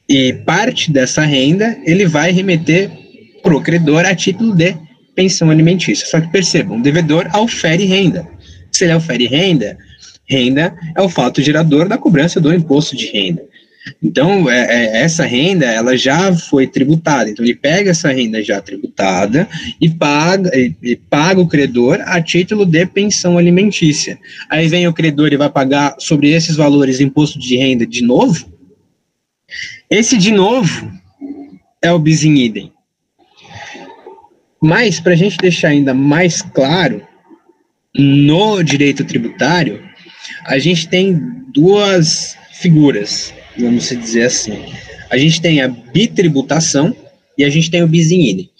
e 0.09 0.33
parte 0.33 0.91
dessa 0.91 1.23
renda 1.23 1.79
ele 1.85 2.07
vai 2.07 2.33
remeter 2.33 2.91
para 3.43 3.57
o 3.57 3.63
credor 3.63 4.05
a 4.05 4.15
título 4.15 4.55
de 4.55 4.77
pensão 5.15 5.51
alimentícia. 5.51 6.07
Só 6.07 6.21
que 6.21 6.31
percebam, 6.33 6.79
o 6.79 6.83
devedor 6.83 7.29
ofere 7.37 7.85
renda. 7.85 8.27
Se 8.73 8.85
ele 8.85 8.95
ofere 8.95 9.27
renda, 9.27 9.79
renda 10.29 10.75
é 10.97 11.01
o 11.01 11.09
fato 11.09 11.43
gerador 11.43 11.89
da 11.89 11.99
cobrança 11.99 12.41
do 12.41 12.53
imposto 12.53 12.97
de 12.97 13.07
renda. 13.07 13.43
Então, 14.03 14.51
é, 14.51 14.61
é, 14.61 15.03
essa 15.03 15.25
renda, 15.25 15.67
ela 15.67 15.97
já 15.97 16.35
foi 16.35 16.67
tributada. 16.67 17.31
Então, 17.31 17.45
ele 17.45 17.55
pega 17.55 17.91
essa 17.91 18.11
renda 18.13 18.43
já 18.43 18.61
tributada 18.61 19.49
e 19.81 19.89
paga, 19.89 20.51
e, 20.57 20.75
e 20.83 20.97
paga 20.97 21.41
o 21.41 21.49
credor 21.49 22.01
a 22.05 22.21
título 22.21 22.65
de 22.65 22.87
pensão 22.87 23.39
alimentícia. 23.39 24.19
Aí 24.49 24.69
vem 24.69 24.87
o 24.87 24.93
credor 24.93 25.33
e 25.33 25.37
vai 25.37 25.51
pagar 25.51 25.97
sobre 25.99 26.31
esses 26.31 26.57
valores 26.57 27.01
imposto 27.01 27.39
de 27.39 27.57
renda 27.57 27.87
de 27.87 28.03
novo. 28.03 28.51
Esse 29.89 30.17
de 30.17 30.31
novo 30.31 30.91
é 31.83 31.93
o 31.93 31.99
bis 31.99 32.25
in 32.25 32.37
idem. 32.37 32.73
Mas, 34.63 35.01
para 35.01 35.13
a 35.13 35.17
gente 35.17 35.39
deixar 35.39 35.69
ainda 35.69 35.95
mais 35.95 36.43
claro, 36.43 37.03
no 37.97 38.63
direito 38.63 39.05
tributário, 39.05 39.83
a 40.45 40.59
gente 40.59 40.89
tem 40.89 41.19
duas 41.53 42.37
figuras 42.53 43.33
vamos 43.61 43.89
dizer 43.89 44.25
assim. 44.25 44.65
A 45.11 45.17
gente 45.17 45.41
tem 45.41 45.61
a 45.61 45.69
bitributação 45.69 46.95
e 47.37 47.45
a 47.45 47.51
gente 47.51 47.71
tem 47.71 47.83
o 47.83 47.89
bis 47.89 48.11
in 48.11 48.23
idem. 48.23 48.51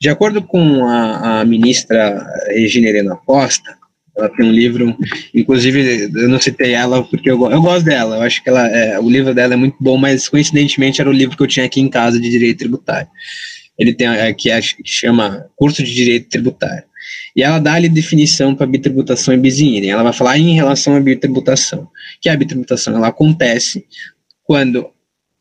De 0.00 0.08
acordo 0.08 0.42
com 0.42 0.84
a, 0.84 1.40
a 1.40 1.44
ministra 1.44 2.26
Regina 2.48 2.88
Helena 2.88 3.16
Costa, 3.16 3.76
ela 4.16 4.28
tem 4.28 4.46
um 4.46 4.52
livro, 4.52 4.96
inclusive 5.34 6.10
eu 6.14 6.28
não 6.28 6.38
citei 6.38 6.72
ela 6.72 7.02
porque 7.02 7.30
eu, 7.30 7.50
eu 7.50 7.60
gosto 7.60 7.84
dela, 7.84 8.16
eu 8.16 8.22
acho 8.22 8.42
que 8.42 8.48
ela, 8.48 8.68
é, 8.68 8.98
o 8.98 9.08
livro 9.08 9.34
dela 9.34 9.54
é 9.54 9.56
muito 9.56 9.76
bom, 9.80 9.96
mas 9.96 10.28
coincidentemente 10.28 11.00
era 11.00 11.10
o 11.10 11.12
livro 11.12 11.36
que 11.36 11.42
eu 11.42 11.48
tinha 11.48 11.66
aqui 11.66 11.80
em 11.80 11.88
casa 11.88 12.20
de 12.20 12.28
direito 12.28 12.58
tributário. 12.58 13.08
Ele 13.78 13.92
tem 13.92 14.06
é, 14.06 14.32
que, 14.32 14.50
é, 14.50 14.60
que 14.60 14.82
chama 14.84 15.46
Curso 15.56 15.82
de 15.82 15.92
Direito 15.92 16.28
Tributário. 16.28 16.84
E 17.34 17.42
ela 17.42 17.58
dá 17.58 17.74
ali 17.74 17.88
definição 17.88 18.54
para 18.54 18.66
bitributação 18.66 19.34
e 19.34 19.36
idem. 19.36 19.90
Ela 19.90 20.04
vai 20.04 20.12
falar 20.12 20.38
em 20.38 20.54
relação 20.54 20.94
à 20.94 21.00
bitributação, 21.00 21.88
que 22.20 22.28
a 22.28 22.36
bitributação 22.36 22.94
ela 22.94 23.08
acontece 23.08 23.84
quando 24.44 24.86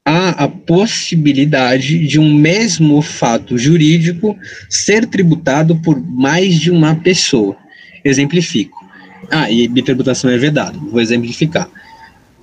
há 0.06 0.30
a 0.30 0.48
possibilidade 0.48 2.06
de 2.08 2.20
um 2.20 2.34
mesmo 2.34 3.02
fato 3.02 3.58
jurídico 3.58 4.38
ser 4.70 5.06
tributado 5.06 5.76
por 5.78 6.00
mais 6.00 6.60
de 6.60 6.72
uma 6.72 6.96
pessoa. 6.96 7.56
Exemplifico. 8.04 8.84
Ah, 9.32 9.50
e 9.50 9.68
bitributação 9.68 10.30
é 10.30 10.38
vedado. 10.38 10.80
Vou 10.90 11.00
exemplificar. 11.00 11.70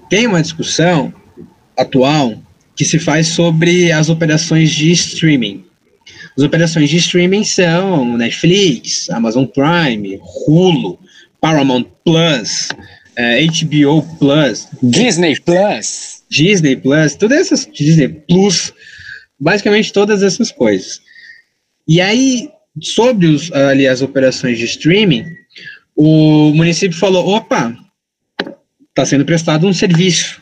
Tem 0.09 0.27
uma 0.27 0.41
discussão 0.41 1.13
atual 1.77 2.35
que 2.75 2.85
se 2.85 2.99
faz 2.99 3.29
sobre 3.29 3.93
as 3.93 4.09
operações 4.09 4.71
de 4.71 4.91
streaming. 4.93 5.65
As 6.37 6.43
operações 6.43 6.89
de 6.89 6.97
streaming 6.97 7.45
são 7.45 8.17
Netflix, 8.17 9.11
Amazon 9.11 9.45
Prime, 9.45 10.19
Hulu, 10.47 10.99
Paramount 11.41 11.85
Plus, 12.05 12.69
eh, 13.17 13.47
HBO 13.47 14.03
Plus, 14.19 14.67
Disney 14.83 15.39
Plus. 15.41 16.20
Disney 16.31 16.77
Plus, 16.77 17.17
todas 17.17 17.39
essas 17.39 17.67
Disney 17.67 18.09
Plus, 18.09 18.73
basicamente 19.39 19.93
todas 19.93 20.23
essas 20.23 20.53
coisas. 20.53 21.01
E 21.89 22.01
aí, 22.01 22.49
sobre 22.81 23.27
os, 23.27 23.51
ali 23.53 23.89
as 23.89 24.01
operações 24.01 24.59
de 24.59 24.65
streaming, 24.65 25.25
o 25.97 26.53
município 26.55 26.97
falou: 26.97 27.27
opa, 27.29 27.77
está 28.89 29.05
sendo 29.05 29.25
prestado 29.25 29.67
um 29.67 29.73
serviço. 29.73 30.41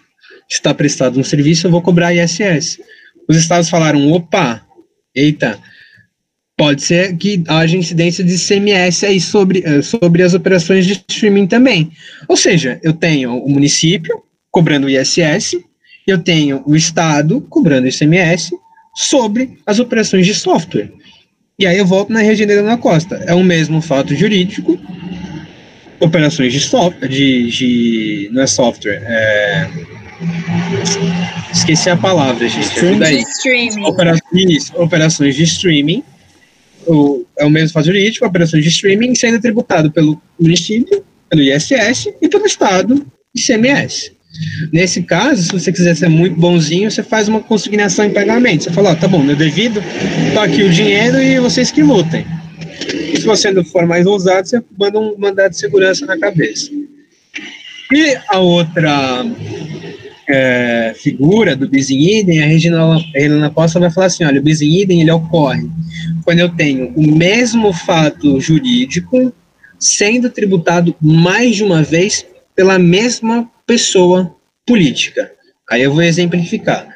Está 0.51 0.73
prestado 0.73 1.19
um 1.19 1.25
serviço, 1.25 1.67
eu 1.67 1.71
vou 1.71 1.83
cobrar 1.83 2.15
ISS. 2.15 2.79
Os 3.27 3.37
estados 3.37 3.71
falaram: 3.71 4.13
opa, 4.13 4.63
eita, 5.15 5.59
pode 6.57 6.83
ser 6.83 7.17
que 7.17 7.43
haja 7.49 7.77
incidência 7.77 8.23
de 8.23 8.37
CMS 8.39 9.05
aí 9.05 9.21
sobre, 9.21 9.63
eh, 9.65 9.81
sobre 9.81 10.23
as 10.23 10.35
operações 10.35 10.87
de 10.87 10.93
streaming 11.09 11.47
também. 11.47 11.91
Ou 12.27 12.37
seja, 12.37 12.79
eu 12.83 12.93
tenho 12.93 13.37
o 13.37 13.49
município 13.49 14.23
cobrando 14.51 14.89
ISS 14.89 15.57
eu 16.11 16.19
tenho 16.19 16.63
o 16.67 16.75
Estado 16.75 17.41
cobrando 17.49 17.89
ICMS 17.89 18.51
sobre 18.95 19.59
as 19.67 19.79
operações 19.79 20.27
de 20.27 20.35
software. 20.35 20.93
E 21.59 21.67
aí 21.67 21.77
eu 21.77 21.87
volto 21.87 22.13
na 22.13 22.21
Regeneira 22.21 22.63
na 22.63 22.77
Costa. 22.77 23.17
É 23.27 23.35
o 23.35 23.43
mesmo 23.43 23.81
fato 23.81 24.15
jurídico, 24.15 24.79
operações 26.01 26.53
de 26.53 26.61
software, 26.61 27.09
de, 27.09 27.51
de 27.51 28.31
não 28.33 28.43
é 28.43 28.47
software, 28.47 29.03
é... 29.05 29.69
esqueci 31.53 31.91
a 31.91 31.97
palavra, 31.97 32.49
gente. 32.49 32.67
Streaming. 32.67 32.99
Daí. 32.99 33.23
Streaming. 33.23 33.85
Operações, 33.85 34.73
operações 34.75 35.35
de 35.37 35.43
streaming, 35.45 36.03
o, 36.87 37.25
é 37.39 37.45
o 37.45 37.51
mesmo 37.51 37.71
fato 37.71 37.87
jurídico, 37.87 38.27
operações 38.27 38.63
de 38.63 38.71
streaming 38.71 39.15
sendo 39.15 39.41
tributado 39.41 39.91
pelo 39.91 40.21
município, 40.41 41.05
pelo 41.29 41.43
ISS 41.43 42.09
e 42.21 42.29
pelo 42.29 42.47
Estado, 42.47 43.05
ICMS. 43.35 44.18
Nesse 44.73 45.03
caso, 45.03 45.43
se 45.43 45.53
você 45.53 45.73
quiser 45.73 45.97
ser 45.97 46.09
muito 46.09 46.39
bonzinho, 46.39 46.91
você 46.91 47.03
faz 47.03 47.29
uma 47.29 47.41
consignação 47.41 48.05
em 48.05 48.13
pagamento. 48.13 48.65
Você 48.65 48.73
fala, 48.73 48.93
ó, 48.93 48.95
tá 48.95 49.09
bom, 49.09 49.23
meu 49.23 49.35
devido, 49.35 49.83
tá 50.35 50.45
aqui 50.45 50.63
o 50.63 50.71
dinheiro 50.71 51.21
e 51.21 51.41
vocês 51.41 51.71
que 51.71 51.83
lutem. 51.83 52.27
Se 53.15 53.23
você 53.23 53.51
não 53.51 53.65
for 53.65 53.87
mais 53.87 54.07
ousado, 54.07 54.47
você 54.47 54.63
manda 54.79 54.99
um 54.99 55.17
mandado 55.19 55.51
de 55.51 55.59
segurança 55.59 56.07
na 56.07 56.19
cabeça. 56.19 56.71
E 57.93 58.19
a 58.29 58.39
outra 58.39 59.25
é, 60.29 60.95
figura 60.95 61.57
do 61.57 61.65
in 61.75 62.19
idem, 62.21 62.43
a 62.43 62.47
Regina 62.47 62.81
Helena 63.15 63.51
Costa 63.51 63.81
vai 63.81 63.91
falar 63.91 64.07
assim, 64.07 64.25
olha, 64.25 64.43
o 64.43 64.49
in 64.49 64.81
idem, 64.81 65.01
ele 65.01 65.11
ocorre 65.11 65.69
quando 66.25 66.41
eu 66.41 66.51
tenho 66.51 66.93
o 66.95 67.17
mesmo 67.17 67.73
fato 67.73 68.39
jurídico 68.39 69.33
sendo 69.79 70.29
tributado 70.29 70.95
mais 71.01 71.57
de 71.57 71.65
uma 71.65 71.83
vez 71.83 72.27
pela 72.59 72.77
mesma 72.77 73.49
pessoa 73.65 74.35
política. 74.67 75.31
Aí 75.71 75.81
eu 75.81 75.93
vou 75.93 76.03
exemplificar. 76.03 76.89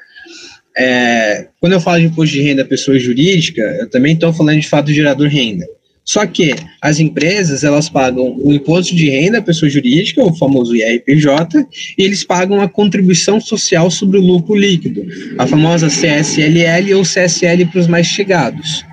É, 0.76 1.46
quando 1.60 1.74
eu 1.74 1.80
falo 1.80 2.00
de 2.00 2.06
imposto 2.06 2.34
de 2.34 2.42
renda 2.42 2.64
pessoa 2.64 2.98
jurídica, 2.98 3.62
eu 3.78 3.88
também 3.88 4.14
estou 4.14 4.32
falando 4.32 4.58
de 4.58 4.68
fato 4.68 4.92
gerador 4.92 5.28
renda. 5.28 5.64
Só 6.04 6.26
que 6.26 6.52
as 6.80 6.98
empresas 6.98 7.62
elas 7.62 7.88
pagam 7.88 8.36
o 8.42 8.52
imposto 8.52 8.96
de 8.96 9.08
renda 9.08 9.40
pessoa 9.40 9.70
jurídica, 9.70 10.20
o 10.20 10.34
famoso 10.34 10.74
IRPJ, 10.74 11.64
e 11.96 12.02
eles 12.02 12.24
pagam 12.24 12.60
a 12.60 12.68
contribuição 12.68 13.40
social 13.40 13.88
sobre 13.88 14.18
o 14.18 14.20
lucro 14.20 14.56
líquido, 14.56 15.06
a 15.38 15.46
famosa 15.46 15.86
CSLL 15.86 16.92
ou 16.96 17.04
CSL 17.04 17.66
para 17.66 17.78
os 17.78 17.86
mais 17.86 18.08
chegados. 18.08 18.84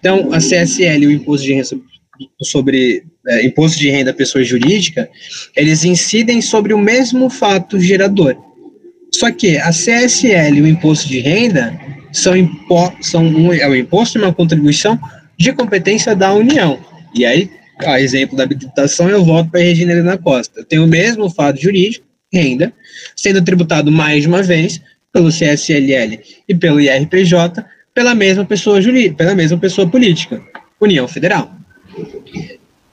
Então, 0.00 0.34
a 0.34 0.36
CSL, 0.38 1.06
o 1.06 1.12
imposto 1.12 1.46
de 1.46 1.54
renda 1.54 1.64
sobre 1.64 1.89
é, 3.26 3.46
imposto 3.46 3.78
de 3.78 3.90
renda 3.90 4.12
pessoa 4.12 4.44
jurídica, 4.44 5.08
eles 5.56 5.84
incidem 5.84 6.40
sobre 6.40 6.74
o 6.74 6.78
mesmo 6.78 7.30
fato 7.30 7.78
gerador. 7.78 8.36
Só 9.14 9.30
que 9.30 9.58
a 9.58 9.70
CSL 9.70 10.58
e 10.58 10.62
o 10.62 10.66
imposto 10.66 11.08
de 11.08 11.20
renda 11.20 11.78
são, 12.12 12.36
impo 12.36 12.92
são 13.00 13.24
um, 13.24 13.52
é 13.52 13.68
o 13.68 13.74
imposto 13.74 14.18
e 14.18 14.22
uma 14.22 14.32
contribuição 14.32 14.98
de 15.36 15.52
competência 15.52 16.14
da 16.14 16.32
União. 16.32 16.78
E 17.14 17.24
aí, 17.24 17.50
a 17.78 18.00
exemplo 18.00 18.36
da 18.36 18.46
tributação, 18.46 19.08
eu 19.08 19.24
volto 19.24 19.50
para 19.50 19.60
a 19.60 19.62
Regina 19.62 20.16
Costa. 20.18 20.60
Eu 20.60 20.64
tenho 20.64 20.84
o 20.84 20.88
mesmo 20.88 21.28
fato 21.30 21.60
jurídico, 21.60 22.06
renda, 22.32 22.72
sendo 23.16 23.42
tributado 23.42 23.90
mais 23.90 24.22
de 24.22 24.28
uma 24.28 24.42
vez 24.42 24.80
pelo 25.12 25.30
CSLL 25.30 26.20
e 26.48 26.54
pelo 26.54 26.80
IRPJ, 26.80 27.64
pela 27.92 28.14
mesma 28.14 28.44
pessoa 28.44 28.80
jurídica, 28.80 29.16
pela 29.16 29.34
mesma 29.34 29.58
pessoa 29.58 29.88
política, 29.88 30.40
União 30.80 31.08
Federal. 31.08 31.59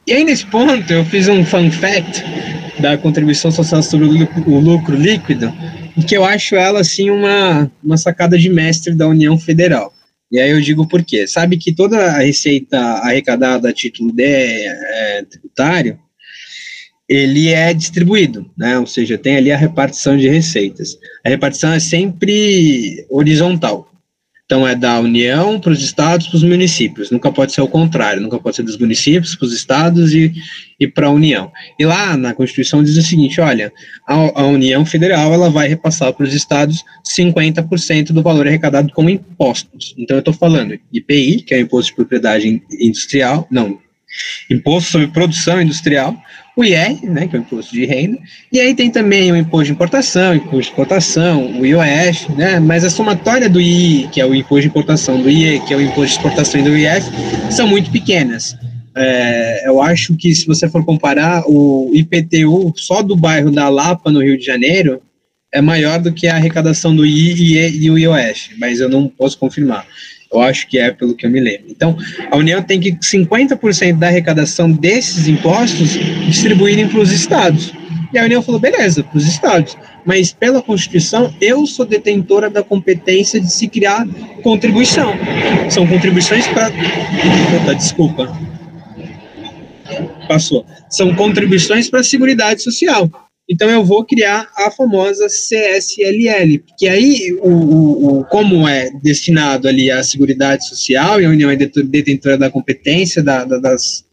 E 0.05 0.13
aí, 0.13 0.23
nesse 0.23 0.45
ponto, 0.45 0.91
eu 0.91 1.03
fiz 1.05 1.27
um 1.27 1.43
fun 1.43 1.69
fact 1.69 2.23
da 2.79 2.97
contribuição 2.97 3.51
social 3.51 3.83
sobre 3.83 4.07
o 4.07 4.59
lucro, 4.59 4.95
líquido, 4.95 5.53
que 6.07 6.15
eu 6.15 6.23
acho 6.23 6.55
ela, 6.55 6.79
assim, 6.79 7.09
uma, 7.09 7.69
uma 7.83 7.97
sacada 7.97 8.37
de 8.37 8.49
mestre 8.49 8.93
da 8.93 9.07
União 9.07 9.37
Federal. 9.37 9.93
E 10.31 10.39
aí 10.39 10.51
eu 10.51 10.61
digo 10.61 10.87
por 10.87 11.03
quê. 11.03 11.27
Sabe 11.27 11.57
que 11.57 11.73
toda 11.73 11.97
a 11.97 12.19
receita 12.19 12.79
arrecadada 12.79 13.69
a 13.69 13.73
título 13.73 14.11
de 14.13 14.23
é, 14.23 15.25
tributário, 15.29 15.99
ele 17.07 17.49
é 17.49 17.73
distribuído, 17.73 18.49
né? 18.57 18.77
Ou 18.77 18.85
seja, 18.85 19.17
tem 19.17 19.37
ali 19.37 19.51
a 19.51 19.57
repartição 19.57 20.17
de 20.17 20.27
receitas. 20.27 20.97
A 21.25 21.29
repartição 21.29 21.71
é 21.71 21.79
sempre 21.79 23.05
horizontal. 23.09 23.89
Então, 24.47 24.65
é 24.65 24.73
da 24.73 24.97
União 25.01 25.59
para 25.59 25.73
os 25.73 25.83
estados, 25.83 26.27
para 26.27 26.37
os 26.37 26.43
municípios. 26.43 27.11
Nunca 27.11 27.29
pode 27.29 27.51
ser 27.51 27.59
o 27.59 27.67
contrário, 27.67 28.21
nunca 28.21 28.39
pode 28.39 28.55
ser 28.55 28.63
dos 28.63 28.77
municípios 28.77 29.35
para 29.35 29.45
os 29.45 29.53
estados 29.53 30.13
e, 30.13 30.33
e 30.79 30.87
para 30.87 31.07
a 31.07 31.11
União. 31.11 31.51
E 31.77 31.85
lá 31.85 32.15
na 32.15 32.33
Constituição 32.33 32.81
diz 32.81 32.95
o 32.95 33.01
seguinte: 33.01 33.41
olha, 33.41 33.73
a, 34.07 34.13
a 34.13 34.45
União 34.45 34.85
Federal 34.85 35.33
ela 35.33 35.49
vai 35.49 35.67
repassar 35.67 36.13
para 36.13 36.25
os 36.25 36.33
estados 36.33 36.81
50% 37.05 38.13
do 38.13 38.23
valor 38.23 38.47
arrecadado 38.47 38.89
com 38.93 39.09
impostos. 39.09 39.93
Então, 39.97 40.15
eu 40.15 40.19
estou 40.19 40.33
falando 40.33 40.79
IPI, 40.93 41.41
que 41.41 41.53
é 41.53 41.57
o 41.57 41.61
Imposto 41.61 41.91
de 41.91 41.95
Propriedade 41.97 42.63
Industrial, 42.71 43.45
não, 43.51 43.77
Imposto 44.49 44.91
sobre 44.91 45.07
Produção 45.07 45.61
Industrial, 45.61 46.15
o 46.57 46.65
IR, 46.65 46.97
né, 47.03 47.27
que 47.27 47.35
é 47.35 47.39
o 47.39 47.41
imposto 47.43 47.71
de 47.71 47.85
renda, 47.85 48.17
e 48.51 48.59
aí 48.59 48.73
tem 48.73 48.89
também 48.89 49.31
o 49.31 49.35
imposto 49.35 49.65
de 49.65 49.71
importação, 49.73 50.33
imposto 50.33 50.57
de 50.57 50.67
exportação, 50.67 51.59
o 51.59 51.63
IOF, 51.63 52.31
né, 52.31 52.59
mas 52.59 52.83
a 52.83 52.89
somatória 52.89 53.47
do 53.47 53.61
I, 53.61 54.09
que 54.11 54.19
é 54.19 54.25
o 54.25 54.33
imposto 54.33 54.61
de 54.61 54.67
importação, 54.67 55.21
do 55.21 55.29
IE, 55.29 55.59
que 55.67 55.73
é 55.73 55.77
o 55.77 55.81
imposto 55.81 56.05
de 56.05 56.11
exportação 56.13 56.59
e 56.59 56.63
do 56.63 56.75
IF, 56.75 57.11
são 57.51 57.67
muito 57.67 57.91
pequenas. 57.91 58.57
É, 58.95 59.69
eu 59.69 59.79
acho 59.79 60.17
que 60.17 60.33
se 60.33 60.47
você 60.47 60.67
for 60.67 60.83
comparar 60.83 61.43
o 61.45 61.91
IPTU 61.93 62.73
só 62.75 63.03
do 63.03 63.15
bairro 63.15 63.51
da 63.51 63.69
Lapa, 63.69 64.11
no 64.11 64.23
Rio 64.23 64.39
de 64.39 64.43
Janeiro, 64.43 64.99
é 65.53 65.61
maior 65.61 65.99
do 65.99 66.11
que 66.11 66.25
a 66.25 66.35
arrecadação 66.35 66.95
do 66.95 67.05
IE 67.05 67.83
e 67.83 67.91
o 67.91 67.99
IOF, 67.99 68.55
mas 68.57 68.79
eu 68.79 68.89
não 68.89 69.07
posso 69.07 69.37
confirmar. 69.37 69.85
Eu 70.31 70.41
acho 70.41 70.67
que 70.67 70.77
é 70.77 70.91
pelo 70.91 71.15
que 71.15 71.25
eu 71.25 71.29
me 71.29 71.39
lembro. 71.39 71.67
Então, 71.69 71.97
a 72.29 72.37
União 72.37 72.61
tem 72.61 72.79
que 72.79 72.91
50% 72.91 73.97
da 73.97 74.07
arrecadação 74.07 74.71
desses 74.71 75.27
impostos 75.27 75.91
distribuírem 76.25 76.87
para 76.87 76.99
os 76.99 77.11
estados. 77.11 77.73
E 78.13 78.17
a 78.17 78.23
União 78.23 78.41
falou, 78.41 78.59
beleza, 78.59 79.03
para 79.03 79.17
os 79.17 79.27
estados. 79.27 79.77
Mas 80.05 80.31
pela 80.31 80.61
Constituição, 80.61 81.33
eu 81.41 81.65
sou 81.65 81.85
detentora 81.85 82.49
da 82.49 82.63
competência 82.63 83.39
de 83.39 83.51
se 83.51 83.67
criar 83.67 84.07
contribuição. 84.41 85.13
São 85.69 85.85
contribuições 85.85 86.47
para. 86.47 86.71
Desculpa. 87.73 88.37
Passou. 90.27 90.65
São 90.89 91.13
contribuições 91.15 91.89
para 91.89 91.99
a 91.99 92.03
Seguridade 92.03 92.61
Social. 92.63 93.09
Então 93.49 93.69
eu 93.69 93.83
vou 93.83 94.03
criar 94.03 94.49
a 94.57 94.69
famosa 94.69 95.27
CSLL, 95.27 96.61
que 96.77 96.87
aí 96.87 97.37
o, 97.41 97.49
o, 97.49 98.19
o, 98.19 98.25
como 98.25 98.67
é 98.67 98.89
destinado 99.01 99.69
ali 99.69 99.89
à 99.89 100.03
Seguridade 100.03 100.67
Social 100.67 101.21
e 101.21 101.25
a 101.25 101.29
União 101.29 101.49
é 101.49 101.55
detentora 101.55 102.37
da 102.37 102.49
competência 102.49 103.23
da, 103.23 103.45
da, 103.45 103.57
das, 103.57 104.05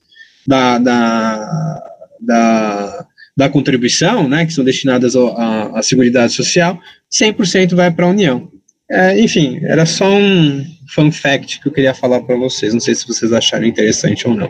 da, 0.47 0.79
da, 0.79 1.83
da, 2.21 3.07
da, 3.37 3.49
contribuição, 3.49 4.29
né, 4.29 4.47
que 4.47 4.53
são 4.53 4.65
destinadas 4.65 5.17
à, 5.17 5.81
Seguridade 5.83 6.33
Social, 6.33 6.79
100% 7.13 7.75
vai 7.75 7.91
para 7.91 8.07
a 8.07 8.11
União. 8.11 8.49
É, 8.89 9.19
enfim, 9.19 9.59
era 9.65 9.85
só 9.85 10.09
um 10.15 10.65
fun 10.95 11.11
fact 11.11 11.61
que 11.61 11.67
eu 11.67 11.73
queria 11.73 11.95
falar 11.95 12.21
para 12.21 12.37
vocês. 12.37 12.73
Não 12.73 12.81
sei 12.81 12.95
se 12.95 13.09
vocês 13.09 13.33
acharam 13.33 13.65
interessante 13.65 14.29
ou 14.29 14.35
não. 14.35 14.49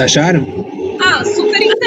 Acharam? 0.00 0.46
Ah, 1.00 1.24
super 1.24 1.60
interessante. 1.60 1.85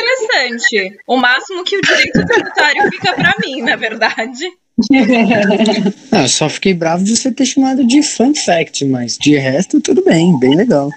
O 1.07 1.17
máximo 1.17 1.63
que 1.63 1.77
o 1.77 1.81
direito 1.81 2.25
tributário 2.25 2.89
fica 2.91 3.13
para 3.13 3.33
mim, 3.43 3.61
na 3.61 3.75
verdade. 3.75 4.45
ah, 6.11 6.27
só 6.27 6.47
fiquei 6.47 6.73
bravo 6.73 7.03
de 7.03 7.15
você 7.15 7.31
ter 7.31 7.45
chamado 7.45 7.85
de 7.85 8.01
fun 8.01 8.33
fact, 8.33 8.85
mas 8.85 9.17
de 9.17 9.35
resto 9.35 9.81
tudo 9.81 10.03
bem, 10.03 10.37
bem 10.39 10.55
legal. 10.55 10.89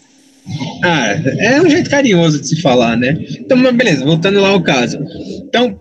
Ah, 0.84 1.14
é 1.38 1.60
um 1.60 1.68
jeito 1.68 1.90
carinhoso 1.90 2.40
de 2.40 2.48
se 2.48 2.60
falar, 2.60 2.96
né? 2.96 3.16
Então, 3.38 3.60
beleza, 3.72 4.04
voltando 4.04 4.40
lá 4.40 4.48
ao 4.48 4.62
caso. 4.62 4.98
Então, 5.46 5.80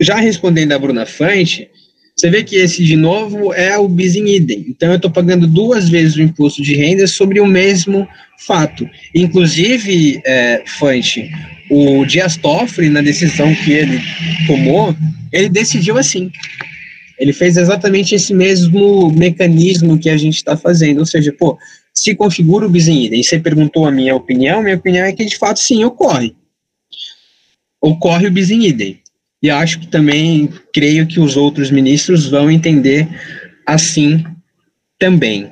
já 0.00 0.16
respondendo 0.16 0.72
a 0.72 0.78
Bruna 0.78 1.06
Fante, 1.06 1.68
você 2.16 2.30
vê 2.30 2.44
que 2.44 2.56
esse, 2.56 2.84
de 2.84 2.96
novo, 2.96 3.52
é 3.52 3.76
o 3.78 3.88
bis 3.88 4.14
in 4.14 4.26
idem. 4.26 4.66
Então, 4.68 4.90
eu 4.90 4.96
estou 4.96 5.10
pagando 5.10 5.46
duas 5.46 5.88
vezes 5.88 6.16
o 6.16 6.22
imposto 6.22 6.62
de 6.62 6.74
renda 6.74 7.06
sobre 7.06 7.40
o 7.40 7.46
mesmo 7.46 8.06
fato. 8.46 8.88
Inclusive, 9.14 10.20
é, 10.24 10.62
Fante, 10.66 11.30
o 11.70 12.04
Dias 12.04 12.36
Toffoli, 12.36 12.90
na 12.90 13.00
decisão 13.00 13.54
que 13.54 13.72
ele 13.72 14.00
tomou, 14.46 14.94
ele 15.32 15.48
decidiu 15.48 15.96
assim. 15.96 16.30
Ele 17.18 17.32
fez 17.32 17.56
exatamente 17.56 18.14
esse 18.14 18.34
mesmo 18.34 19.10
mecanismo 19.12 19.98
que 19.98 20.10
a 20.10 20.16
gente 20.16 20.36
está 20.36 20.56
fazendo. 20.56 20.98
Ou 20.98 21.06
seja, 21.06 21.32
pô, 21.38 21.56
se 21.94 22.14
configura 22.14 22.66
o 22.66 22.76
in 22.76 23.04
idem. 23.04 23.22
Você 23.22 23.38
perguntou 23.38 23.86
a 23.86 23.92
minha 23.92 24.16
opinião, 24.16 24.62
minha 24.62 24.76
opinião 24.76 25.04
é 25.04 25.12
que, 25.12 25.24
de 25.24 25.38
fato, 25.38 25.60
sim, 25.60 25.84
ocorre. 25.84 26.34
Ocorre 27.80 28.26
o 28.26 28.38
idem. 28.38 29.00
E 29.42 29.48
acho 29.48 29.80
que 29.80 29.86
também 29.86 30.50
creio 30.72 31.06
que 31.06 31.20
os 31.20 31.36
outros 31.36 31.70
ministros 31.70 32.28
vão 32.28 32.50
entender 32.50 33.08
assim 33.66 34.24
também. 34.98 35.50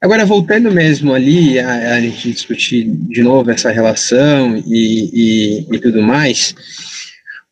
Agora, 0.00 0.24
voltando 0.24 0.70
mesmo 0.70 1.12
ali, 1.12 1.58
a, 1.58 1.96
a 1.96 2.00
gente 2.00 2.30
discutir 2.30 2.84
de 2.86 3.20
novo 3.20 3.50
essa 3.50 3.72
relação 3.72 4.56
e, 4.64 5.10
e, 5.12 5.74
e 5.74 5.78
tudo 5.80 6.00
mais, 6.00 6.54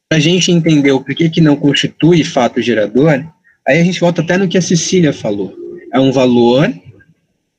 para 0.09 0.19
a 0.19 0.21
gente 0.21 0.53
entender 0.53 0.93
o 0.93 1.01
porquê 1.01 1.29
que 1.29 1.41
não 1.41 1.57
constitui 1.57 2.23
fato 2.23 2.63
gerador, 2.63 3.25
aí 3.67 3.81
a 3.81 3.85
gente 3.85 3.99
volta 3.99 4.23
até 4.23 4.39
no 4.39 4.47
que 4.47 4.57
a 4.57 4.63
Cecília 4.63 5.13
falou. 5.13 5.53
É 5.93 5.99
um 5.99 6.13
valor 6.13 6.73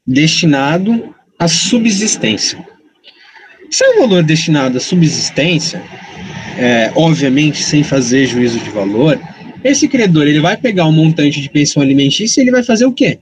destinado 0.05 1.13
à 1.38 1.49
subsistência. 1.49 2.65
Se 3.69 3.83
é 3.83 3.89
um 3.89 3.99
valor 3.99 4.23
destinado 4.23 4.77
à 4.77 4.79
subsistência, 4.79 5.83
é, 6.57 6.93
obviamente 6.95 7.61
sem 7.61 7.83
fazer 7.83 8.25
juízo 8.25 8.57
de 8.59 8.69
valor, 8.69 9.19
esse 9.65 9.85
credor 9.89 10.25
ele 10.27 10.39
vai 10.39 10.55
pegar 10.55 10.85
um 10.85 10.93
montante 10.93 11.41
de 11.41 11.49
pensão 11.49 11.83
alimentícia 11.83 12.39
e 12.39 12.45
ele 12.45 12.51
vai 12.51 12.63
fazer 12.63 12.85
o 12.85 12.93
quê? 12.93 13.19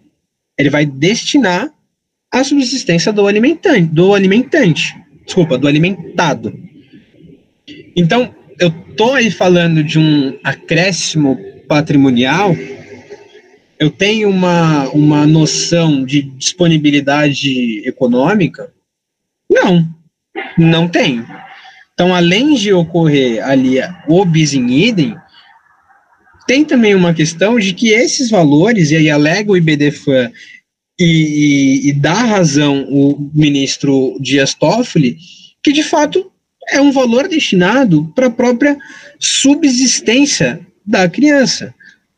Ele 0.58 0.70
vai 0.70 0.86
destinar 0.86 1.72
a 2.32 2.44
subsistência 2.44 3.12
do 3.14 3.28
alimentante, 3.28 3.84
do 3.84 4.14
alimentante, 4.14 4.96
desculpa, 5.26 5.58
do 5.58 5.68
alimentado. 5.68 6.58
Então, 7.96 8.34
eu 8.60 8.72
tô 8.96 9.14
aí 9.14 9.32
falando 9.32 9.84
de 9.84 10.00
um 10.00 10.38
acréscimo 10.44 11.38
patrimonial, 11.68 12.56
eu 13.80 13.90
tenho 13.90 14.30
uma, 14.30 14.88
uma 14.90 15.28
noção 15.28 16.06
de 16.06 16.22
disponibilidade 16.22 17.82
econômica? 17.86 18.72
Não, 19.50 19.88
não 20.58 20.88
tenho. 20.88 21.26
Então, 21.94 22.14
além 22.14 22.56
de 22.56 22.74
ocorrer 22.74 23.44
ali 23.46 23.78
o 24.08 24.26
bis 24.26 24.54
in 24.54 24.68
idem, 24.68 25.16
tem 26.48 26.64
também 26.64 26.94
uma 26.94 27.14
questão 27.14 27.60
de 27.60 27.74
que 27.74 27.90
esses 27.90 28.30
valores, 28.30 28.92
e 28.92 28.98
aí 28.98 29.10
alega 29.10 29.52
o 29.52 29.58
IBDFAN 29.58 30.32
e, 31.00 31.06
e, 31.06 31.90
e 31.90 31.94
dá 31.94 32.14
razão 32.14 32.86
o 32.90 33.32
ministro 33.34 34.18
Dias 34.20 34.54
Toffoli, 34.54 35.18
que 35.64 35.74
de 35.74 35.84
fato 35.84 36.32
é 36.70 36.80
um 36.80 36.92
valor 36.92 37.28
destinado 37.28 38.12
para 38.16 38.28
a 38.28 38.32
própria 38.32 38.78
subsistência 39.20 40.60
da 40.86 41.10
criança, 41.10 41.74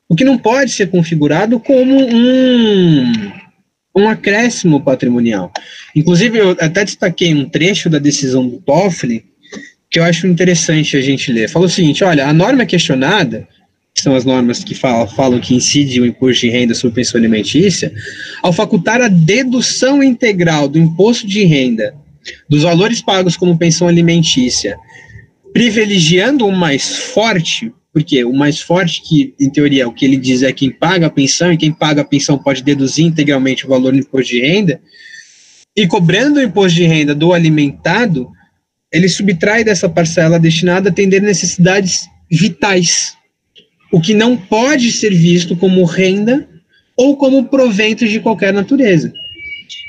o 0.10 0.16
que 0.16 0.24
não 0.24 0.38
pode 0.38 0.72
ser 0.72 0.90
configurado 0.90 1.60
como 1.60 1.98
um, 1.98 3.32
um 3.96 4.10
acréscimo 4.10 4.82
patrimonial. 4.82 5.52
Inclusive, 5.96 6.38
eu 6.38 6.52
até 6.52 6.84
destaquei 6.84 7.34
um 7.34 7.48
trecho 7.48 7.90
da 7.90 8.00
decisão 8.00 8.48
do 8.48 8.58
Toffoli, 8.58 9.26
que 9.90 10.00
eu 10.00 10.04
acho 10.04 10.28
interessante 10.28 10.98
a 10.98 11.02
gente 11.02 11.32
ler. 11.32 11.50
Fala 11.50 11.66
o 11.66 11.70
seguinte: 11.70 12.04
olha, 12.04 12.28
a 12.28 12.34
norma 12.34 12.66
questionada, 12.66 13.48
que 13.98 14.04
são 14.04 14.16
as 14.16 14.24
normas 14.24 14.64
que 14.64 14.76
falam, 14.76 15.08
falam 15.08 15.40
que 15.40 15.56
incide 15.56 16.00
o 16.00 16.06
imposto 16.06 16.42
de 16.42 16.52
renda 16.52 16.76
sobre 16.76 16.98
pensão 16.98 17.18
alimentícia, 17.18 17.92
ao 18.44 18.54
facultar 18.54 19.02
a 19.02 19.08
dedução 19.08 20.04
integral 20.04 20.68
do 20.68 20.78
imposto 20.78 21.26
de 21.26 21.44
renda 21.44 21.96
dos 22.48 22.62
valores 22.62 23.02
pagos 23.02 23.36
como 23.36 23.58
pensão 23.58 23.88
alimentícia, 23.88 24.78
privilegiando 25.52 26.46
o 26.46 26.56
mais 26.56 26.96
forte, 26.96 27.74
porque 27.92 28.24
o 28.24 28.34
mais 28.34 28.62
forte 28.62 29.02
que, 29.02 29.34
em 29.40 29.50
teoria, 29.50 29.88
o 29.88 29.94
que 29.94 30.06
ele 30.06 30.18
diz 30.18 30.44
é 30.44 30.54
quem 30.54 30.70
paga 30.70 31.08
a 31.08 31.10
pensão, 31.10 31.52
e 31.52 31.58
quem 31.58 31.74
paga 31.74 32.04
a 32.04 32.06
pensão 32.06 32.38
pode 32.38 32.64
deduzir 32.64 33.04
integralmente 33.04 33.66
o 33.66 33.70
valor 33.70 33.94
do 33.94 33.98
imposto 33.98 34.32
de 34.32 34.42
renda, 34.42 34.80
e 35.76 35.88
cobrando 35.88 36.40
o 36.40 36.44
imposto 36.44 36.76
de 36.76 36.86
renda 36.86 37.16
do 37.16 37.34
alimentado, 37.34 38.30
ele 38.94 39.10
subtrai 39.10 39.64
dessa 39.64 39.90
parcela 39.90 40.40
destinada 40.40 40.90
a 40.90 40.92
atender 40.92 41.20
necessidades 41.20 42.08
vitais, 42.30 43.18
o 43.92 44.02
que 44.02 44.14
não 44.14 44.36
pode 44.36 44.92
ser 44.92 45.14
visto 45.14 45.56
como 45.56 45.84
renda 45.86 46.48
ou 46.96 47.16
como 47.16 47.46
provento 47.46 48.08
de 48.08 48.20
qualquer 48.20 48.54
natureza. 48.54 49.14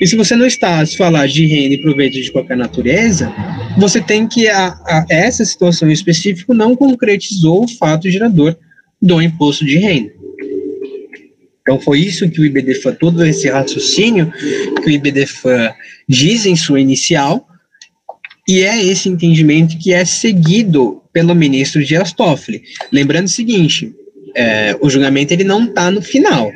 E 0.00 0.06
se 0.06 0.14
você 0.14 0.36
não 0.36 0.46
está 0.46 0.80
a 0.80 0.86
falar 0.86 1.26
de 1.26 1.44
renda 1.46 1.74
e 1.74 1.80
proveito 1.80 2.14
de 2.14 2.30
qualquer 2.30 2.56
natureza, 2.56 3.32
você 3.76 4.00
tem 4.00 4.28
que 4.28 4.46
a, 4.48 4.68
a, 4.68 5.06
essa 5.10 5.44
situação 5.44 5.88
em 5.88 5.92
específico 5.92 6.54
não 6.54 6.76
concretizou 6.76 7.64
o 7.64 7.68
fato 7.68 8.08
gerador 8.08 8.56
do 9.02 9.20
imposto 9.20 9.64
de 9.64 9.78
renda. 9.78 10.12
Então 11.60 11.80
foi 11.80 12.00
isso 12.00 12.30
que 12.30 12.40
o 12.40 12.46
IBDFA, 12.46 12.92
todo 12.92 13.24
esse 13.26 13.48
raciocínio 13.48 14.32
que 14.82 14.88
o 14.88 14.90
IBDFA 14.90 15.74
diz 16.08 16.46
em 16.46 16.56
sua 16.56 16.80
inicial, 16.80 17.46
E 18.48 18.62
é 18.62 18.82
esse 18.82 19.10
entendimento 19.10 19.76
que 19.76 19.92
é 19.92 20.06
seguido 20.06 21.02
pelo 21.12 21.34
ministro 21.34 21.84
Dias 21.84 22.12
Toffoli. 22.12 22.62
Lembrando 22.90 23.26
o 23.26 23.30
seguinte, 23.30 23.92
é, 24.34 24.74
o 24.80 24.88
julgamento 24.88 25.34
ele 25.34 25.44
não 25.44 25.64
está 25.64 25.90
no 25.90 26.00
final. 26.00 26.50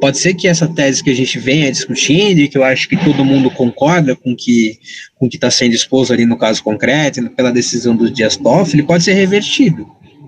Pode 0.00 0.18
ser 0.18 0.34
que 0.34 0.46
essa 0.46 0.68
tese 0.68 1.02
que 1.02 1.08
a 1.08 1.14
gente 1.14 1.38
venha 1.38 1.72
discutindo 1.72 2.40
e 2.40 2.48
que 2.48 2.58
eu 2.58 2.64
acho 2.64 2.86
que 2.86 2.96
todo 2.96 3.24
mundo 3.24 3.50
concorda 3.50 4.14
com 4.14 4.36
que, 4.36 4.78
com 5.18 5.30
que 5.30 5.36
está 5.36 5.50
sendo 5.50 5.74
exposto 5.74 6.12
ali 6.12 6.26
no 6.26 6.36
caso 6.36 6.62
concreto, 6.62 7.30
pela 7.30 7.50
decisão 7.50 7.96
do 7.96 8.10
Dias 8.10 8.36
Toffoli, 8.36 8.82
pode 8.82 9.04
ser 9.04 9.14
revertido. 9.14 9.86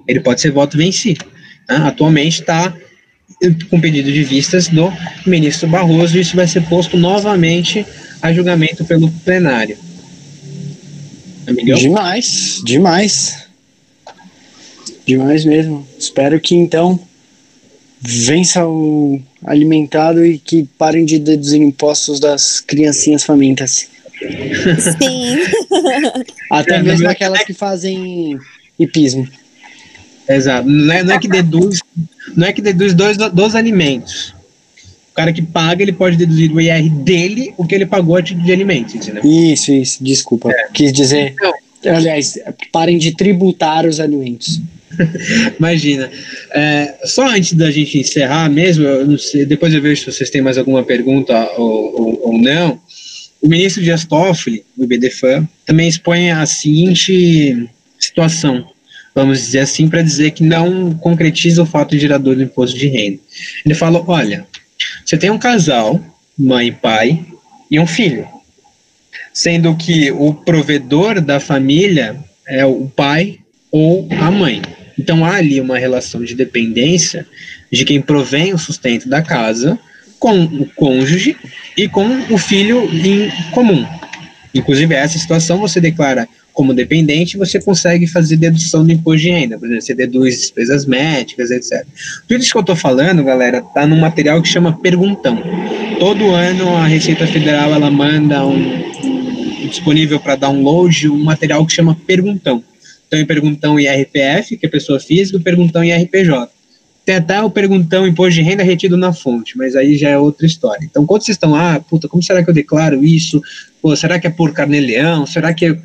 Ele 0.09 0.21
pode 0.21 0.41
ser 0.41 0.51
voto 0.51 0.79
vencido. 0.79 1.27
Né? 1.69 1.77
Atualmente 1.77 2.41
está 2.41 2.75
com 3.69 3.81
pedido 3.81 4.11
de 4.11 4.23
vistas 4.25 4.69
do 4.69 4.91
ministro 5.27 5.69
Barroso 5.69 6.17
e 6.17 6.21
isso 6.21 6.37
vai 6.37 6.47
ser 6.47 6.63
posto 6.63 6.97
novamente 6.97 7.85
a 8.23 8.33
julgamento 8.33 8.85
pelo 8.85 9.11
plenário. 9.11 9.77
Amigão? 11.47 11.79
Demais, 11.79 12.63
demais. 12.65 13.47
Demais 15.05 15.45
mesmo. 15.45 15.87
Espero 15.99 16.41
que 16.41 16.55
então 16.55 16.99
vença 18.01 18.67
o 18.67 19.21
alimentado 19.45 20.25
e 20.25 20.39
que 20.39 20.65
parem 20.79 21.05
de 21.05 21.19
deduzir 21.19 21.61
impostos 21.61 22.19
das 22.19 22.61
criancinhas 22.61 23.25
famintas. 23.25 23.89
Sim. 25.01 25.39
Até 26.51 26.77
é, 26.77 26.83
mesmo 26.83 27.09
aquelas 27.09 27.45
que 27.45 27.53
fazem 27.53 28.39
hipismo. 28.79 29.27
Exato. 30.29 30.69
Não 30.69 30.95
é, 30.95 31.03
não 31.03 31.15
é 31.15 31.19
que 31.19 31.29
deduz, 31.29 31.81
não 32.37 32.47
é 32.47 32.53
que 32.53 32.63
deduz 32.63 32.95
dois, 32.95 33.17
dos 33.17 33.55
alimentos. 33.55 34.35
O 35.13 35.15
cara 35.15 35.33
que 35.33 35.43
paga, 35.43 35.83
ele 35.83 35.93
pode 35.93 36.17
deduzir 36.17 36.51
do 36.51 36.61
IR 36.61 36.89
dele 36.91 37.53
o 37.59 37.67
que 37.67 37.75
ele 37.75 37.85
pagou 37.85 38.17
a 38.17 38.23
título 38.23 38.47
de 38.47 38.53
alimentos, 38.53 38.95
entendeu? 38.95 39.23
Isso, 39.25 39.71
isso, 39.71 40.03
desculpa. 40.03 40.51
É. 40.51 40.69
Quis 40.73 40.91
dizer. 40.91 41.35
Então, 41.79 41.95
aliás, 41.95 42.39
parem 42.73 42.97
de 42.97 43.15
tributar 43.15 43.85
os 43.85 44.01
alimentos. 44.01 44.61
Imagina. 45.59 46.11
É, 46.53 46.95
só 47.05 47.29
antes 47.29 47.53
da 47.53 47.71
gente 47.71 47.99
encerrar 47.99 48.49
mesmo, 48.49 48.85
eu 48.85 49.19
sei, 49.19 49.45
depois 49.45 49.75
eu 49.75 49.83
vejo 49.83 50.01
se 50.01 50.13
vocês 50.13 50.31
têm 50.31 50.41
mais 50.41 50.57
alguma 50.57 50.83
pergunta 50.83 51.51
ou, 51.59 52.01
ou, 52.01 52.29
ou 52.29 52.39
não. 52.39 52.81
O 53.43 53.49
ministro 53.49 53.83
Dias 53.83 54.05
Toffoli, 54.07 54.65
do 54.77 54.87
BDFAM, 54.87 55.47
também 55.67 55.89
expõe 55.89 56.31
a 56.31 56.47
seguinte 56.47 57.69
situação, 57.99 58.67
vamos 59.15 59.39
dizer 59.39 59.61
assim, 59.61 59.89
para 59.89 60.01
dizer 60.01 60.31
que 60.31 60.43
não 60.43 60.95
concretiza 60.95 61.63
o 61.63 61.67
fato 61.67 61.99
gerador 61.99 62.37
do 62.37 62.43
imposto 62.43 62.79
de 62.79 62.87
renda. 62.87 63.19
Ele 63.65 63.75
fala: 63.75 64.03
olha, 64.07 64.47
você 65.05 65.17
tem 65.17 65.31
um 65.31 65.39
casal, 65.39 66.01
mãe 66.39 66.69
e 66.69 66.73
pai, 66.73 67.25
e 67.71 67.79
um 67.79 67.87
filho, 67.87 68.27
sendo 69.33 69.75
que 69.77 70.11
o 70.13 70.35
provedor 70.35 71.21
da 71.21 71.41
família 71.41 72.17
é 72.47 72.65
o 72.65 72.87
pai 72.87 73.39
ou 73.71 74.07
a 74.21 74.31
mãe. 74.31 74.61
Então 74.99 75.25
há 75.25 75.37
ali 75.37 75.61
uma 75.61 75.79
relação 75.79 76.23
de 76.23 76.35
dependência 76.35 77.27
de 77.71 77.85
quem 77.85 78.01
provém 78.01 78.53
o 78.53 78.59
sustento 78.59 79.09
da 79.09 79.23
casa 79.23 79.79
com 80.19 80.45
o 80.45 80.67
cônjuge 80.77 81.37
e 81.77 81.89
com 81.89 82.07
o 82.31 82.39
filho 82.39 82.89
em 82.93 83.31
comum. 83.51 83.87
Inclusive, 84.55 84.95
essa 84.95 85.19
situação 85.19 85.59
você 85.59 85.81
declara 85.81 86.29
como 86.53 86.75
dependente, 86.75 87.37
você 87.37 87.61
consegue 87.61 88.07
fazer 88.07 88.37
dedução 88.37 88.85
do 88.85 88.93
imposto 88.93 89.23
de 89.23 89.31
renda. 89.31 89.59
Por 89.59 89.67
exemplo, 89.67 89.83
você 89.83 89.95
deduz 89.95 90.41
despesas 90.41 90.87
médicas, 90.87 91.51
etc. 91.51 91.87
Tudo 92.29 92.41
isso 92.41 92.53
que 92.53 92.59
eu 92.59 92.61
estou 92.61 92.77
falando, 92.77 93.25
galera, 93.25 93.59
está 93.59 93.87
num 93.87 93.99
material 93.99 94.41
que 94.43 94.49
chama 94.49 94.79
Perguntão. 94.79 95.43
Todo 95.99 96.31
ano 96.31 96.77
a 96.77 96.87
Receita 96.87 97.27
Federal 97.27 97.73
ela 97.73 97.91
manda 97.91 98.45
um, 98.47 98.57
um 99.05 99.67
disponível 99.69 100.21
para 100.21 100.37
download 100.37 101.09
um 101.09 101.25
material 101.25 101.65
que 101.67 101.73
chama 101.73 101.97
Perguntão. 102.07 102.63
Então, 103.07 103.19
em 103.19 103.27
Perguntão 103.27 103.79
IRPF, 103.79 104.57
que 104.57 104.67
é 104.67 104.69
pessoa 104.69 105.01
física, 105.01 105.39
Perguntão 105.41 105.85
IRPJ. 105.85 106.49
Tem 107.05 107.17
até 107.17 107.43
o 107.43 107.51
perguntão 107.51 108.07
imposto 108.07 108.35
de 108.35 108.43
renda 108.43 108.63
retido 108.63 108.97
na 108.97 109.13
fonte, 109.13 109.59
mas 109.59 109.75
aí 109.75 109.97
já 109.97 110.09
é 110.11 110.19
outra 110.19 110.47
história. 110.47 110.85
Então, 110.85 111.05
quando 111.05 111.23
vocês 111.23 111.35
estão 111.35 111.51
lá, 111.51 111.75
ah, 111.75 111.81
puta, 111.81 112.09
como 112.09 112.23
será 112.23 112.45
que 112.45 112.51
eu 112.51 112.55
declaro 112.55 113.05
isso? 113.05 113.43
Pô, 113.81 113.95
será 113.97 114.21
que 114.21 114.29
é 114.29 114.31
por 114.31 114.53
carneleão? 114.53 115.27
Será 115.27 115.53
que. 115.53 115.77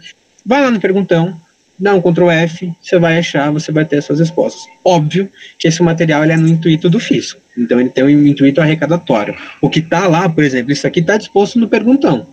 Vai 0.47 0.61
lá 0.61 0.71
no 0.71 0.79
perguntão, 0.79 1.37
dá 1.77 1.93
um 1.93 2.01
Ctrl 2.01 2.31
F, 2.31 2.73
você 2.81 2.97
vai 2.97 3.17
achar, 3.17 3.51
você 3.51 3.69
vai 3.69 3.83
ter 3.83 3.97
as 3.97 4.05
suas 4.05 4.19
respostas. 4.19 4.65
Óbvio 4.81 5.29
que 5.59 5.67
esse 5.67 5.83
material 5.83 6.23
é 6.23 6.37
no 6.37 6.47
intuito 6.47 6.89
do 6.89 7.01
fisco, 7.01 7.41
então 7.57 7.77
ele 7.81 7.89
tem 7.89 8.05
um 8.05 8.25
intuito 8.25 8.61
arrecadatório. 8.61 9.35
O 9.61 9.69
que 9.69 9.79
está 9.79 10.07
lá, 10.07 10.29
por 10.29 10.45
exemplo, 10.45 10.71
isso 10.71 10.87
aqui 10.87 11.01
está 11.01 11.17
disposto 11.17 11.59
no 11.59 11.67
perguntão. 11.67 12.25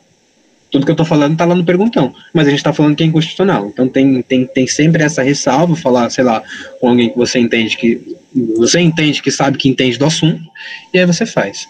Tudo 0.70 0.84
que 0.84 0.92
eu 0.92 0.94
estou 0.94 1.04
falando 1.04 1.32
está 1.32 1.44
lá 1.44 1.56
no 1.56 1.64
perguntão, 1.64 2.14
mas 2.32 2.46
a 2.46 2.50
gente 2.50 2.60
está 2.60 2.72
falando 2.72 2.94
que 2.94 3.02
é 3.02 3.06
inconstitucional. 3.06 3.66
Então 3.66 3.88
tem, 3.88 4.22
tem, 4.22 4.46
tem 4.46 4.66
sempre 4.68 5.02
essa 5.02 5.20
ressalva, 5.20 5.74
falar, 5.74 6.08
sei 6.10 6.22
lá, 6.22 6.40
com 6.80 6.90
alguém 6.90 7.10
que 7.10 7.16
você 7.16 7.40
entende 7.40 7.76
que 7.76 8.16
você 8.56 8.78
entende 8.78 9.20
que 9.20 9.32
sabe 9.32 9.58
que 9.58 9.68
entende 9.68 9.98
do 9.98 10.04
assunto, 10.04 10.40
e 10.92 11.00
aí 11.00 11.04
você 11.04 11.26
faz. 11.26 11.66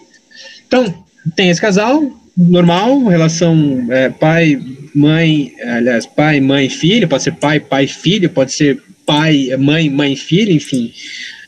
Então, 0.67 0.93
tem 1.35 1.49
esse 1.49 1.61
casal, 1.61 2.11
normal, 2.37 3.03
relação 3.05 3.87
é, 3.89 4.09
pai, 4.09 4.59
mãe, 4.93 5.53
aliás, 5.63 6.05
pai, 6.05 6.41
mãe, 6.41 6.69
filho, 6.69 7.07
pode 7.07 7.23
ser 7.23 7.33
pai, 7.33 7.59
pai, 7.59 7.87
filho, 7.87 8.29
pode 8.29 8.51
ser 8.51 8.81
pai, 9.05 9.55
mãe, 9.57 9.89
mãe, 9.89 10.15
filho, 10.15 10.51
enfim. 10.51 10.91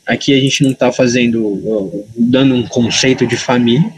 Aqui 0.06 0.32
a 0.32 0.40
gente 0.40 0.62
não 0.62 0.70
está 0.70 0.90
fazendo, 0.90 2.06
dando 2.16 2.54
um 2.54 2.62
conceito 2.66 3.26
de 3.26 3.36
família. 3.36 3.92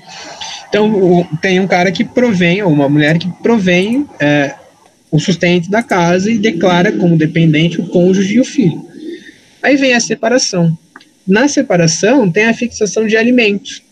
Então, 0.68 1.28
tem 1.40 1.60
um 1.60 1.66
cara 1.66 1.92
que 1.92 2.04
provém, 2.04 2.62
ou 2.62 2.72
uma 2.72 2.88
mulher 2.88 3.18
que 3.18 3.28
provém 3.42 4.06
é, 4.18 4.54
o 5.10 5.18
sustento 5.18 5.70
da 5.70 5.82
casa 5.82 6.30
e 6.30 6.38
declara 6.38 6.92
como 6.92 7.16
dependente 7.16 7.80
o 7.80 7.86
cônjuge 7.86 8.34
e 8.34 8.40
o 8.40 8.44
filho. 8.44 8.84
Aí 9.62 9.76
vem 9.76 9.94
a 9.94 10.00
separação. 10.00 10.76
Na 11.26 11.46
separação, 11.48 12.30
tem 12.30 12.46
a 12.46 12.54
fixação 12.54 13.06
de 13.06 13.16
alimentos. 13.16 13.82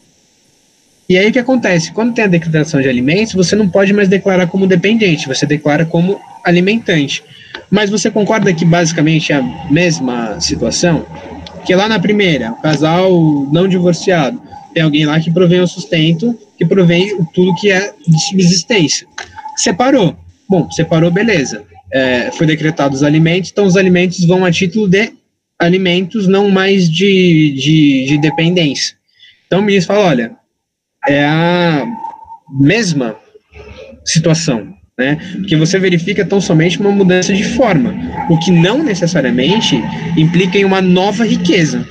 E 1.08 1.16
aí 1.16 1.30
o 1.30 1.32
que 1.32 1.38
acontece? 1.38 1.90
Quando 1.90 2.12
tem 2.12 2.24
a 2.24 2.28
declaração 2.28 2.82
de 2.82 2.88
alimentos, 2.88 3.32
você 3.32 3.56
não 3.56 3.66
pode 3.66 3.94
mais 3.94 4.08
declarar 4.08 4.46
como 4.46 4.66
dependente, 4.66 5.26
você 5.26 5.46
declara 5.46 5.86
como 5.86 6.20
alimentante. 6.44 7.24
Mas 7.70 7.88
você 7.88 8.10
concorda 8.10 8.52
que 8.52 8.64
basicamente 8.64 9.32
é 9.32 9.36
a 9.36 9.42
mesma 9.70 10.38
situação? 10.38 11.06
Que 11.64 11.74
lá 11.74 11.88
na 11.88 11.98
primeira, 11.98 12.52
o 12.52 12.60
casal 12.60 13.10
não 13.50 13.66
divorciado, 13.66 14.38
tem 14.74 14.82
alguém 14.82 15.06
lá 15.06 15.18
que 15.18 15.30
provém 15.30 15.60
o 15.60 15.66
sustento, 15.66 16.38
que 16.58 16.66
provém 16.66 17.16
tudo 17.32 17.54
que 17.54 17.70
é 17.70 17.90
de 18.06 18.20
subsistência. 18.28 19.06
Separou. 19.56 20.14
Bom, 20.46 20.70
separou, 20.70 21.10
beleza. 21.10 21.64
É, 21.90 22.30
foi 22.32 22.46
decretado 22.46 22.94
os 22.94 23.02
alimentos, 23.02 23.50
então 23.50 23.64
os 23.64 23.78
alimentos 23.78 24.26
vão 24.26 24.44
a 24.44 24.52
título 24.52 24.86
de 24.86 25.10
alimentos, 25.58 26.28
não 26.28 26.50
mais 26.50 26.88
de, 26.88 27.54
de, 27.56 28.04
de 28.08 28.18
dependência. 28.18 28.94
Então 29.46 29.60
o 29.60 29.62
ministro 29.62 29.94
fala: 29.94 30.06
olha, 30.06 30.37
é 31.08 31.24
a 31.24 31.86
mesma 32.50 33.16
situação, 34.04 34.74
né? 34.98 35.18
Porque 35.36 35.56
você 35.56 35.78
verifica 35.78 36.24
tão 36.24 36.40
somente 36.40 36.78
uma 36.78 36.90
mudança 36.90 37.32
de 37.32 37.44
forma, 37.44 37.94
o 38.28 38.38
que 38.38 38.50
não 38.50 38.82
necessariamente 38.82 39.76
implica 40.16 40.58
em 40.58 40.64
uma 40.64 40.82
nova 40.82 41.24
riqueza. 41.24 41.86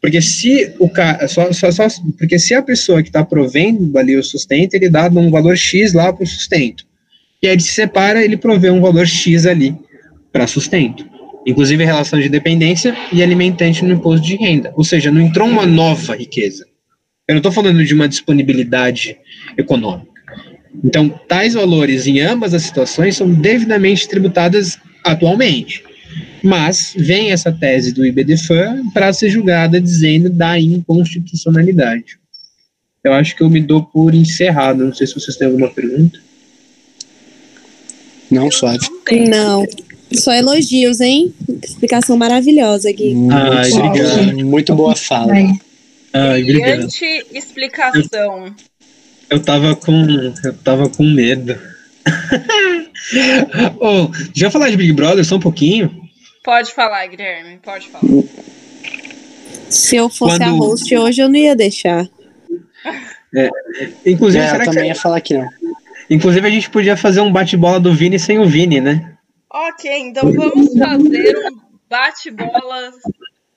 Porque 0.00 0.20
se 0.20 0.74
o 0.80 0.88
cara, 0.88 1.28
só, 1.28 1.52
só, 1.52 1.70
só, 1.70 1.86
porque 2.18 2.36
se 2.36 2.54
a 2.54 2.62
pessoa 2.62 3.02
que 3.02 3.08
está 3.08 3.24
provendo 3.24 3.96
ali 3.96 4.16
o 4.16 4.22
sustento, 4.22 4.74
ele 4.74 4.90
dá 4.90 5.08
um 5.08 5.30
valor 5.30 5.56
X 5.56 5.92
lá 5.92 6.12
para 6.12 6.24
o 6.24 6.26
sustento. 6.26 6.84
E 7.40 7.46
aí 7.46 7.54
ele 7.54 7.62
se 7.62 7.72
separa, 7.72 8.24
ele 8.24 8.36
provê 8.36 8.68
um 8.70 8.80
valor 8.80 9.06
X 9.06 9.46
ali 9.46 9.76
para 10.32 10.48
sustento. 10.48 11.06
Inclusive 11.46 11.84
relação 11.84 12.18
de 12.18 12.28
dependência 12.28 12.96
e 13.12 13.22
alimentante 13.22 13.84
no 13.84 13.94
imposto 13.94 14.26
de 14.26 14.36
renda. 14.36 14.72
Ou 14.76 14.82
seja, 14.82 15.10
não 15.10 15.20
entrou 15.20 15.46
uma 15.46 15.66
nova 15.66 16.16
riqueza. 16.16 16.64
Eu 17.28 17.34
não 17.34 17.38
estou 17.38 17.52
falando 17.52 17.84
de 17.84 17.94
uma 17.94 18.08
disponibilidade 18.08 19.16
econômica. 19.56 20.10
Então, 20.84 21.08
tais 21.28 21.54
valores 21.54 22.06
em 22.06 22.20
ambas 22.20 22.54
as 22.54 22.62
situações 22.62 23.16
são 23.16 23.32
devidamente 23.32 24.08
tributadas 24.08 24.78
atualmente. 25.04 25.84
Mas 26.42 26.92
vem 26.96 27.30
essa 27.30 27.52
tese 27.52 27.92
do 27.92 28.04
IBDFAN 28.04 28.90
para 28.92 29.12
ser 29.12 29.30
julgada 29.30 29.80
dizendo 29.80 30.28
da 30.28 30.58
inconstitucionalidade. 30.58 32.18
Eu 33.04 33.12
acho 33.12 33.36
que 33.36 33.42
eu 33.42 33.50
me 33.50 33.60
dou 33.60 33.84
por 33.84 34.14
encerrado. 34.14 34.84
Não 34.84 34.94
sei 34.94 35.06
se 35.06 35.14
vocês 35.14 35.36
têm 35.36 35.46
alguma 35.46 35.68
pergunta. 35.68 36.18
Não, 38.30 38.50
suave. 38.50 38.86
Não. 39.28 39.64
Só 40.12 40.32
elogios, 40.32 41.00
hein? 41.00 41.32
Explicação 41.62 42.16
maravilhosa, 42.16 42.90
Gui. 42.92 43.14
Ai, 43.30 43.72
obrigado. 43.72 44.46
Muito 44.46 44.74
boa 44.74 44.96
fala. 44.96 45.32
Ai, 46.12 46.42
Brilhante 46.42 47.04
explicação. 47.32 48.46
Eu, 48.46 48.54
eu 49.30 49.42
tava 49.42 49.74
com. 49.74 50.04
Eu 50.44 50.54
tava 50.58 50.88
com 50.88 51.02
medo. 51.04 51.58
oh, 53.80 54.08
deixa 54.08 54.46
eu 54.46 54.50
falar 54.50 54.70
de 54.70 54.76
Big 54.76 54.92
Brother 54.92 55.24
só 55.24 55.36
um 55.36 55.40
pouquinho. 55.40 56.02
Pode 56.44 56.72
falar, 56.72 57.06
Guilherme, 57.06 57.58
pode 57.62 57.88
falar. 57.88 58.04
Se 59.70 59.96
eu 59.96 60.08
fosse 60.08 60.38
Quando... 60.38 60.42
a 60.42 60.50
host 60.50 60.96
hoje, 60.96 61.22
eu 61.22 61.28
não 61.28 61.36
ia 61.36 61.56
deixar. 61.56 62.06
É, 63.34 63.48
inclusive, 64.04 64.44
é, 64.44 64.54
eu 64.54 64.64
também 64.64 64.82
que... 64.82 64.88
ia 64.88 64.94
falar 64.94 65.20
que 65.20 65.34
não. 65.34 65.48
Inclusive, 66.10 66.46
a 66.46 66.50
gente 66.50 66.68
podia 66.68 66.96
fazer 66.96 67.20
um 67.20 67.32
bate-bola 67.32 67.80
do 67.80 67.94
Vini 67.94 68.18
sem 68.18 68.38
o 68.38 68.46
Vini, 68.46 68.80
né? 68.80 69.14
Ok, 69.50 69.90
então 69.98 70.32
vamos 70.32 70.76
fazer 70.76 71.36
um 71.38 71.60
bate-bola 71.88 72.92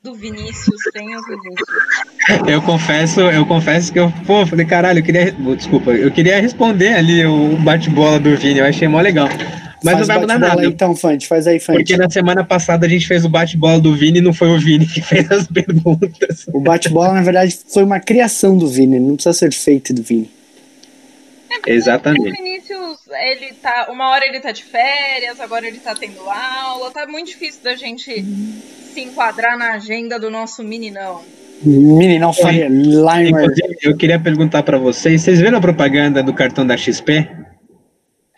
do 0.06 0.14
Vinícius 0.14 0.82
sem 0.94 1.18
o 1.18 1.22
Vinícius. 1.24 2.48
Eu 2.48 2.62
confesso, 2.62 3.22
eu 3.22 3.44
confesso 3.44 3.92
que 3.92 4.00
eu, 4.00 4.14
pô, 4.28 4.46
falei, 4.46 4.64
caralho, 4.64 5.00
eu 5.00 5.04
queria. 5.04 5.32
Desculpa, 5.32 5.92
eu 5.92 6.12
queria 6.12 6.40
responder 6.40 6.94
ali 6.94 7.26
o 7.26 7.58
bate-bola 7.58 8.20
do 8.20 8.38
Vini, 8.38 8.60
eu 8.60 8.66
achei 8.66 8.88
mó 8.88 9.02
legal. 9.02 9.28
Mas 9.84 9.96
faz 9.96 10.00
não 10.00 10.06
vai 10.06 10.20
mudar 10.20 10.40
nada. 10.40 10.62
Aí, 10.62 10.68
então, 10.68 10.96
Fante, 10.96 11.28
faz 11.28 11.48
aí, 11.48 11.60
Fante. 11.60 11.80
Porque 11.80 11.98
na 11.98 12.08
semana 12.08 12.44
passada 12.44 12.86
a 12.86 12.90
gente 12.90 13.08
fez 13.08 13.26
o 13.26 13.30
bate-bola 13.30 13.80
do 13.80 13.96
Vini 13.96 14.20
e 14.20 14.22
não 14.22 14.32
foi 14.32 14.50
o 14.50 14.60
Vini 14.60 14.86
que 14.86 15.02
fez 15.04 15.32
as 15.32 15.48
perguntas. 15.48 16.46
O 16.54 16.60
bate-bola, 16.60 17.14
na 17.16 17.24
verdade, 17.24 17.58
foi 17.68 17.84
uma 17.84 18.00
criação 18.00 18.56
do 18.56 18.68
Vini, 18.68 19.00
não 19.00 19.16
precisa 19.16 19.34
ser 19.34 19.52
feito 19.52 19.92
do 19.92 20.04
Vini. 20.04 20.30
É 21.66 21.72
Exatamente. 21.72 22.32
O 22.32 22.36
Vinícius, 22.36 23.00
ele 23.08 23.54
tá. 23.54 23.88
Uma 23.90 24.10
hora 24.10 24.26
ele 24.26 24.40
tá 24.40 24.52
de 24.52 24.64
férias, 24.64 25.40
agora 25.40 25.68
ele 25.68 25.80
tá 25.80 25.94
tendo 25.96 26.22
aula. 26.30 26.92
Tá 26.92 27.06
muito 27.08 27.28
difícil 27.28 27.64
da 27.64 27.76
gente 27.76 28.24
se 28.94 29.02
enquadrar 29.02 29.58
na 29.58 29.74
agenda 29.74 30.20
do 30.20 30.30
nosso 30.30 30.64
meninão. 30.64 31.24
Meninão 31.64 32.34
Faria 32.34 32.68
Limer. 32.68 33.50
Eu 33.82 33.96
queria 33.96 34.20
perguntar 34.20 34.64
para 34.64 34.78
vocês: 34.78 35.22
vocês 35.22 35.40
viram 35.40 35.58
a 35.58 35.62
propaganda 35.62 36.22
do 36.22 36.34
cartão 36.34 36.66
da 36.66 36.78
XP? 36.78 37.30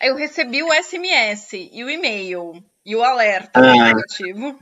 Eu 0.00 0.16
recebi 0.16 0.62
o 0.62 0.72
SMS 0.72 1.52
e 1.72 1.82
o 1.82 1.90
e-mail 1.90 2.62
e 2.86 2.96
o 2.96 3.02
alerta 3.02 3.60
ah, 3.60 3.72
negativo. 3.72 4.56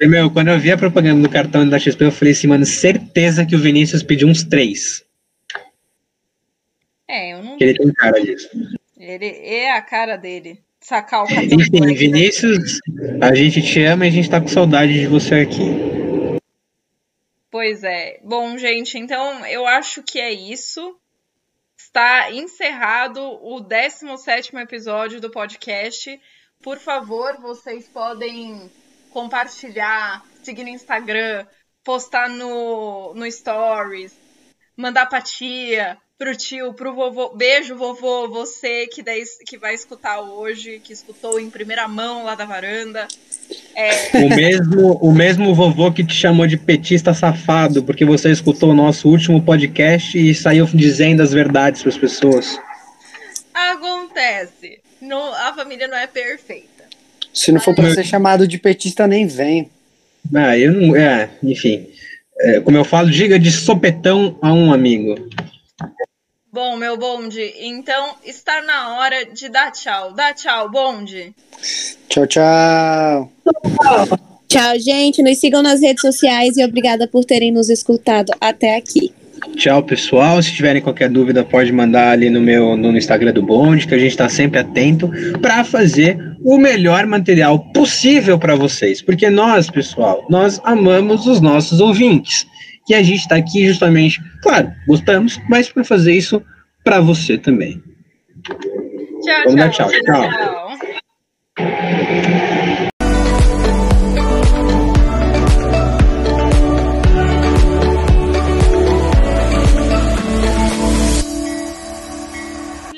Meu, 0.00 0.30
quando 0.30 0.48
eu 0.48 0.58
vi 0.58 0.70
a 0.70 0.76
propaganda 0.76 1.20
do 1.20 1.28
cartão 1.28 1.68
da 1.68 1.78
XP, 1.78 2.04
eu 2.04 2.12
falei 2.12 2.32
assim, 2.32 2.46
mano, 2.46 2.64
certeza 2.64 3.44
que 3.44 3.56
o 3.56 3.58
Vinícius 3.58 4.02
pediu 4.02 4.28
uns 4.28 4.44
três. 4.44 5.02
É, 7.12 7.34
eu 7.34 7.42
não. 7.42 7.58
Ele 7.60 7.74
tem 7.74 7.92
cara 7.92 8.18
disso. 8.24 8.48
Ele 8.96 9.26
é 9.26 9.76
a 9.76 9.82
cara 9.82 10.16
dele. 10.16 10.58
Sacar 10.80 11.24
o 11.24 11.28
cartão. 11.28 11.60
Enfim, 11.60 11.94
Vinícius, 11.94 12.80
a 13.20 13.34
gente 13.34 13.60
te 13.60 13.84
ama 13.84 14.06
e 14.06 14.08
a 14.08 14.10
gente 14.10 14.30
tá 14.30 14.40
com 14.40 14.48
saudade 14.48 14.94
de 14.94 15.06
você 15.06 15.34
aqui. 15.34 16.40
Pois 17.50 17.84
é. 17.84 18.18
Bom, 18.24 18.56
gente, 18.56 18.96
então 18.96 19.44
eu 19.46 19.66
acho 19.66 20.02
que 20.02 20.18
é 20.18 20.32
isso 20.32 20.96
está 21.76 22.32
encerrado 22.32 23.20
o 23.20 23.60
17 23.60 24.56
episódio 24.56 25.20
do 25.20 25.30
podcast. 25.30 26.18
Por 26.62 26.78
favor, 26.78 27.36
vocês 27.42 27.86
podem 27.88 28.70
compartilhar, 29.10 30.24
seguir 30.42 30.62
no 30.62 30.70
Instagram, 30.70 31.46
postar 31.84 32.30
no, 32.30 33.12
no 33.12 33.30
Stories, 33.30 34.16
mandar 34.74 35.04
pra 35.04 35.20
tia, 35.20 35.98
pro 36.22 36.36
tio, 36.36 36.72
pro 36.72 36.94
vovô. 36.94 37.30
Beijo, 37.34 37.74
vovô, 37.74 38.28
você 38.28 38.86
que, 38.86 39.02
daí, 39.02 39.24
que 39.44 39.58
vai 39.58 39.74
escutar 39.74 40.20
hoje, 40.20 40.80
que 40.82 40.92
escutou 40.92 41.40
em 41.40 41.50
primeira 41.50 41.88
mão 41.88 42.24
lá 42.24 42.36
da 42.36 42.44
varanda. 42.44 43.08
É... 43.74 44.18
O, 44.18 44.28
mesmo, 44.28 44.92
o 45.02 45.12
mesmo 45.12 45.52
vovô 45.52 45.90
que 45.90 46.04
te 46.04 46.14
chamou 46.14 46.46
de 46.46 46.56
petista 46.56 47.12
safado, 47.12 47.82
porque 47.82 48.04
você 48.04 48.30
escutou 48.30 48.70
o 48.70 48.74
nosso 48.74 49.08
último 49.08 49.42
podcast 49.42 50.16
e 50.16 50.32
saiu 50.32 50.64
dizendo 50.66 51.24
as 51.24 51.32
verdades 51.32 51.82
para 51.82 51.90
as 51.90 51.98
pessoas. 51.98 52.56
Acontece. 53.52 54.78
No, 55.00 55.18
a 55.18 55.52
família 55.56 55.88
não 55.88 55.96
é 55.96 56.06
perfeita. 56.06 56.84
Se 57.34 57.50
não 57.50 57.60
for 57.60 57.74
para 57.74 57.92
ser 57.94 58.04
chamado 58.04 58.46
de 58.46 58.58
petista, 58.58 59.08
nem 59.08 59.26
vem. 59.26 59.68
Ah, 60.32 60.56
eu 60.56 60.70
não. 60.70 60.94
É, 60.94 61.30
enfim. 61.42 61.88
É, 62.38 62.60
como 62.60 62.76
eu 62.76 62.84
falo, 62.84 63.10
diga 63.10 63.40
de 63.40 63.50
sopetão 63.50 64.38
a 64.40 64.52
um 64.52 64.72
amigo. 64.72 65.16
Bom, 66.54 66.76
meu 66.76 66.98
bonde, 66.98 67.40
então 67.60 68.10
está 68.22 68.60
na 68.60 68.98
hora 68.98 69.24
de 69.24 69.48
dar 69.48 69.70
tchau. 69.70 70.12
Dá 70.12 70.34
tchau, 70.34 70.70
bonde. 70.70 71.32
Tchau, 72.10 72.26
tchau. 72.26 73.32
Tchau, 74.46 74.78
gente. 74.78 75.22
Nos 75.22 75.38
sigam 75.38 75.62
nas 75.62 75.80
redes 75.80 76.02
sociais 76.02 76.58
e 76.58 76.62
obrigada 76.62 77.08
por 77.08 77.24
terem 77.24 77.50
nos 77.50 77.70
escutado 77.70 78.34
até 78.38 78.76
aqui. 78.76 79.14
Tchau, 79.56 79.82
pessoal. 79.82 80.42
Se 80.42 80.52
tiverem 80.52 80.82
qualquer 80.82 81.08
dúvida, 81.08 81.42
pode 81.42 81.72
mandar 81.72 82.10
ali 82.10 82.28
no 82.28 82.42
meu 82.42 82.76
no 82.76 82.94
Instagram 82.98 83.32
do 83.32 83.42
Bonde, 83.42 83.86
que 83.86 83.94
a 83.94 83.98
gente 83.98 84.10
está 84.10 84.28
sempre 84.28 84.60
atento 84.60 85.10
para 85.40 85.64
fazer 85.64 86.18
o 86.44 86.58
melhor 86.58 87.06
material 87.06 87.60
possível 87.72 88.38
para 88.38 88.54
vocês. 88.56 89.00
Porque 89.00 89.30
nós, 89.30 89.70
pessoal, 89.70 90.26
nós 90.28 90.60
amamos 90.64 91.26
os 91.26 91.40
nossos 91.40 91.80
ouvintes 91.80 92.46
que 92.86 92.94
a 92.94 93.02
gente 93.02 93.20
está 93.20 93.36
aqui 93.36 93.66
justamente, 93.66 94.22
claro, 94.42 94.72
gostamos, 94.86 95.40
mas 95.48 95.70
para 95.70 95.84
fazer 95.84 96.14
isso 96.14 96.42
para 96.84 97.00
você 97.00 97.38
também. 97.38 97.82
Tchau, 98.44 99.44
Vamos 99.44 99.54
tchau, 99.54 99.54
dar 99.54 99.70
tchau. 99.70 99.90
tchau. 99.90 100.78
tchau. 101.56 102.01